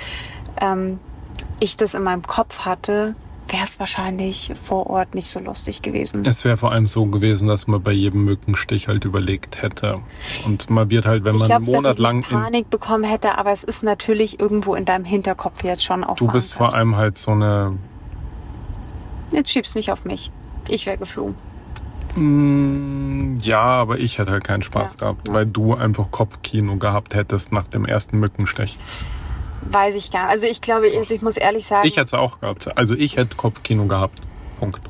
ähm, 0.59 0.99
ich 1.59 1.77
das 1.77 1.93
in 1.93 2.03
meinem 2.03 2.23
Kopf 2.23 2.65
hatte, 2.65 3.15
wäre 3.47 3.63
es 3.63 3.79
wahrscheinlich 3.79 4.53
vor 4.61 4.87
Ort 4.87 5.13
nicht 5.15 5.27
so 5.27 5.39
lustig 5.39 5.81
gewesen. 5.81 6.23
Es 6.25 6.45
wäre 6.45 6.57
vor 6.57 6.71
allem 6.71 6.87
so 6.87 7.05
gewesen, 7.05 7.47
dass 7.47 7.67
man 7.67 7.81
bei 7.81 7.91
jedem 7.91 8.25
Mückenstich 8.25 8.87
halt 8.87 9.03
überlegt 9.05 9.61
hätte. 9.61 9.99
Und 10.45 10.69
man 10.69 10.89
wird 10.89 11.05
halt, 11.05 11.23
wenn 11.23 11.35
ich 11.35 11.41
man 11.41 11.47
glaube, 11.47 11.65
einen 11.65 11.75
Monat 11.75 11.99
dass 11.99 12.13
ich 12.13 12.29
Panik 12.29 12.69
bekommen 12.69 13.03
hätte, 13.03 13.37
aber 13.37 13.51
es 13.51 13.63
ist 13.63 13.83
natürlich 13.83 14.39
irgendwo 14.39 14.75
in 14.75 14.85
deinem 14.85 15.05
Hinterkopf 15.05 15.63
jetzt 15.63 15.83
schon 15.83 16.03
auch 16.03 16.15
Du 16.15 16.27
bist 16.27 16.53
vor 16.53 16.73
allem 16.73 16.95
halt 16.95 17.17
so 17.17 17.31
eine. 17.31 17.77
Jetzt 19.31 19.49
schieb's 19.49 19.75
nicht 19.75 19.91
auf 19.91 20.05
mich. 20.05 20.31
Ich 20.67 20.85
wäre 20.85 20.97
geflogen. 20.97 21.35
Mm, 22.15 23.36
ja, 23.41 23.62
aber 23.62 24.00
ich 24.00 24.17
hätte 24.17 24.32
halt 24.32 24.43
keinen 24.43 24.63
Spaß 24.63 24.93
Ja, 24.93 25.00
gehabt, 25.12 25.32
weil 25.32 25.45
du 25.45 25.74
einfach 25.74 26.12
Kopfkino 26.12 26.76
gehabt 26.78 27.15
hättest 27.15 27.52
nach 27.52 27.67
dem 27.67 27.86
ersten 27.86 28.19
Mückenstich. 28.19 28.78
Weiß 29.69 29.95
ich 29.95 30.12
gar 30.12 30.24
nicht. 30.24 30.32
Also 30.32 30.47
ich 30.47 30.62
glaube, 30.62 30.88
also 30.95 31.13
ich 31.13 31.21
muss 31.21 31.38
ehrlich 31.38 31.65
sagen, 31.65 31.88
Ich 31.88 31.95
hätte 31.95 32.06
es 32.06 32.13
auch 32.13 32.39
gehabt. 32.39 32.78
Also 32.78 32.95
ich 32.95 33.15
hätte 33.17 33.36
Kopfkino 33.36 33.86
gehabt. 33.86 34.19
Punkt. 34.60 34.82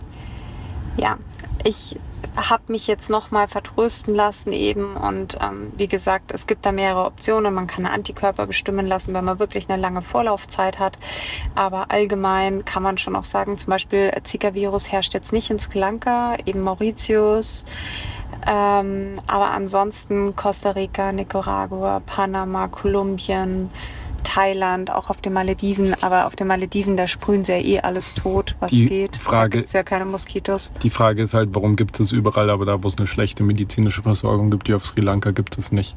ja, 0.98 1.18
ich 1.64 1.98
habe 2.36 2.64
mich 2.68 2.88
jetzt 2.88 3.10
nochmal 3.10 3.48
vertrösten 3.48 4.16
lassen 4.16 4.54
eben 4.54 4.96
und 4.96 5.38
ähm, 5.42 5.72
wie 5.78 5.88
gesagt, 5.88 6.32
es 6.32 6.48
gibt 6.48 6.66
da 6.66 6.72
mehrere 6.72 7.06
Optionen. 7.06 7.54
Man 7.54 7.68
kann 7.68 7.86
Antikörper 7.86 8.48
bestimmen 8.48 8.88
lassen, 8.88 9.14
wenn 9.14 9.26
man 9.26 9.40
wirklich 9.40 9.70
eine 9.70 9.82
lange 9.82 10.02
Vorlaufzeit 10.02 10.80
hat. 10.80 10.98
Aber 11.56 11.92
allgemein 11.92 12.66
kann 12.66 12.84
man 12.84 12.98
schon 12.98 13.16
auch 13.16 13.26
sagen, 13.26 13.58
zum 13.58 13.70
Beispiel 13.70 14.12
äh, 14.14 14.24
Zika-Virus 14.24 14.92
herrscht 14.92 15.14
jetzt 15.14 15.34
nicht 15.34 15.50
in 15.50 15.60
Sri 15.60 15.80
Lanka, 15.80 16.38
eben 16.46 16.62
Mauritius. 16.62 17.66
Ähm, 18.48 19.16
aber 19.28 19.52
ansonsten 19.52 20.36
Costa 20.36 20.72
Rica, 20.72 21.12
Nicaragua, 21.12 22.02
Panama, 22.06 22.68
Kolumbien, 22.68 23.70
Thailand, 24.24 24.92
auch 24.92 25.10
auf 25.10 25.22
den 25.22 25.34
Malediven. 25.34 25.96
Aber 26.02 26.26
auf 26.28 26.36
den 26.36 26.48
Malediven, 26.48 26.98
da 26.98 27.08
sprühen 27.08 27.44
sie 27.44 27.54
ja 27.54 27.58
eh 27.60 27.80
alles 27.82 28.14
tot, 28.16 28.56
was 28.60 28.72
Die 28.72 28.88
geht. 28.88 29.18
Frage- 29.18 29.50
Da 29.52 29.58
gibt's 29.58 29.74
ja 29.74 29.84
keine 29.84 30.06
Moskitos. 30.06 30.72
Die 30.84 30.90
Frage 30.90 31.22
ist 31.24 31.34
halt, 31.34 31.50
warum 31.54 31.76
gibt 31.76 32.00
es 32.00 32.12
überall, 32.12 32.50
aber 32.50 32.66
da, 32.66 32.82
wo 32.84 32.88
es 32.88 32.98
eine 32.98 33.08
schlechte 33.08 33.44
medizinische 33.44 34.02
Versorgung 34.04 34.52
gibt, 34.52 34.68
wie 34.68 34.74
auf 34.74 34.86
Sri 34.86 35.02
Lanka, 35.02 35.32
gibt 35.32 35.58
es 35.58 35.72
nicht. 35.72 35.96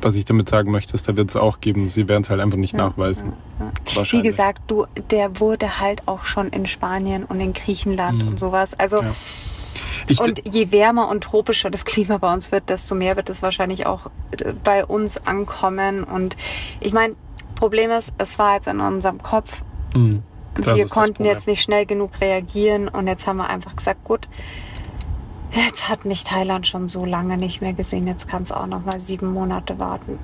Was 0.00 0.16
ich 0.16 0.24
damit 0.24 0.48
sagen 0.48 0.72
möchte, 0.72 0.94
ist, 0.94 1.08
da 1.08 1.16
wird 1.16 1.30
es 1.30 1.36
auch 1.36 1.60
geben. 1.60 1.88
Sie 1.88 2.08
werden 2.08 2.22
es 2.22 2.30
halt 2.30 2.40
einfach 2.40 2.58
nicht 2.58 2.72
Ja, 2.72 2.88
nachweisen. 2.88 3.34
ja, 3.60 3.70
ja. 3.94 4.02
Wie 4.10 4.22
gesagt, 4.22 4.62
du, 4.66 4.86
der 5.12 5.38
wurde 5.38 5.78
halt 5.78 6.08
auch 6.08 6.24
schon 6.24 6.48
in 6.48 6.66
Spanien 6.66 7.22
und 7.24 7.40
in 7.40 7.52
Griechenland 7.52 8.20
Mhm. 8.22 8.28
und 8.30 8.38
sowas. 8.38 8.74
Also 8.78 9.00
Ja. 9.02 9.10
Ich, 10.08 10.20
und 10.20 10.42
je 10.46 10.72
wärmer 10.72 11.08
und 11.08 11.22
tropischer 11.22 11.70
das 11.70 11.84
Klima 11.84 12.18
bei 12.18 12.32
uns 12.32 12.52
wird, 12.52 12.68
desto 12.68 12.94
mehr 12.94 13.16
wird 13.16 13.30
es 13.30 13.42
wahrscheinlich 13.42 13.86
auch 13.86 14.06
äh, 14.32 14.52
bei 14.64 14.84
uns 14.84 15.26
ankommen. 15.26 16.04
Und 16.04 16.36
ich 16.80 16.92
meine, 16.92 17.14
Problem 17.54 17.90
ist, 17.90 18.12
es 18.18 18.38
war 18.38 18.54
jetzt 18.54 18.66
in 18.66 18.80
unserem 18.80 19.22
Kopf. 19.22 19.62
Mh, 19.94 20.20
das 20.54 20.76
wir 20.76 20.88
konnten 20.88 21.24
jetzt 21.24 21.46
nicht 21.46 21.62
schnell 21.62 21.86
genug 21.86 22.20
reagieren 22.20 22.88
und 22.88 23.06
jetzt 23.06 23.26
haben 23.26 23.38
wir 23.38 23.48
einfach 23.48 23.76
gesagt, 23.76 24.04
gut, 24.04 24.28
jetzt 25.52 25.88
hat 25.88 26.04
mich 26.04 26.24
Thailand 26.24 26.66
schon 26.66 26.88
so 26.88 27.04
lange 27.04 27.36
nicht 27.36 27.60
mehr 27.60 27.72
gesehen, 27.72 28.06
jetzt 28.06 28.28
kann 28.28 28.42
es 28.42 28.52
auch 28.52 28.66
noch 28.66 28.84
mal 28.84 29.00
sieben 29.00 29.32
Monate 29.32 29.78
warten. 29.78 30.18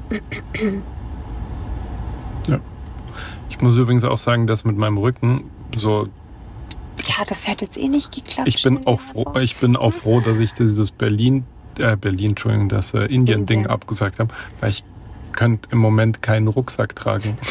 Ich 3.49 3.61
muss 3.61 3.77
übrigens 3.77 4.05
auch 4.05 4.19
sagen, 4.19 4.47
dass 4.47 4.65
mit 4.65 4.77
meinem 4.77 4.99
Rücken 4.99 5.51
so 5.75 6.09
Ja, 7.07 7.25
das 7.27 7.47
hätte 7.47 7.65
jetzt 7.65 7.79
eh 7.79 7.89
nicht 7.89 8.13
geklappt. 8.13 8.49
Ich 8.49 8.63
bin 8.63 8.87
auch 8.87 9.01
froh, 9.01 9.35
ich 9.41 9.57
bin 9.57 9.77
auch 9.77 9.93
froh, 9.93 10.21
dass 10.21 10.39
ich 10.39 10.53
dieses 10.55 10.91
Berlin, 10.91 11.45
äh, 11.79 11.97
Berlin, 11.97 12.31
Entschuldigung, 12.31 12.69
das 12.69 12.95
äh, 12.95 13.01
Indien-Ding 13.05 13.61
Indien. 13.61 13.67
abgesagt 13.67 14.19
habe, 14.19 14.33
weil 14.61 14.71
ich 14.71 14.85
könnte 15.33 15.69
im 15.73 15.79
Moment 15.79 16.23
keinen 16.23 16.49
Rucksack 16.49 16.97
tragen. 16.97 17.37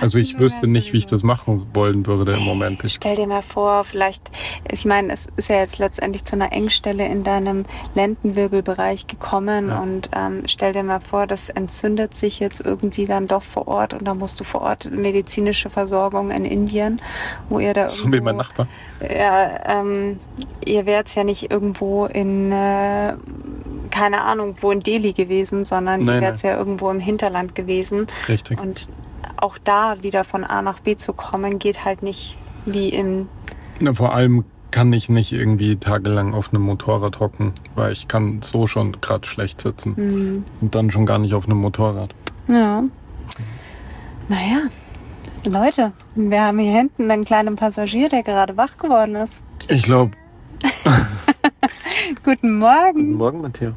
Also 0.00 0.18
ich 0.18 0.38
wüsste 0.38 0.66
nicht, 0.66 0.92
wie 0.92 0.98
ich 0.98 1.06
das 1.06 1.22
machen 1.22 1.66
wollen 1.74 2.06
würde 2.06 2.32
im 2.32 2.40
Moment. 2.42 2.82
Ich, 2.84 2.94
Stell 2.94 3.16
dir 3.16 3.26
mal 3.26 3.42
vor, 3.42 3.84
vielleicht, 3.84 4.22
ich 4.70 4.84
meine, 4.84 5.12
es 5.12 5.28
ist 5.36 5.48
ja 5.48 5.56
jetzt 5.56 5.78
letztendlich 5.78 6.24
zu 6.24 6.36
einer 6.36 6.52
Engstelle 6.52 7.06
in 7.06 7.22
deinem 7.24 7.64
Lendenwirbelbereich 7.94 9.06
gekommen 9.06 9.68
Ja. 9.68 9.80
und 9.80 10.10
ähm, 10.14 10.42
stell 10.46 10.72
dir 10.72 10.82
mal 10.82 11.00
vor, 11.00 11.26
das 11.26 11.48
entzündet 11.48 12.14
sich 12.14 12.40
jetzt 12.40 12.60
irgendwie 12.60 13.06
dann 13.06 13.26
doch 13.26 13.42
vor 13.42 13.68
Ort 13.68 13.94
und 13.94 14.04
da 14.06 14.14
musst 14.14 14.40
du 14.40 14.44
vor 14.44 14.62
Ort 14.62 14.90
medizinische 14.90 15.70
Versorgung 15.70 16.30
in 16.30 16.44
Indien, 16.44 17.00
wo 17.48 17.58
ihr 17.58 17.74
da 17.74 17.88
so 17.88 18.04
wie 18.04 18.08
irgendwo, 18.08 18.24
mein 18.24 18.36
Nachbar. 18.36 18.66
ja, 19.00 19.80
ähm, 19.80 20.18
ihr 20.64 20.86
wärt 20.86 21.14
ja 21.14 21.24
nicht 21.24 21.50
irgendwo 21.50 22.06
in 22.06 22.52
äh, 22.52 23.14
keine 23.90 24.22
Ahnung, 24.22 24.56
wo 24.60 24.70
in 24.70 24.80
Delhi 24.80 25.12
gewesen, 25.12 25.64
sondern 25.64 26.02
Nein, 26.04 26.16
ihr 26.16 26.20
wärt 26.22 26.42
ja 26.42 26.56
irgendwo 26.56 26.90
im 26.90 27.00
Hinterland 27.00 27.54
gewesen. 27.54 28.06
Richtig. 28.28 28.60
Und 28.60 28.88
auch 29.36 29.58
da 29.58 29.96
wieder 30.02 30.24
von 30.24 30.44
A 30.44 30.62
nach 30.62 30.80
B 30.80 30.96
zu 30.96 31.12
kommen, 31.12 31.58
geht 31.58 31.84
halt 31.84 32.02
nicht 32.02 32.38
wie 32.66 32.88
in 32.88 33.28
Na, 33.80 33.92
vor 33.94 34.14
allem 34.14 34.44
kann 34.70 34.92
ich 34.92 35.08
nicht 35.08 35.32
irgendwie 35.32 35.76
tagelang 35.76 36.32
auf 36.34 36.52
einem 36.52 36.62
Motorrad 36.62 37.18
hocken, 37.18 37.52
weil 37.74 37.90
ich 37.92 38.06
kann 38.06 38.40
so 38.42 38.66
schon 38.66 39.00
gerade 39.00 39.26
schlecht 39.26 39.60
sitzen. 39.60 39.96
hm, 39.96 40.44
Und 40.60 40.74
dann 40.74 40.90
schon 40.90 41.06
gar 41.06 41.18
nicht 41.18 41.34
auf 41.34 41.46
einem 41.46 41.58
Motorrad. 41.58 42.14
Ja. 42.48 42.84
Naja, 44.28 44.60
Leute, 45.44 45.92
wir 46.14 46.42
haben 46.42 46.58
hier 46.58 46.72
hinten 46.72 47.10
einen 47.10 47.24
kleinen 47.24 47.56
Passagier, 47.56 48.08
der 48.08 48.22
gerade 48.22 48.56
wach 48.56 48.76
geworden 48.78 49.16
ist. 49.16 49.42
Ich 49.68 49.82
glaube. 49.82 50.12
Guten 52.24 52.58
Morgen. 52.58 53.12
Morgen, 53.14 53.40
Matthias. 53.40 53.74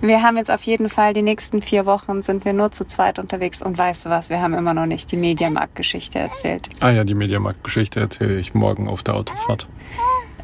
Wir 0.00 0.22
haben 0.22 0.36
jetzt 0.36 0.50
auf 0.50 0.62
jeden 0.62 0.88
Fall 0.88 1.12
die 1.12 1.22
nächsten 1.22 1.60
vier 1.60 1.84
Wochen 1.84 2.22
sind 2.22 2.44
wir 2.44 2.52
nur 2.52 2.70
zu 2.70 2.86
zweit 2.86 3.18
unterwegs 3.18 3.62
und 3.62 3.76
weißt 3.76 4.06
du 4.06 4.10
was, 4.10 4.30
wir 4.30 4.40
haben 4.40 4.54
immer 4.54 4.72
noch 4.72 4.86
nicht 4.86 5.10
die 5.10 5.16
Mediamarkt-Geschichte 5.16 6.20
erzählt. 6.20 6.68
Ah 6.78 6.90
ja, 6.90 7.02
die 7.02 7.14
Mediamarkt-Geschichte 7.14 7.98
erzähle 7.98 8.38
ich 8.38 8.54
morgen 8.54 8.86
auf 8.86 9.02
der 9.02 9.14
Autofahrt. 9.14 9.66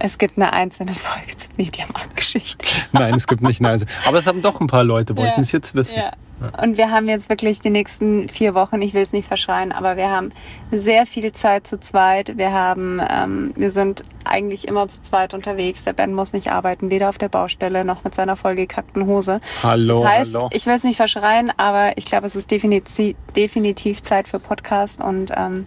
Es 0.00 0.18
gibt 0.18 0.36
eine 0.38 0.52
einzelne 0.52 0.92
Folge 0.92 1.36
zur 1.36 1.52
Mediamarkt-Geschichte. 1.56 2.66
Nein, 2.92 3.14
es 3.14 3.28
gibt 3.28 3.42
nicht 3.42 3.60
Nein. 3.60 3.84
Aber 4.04 4.18
es 4.18 4.26
haben 4.26 4.42
doch 4.42 4.60
ein 4.60 4.66
paar 4.66 4.82
Leute, 4.82 5.16
wollten 5.16 5.36
Ja. 5.36 5.42
es 5.42 5.52
jetzt 5.52 5.76
wissen. 5.76 6.00
Ja. 6.40 6.62
Und 6.62 6.78
wir 6.78 6.90
haben 6.90 7.08
jetzt 7.08 7.28
wirklich 7.28 7.60
die 7.60 7.70
nächsten 7.70 8.28
vier 8.28 8.54
Wochen, 8.54 8.82
ich 8.82 8.92
will 8.94 9.02
es 9.02 9.12
nicht 9.12 9.26
verschreien, 9.26 9.72
aber 9.72 9.96
wir 9.96 10.10
haben 10.10 10.32
sehr 10.72 11.06
viel 11.06 11.32
Zeit 11.32 11.66
zu 11.66 11.78
zweit. 11.78 12.36
Wir 12.36 12.52
haben, 12.52 13.00
ähm, 13.08 13.52
wir 13.56 13.70
sind 13.70 14.04
eigentlich 14.24 14.66
immer 14.66 14.88
zu 14.88 15.02
zweit 15.02 15.34
unterwegs. 15.34 15.84
Der 15.84 15.92
Ben 15.92 16.12
muss 16.12 16.32
nicht 16.32 16.50
arbeiten, 16.50 16.90
weder 16.90 17.08
auf 17.08 17.18
der 17.18 17.28
Baustelle 17.28 17.84
noch 17.84 18.04
mit 18.04 18.14
seiner 18.14 18.36
vollgekackten 18.36 19.06
Hose. 19.06 19.40
Hallo, 19.62 20.02
das 20.02 20.10
heißt, 20.10 20.34
hallo. 20.34 20.48
ich 20.52 20.66
will 20.66 20.74
es 20.74 20.84
nicht 20.84 20.96
verschreien, 20.96 21.52
aber 21.56 21.96
ich 21.96 22.04
glaube, 22.04 22.26
es 22.26 22.36
ist 22.36 22.50
definitiv, 22.50 23.16
definitiv 23.36 24.02
Zeit 24.02 24.28
für 24.28 24.40
Podcast 24.40 25.00
und 25.00 25.30
ähm, 25.36 25.66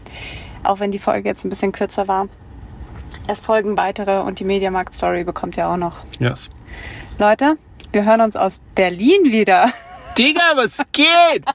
auch 0.64 0.80
wenn 0.80 0.92
die 0.92 1.00
Folge 1.00 1.30
jetzt 1.30 1.46
ein 1.46 1.50
bisschen 1.50 1.72
kürzer 1.72 2.08
war, 2.08 2.28
es 3.28 3.42
folgen 3.42 3.78
weitere 3.78 4.20
und 4.22 4.40
die 4.40 4.46
Mediamarkt 4.46 4.94
Story 4.94 5.24
bekommt 5.24 5.58
ihr 5.58 5.70
auch 5.70 5.78
noch. 5.78 6.00
Yes. 6.20 6.50
Leute, 7.20 7.58
wir 7.92 8.06
hören 8.06 8.22
uns 8.22 8.36
aus 8.36 8.62
Berlin 8.76 9.26
wieder. 9.26 9.70
Digga, 10.18 10.56
was 10.56 10.82
geht? 10.92 11.46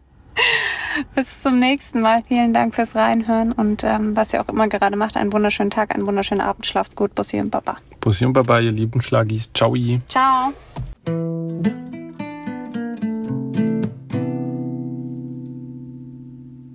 Bis 1.15 1.43
zum 1.43 1.59
nächsten 1.59 2.01
Mal. 2.01 2.23
Vielen 2.29 2.53
Dank 2.53 2.75
fürs 2.75 2.95
Reinhören 2.95 3.53
und 3.53 3.83
ähm, 3.85 4.17
was 4.17 4.33
ihr 4.33 4.41
auch 4.41 4.49
immer 4.49 4.69
gerade 4.69 4.97
macht. 4.97 5.17
Einen 5.17 5.33
wunderschönen 5.33 5.71
Tag, 5.71 5.95
einen 5.95 6.07
wunderschönen 6.07 6.41
Abend. 6.41 6.67
Schlaft 6.67 6.97
gut. 6.97 7.15
Bussi 7.15 7.41
und 7.41 7.51
Baba. 7.51 7.77
Bussi 8.01 8.25
und 8.25 8.33
Baba, 8.33 8.61
ihr 8.61 8.73
lieben 8.73 9.01
Schlagis. 9.01 9.51
Ciao. 9.53 9.75
Ciao. 10.07 10.53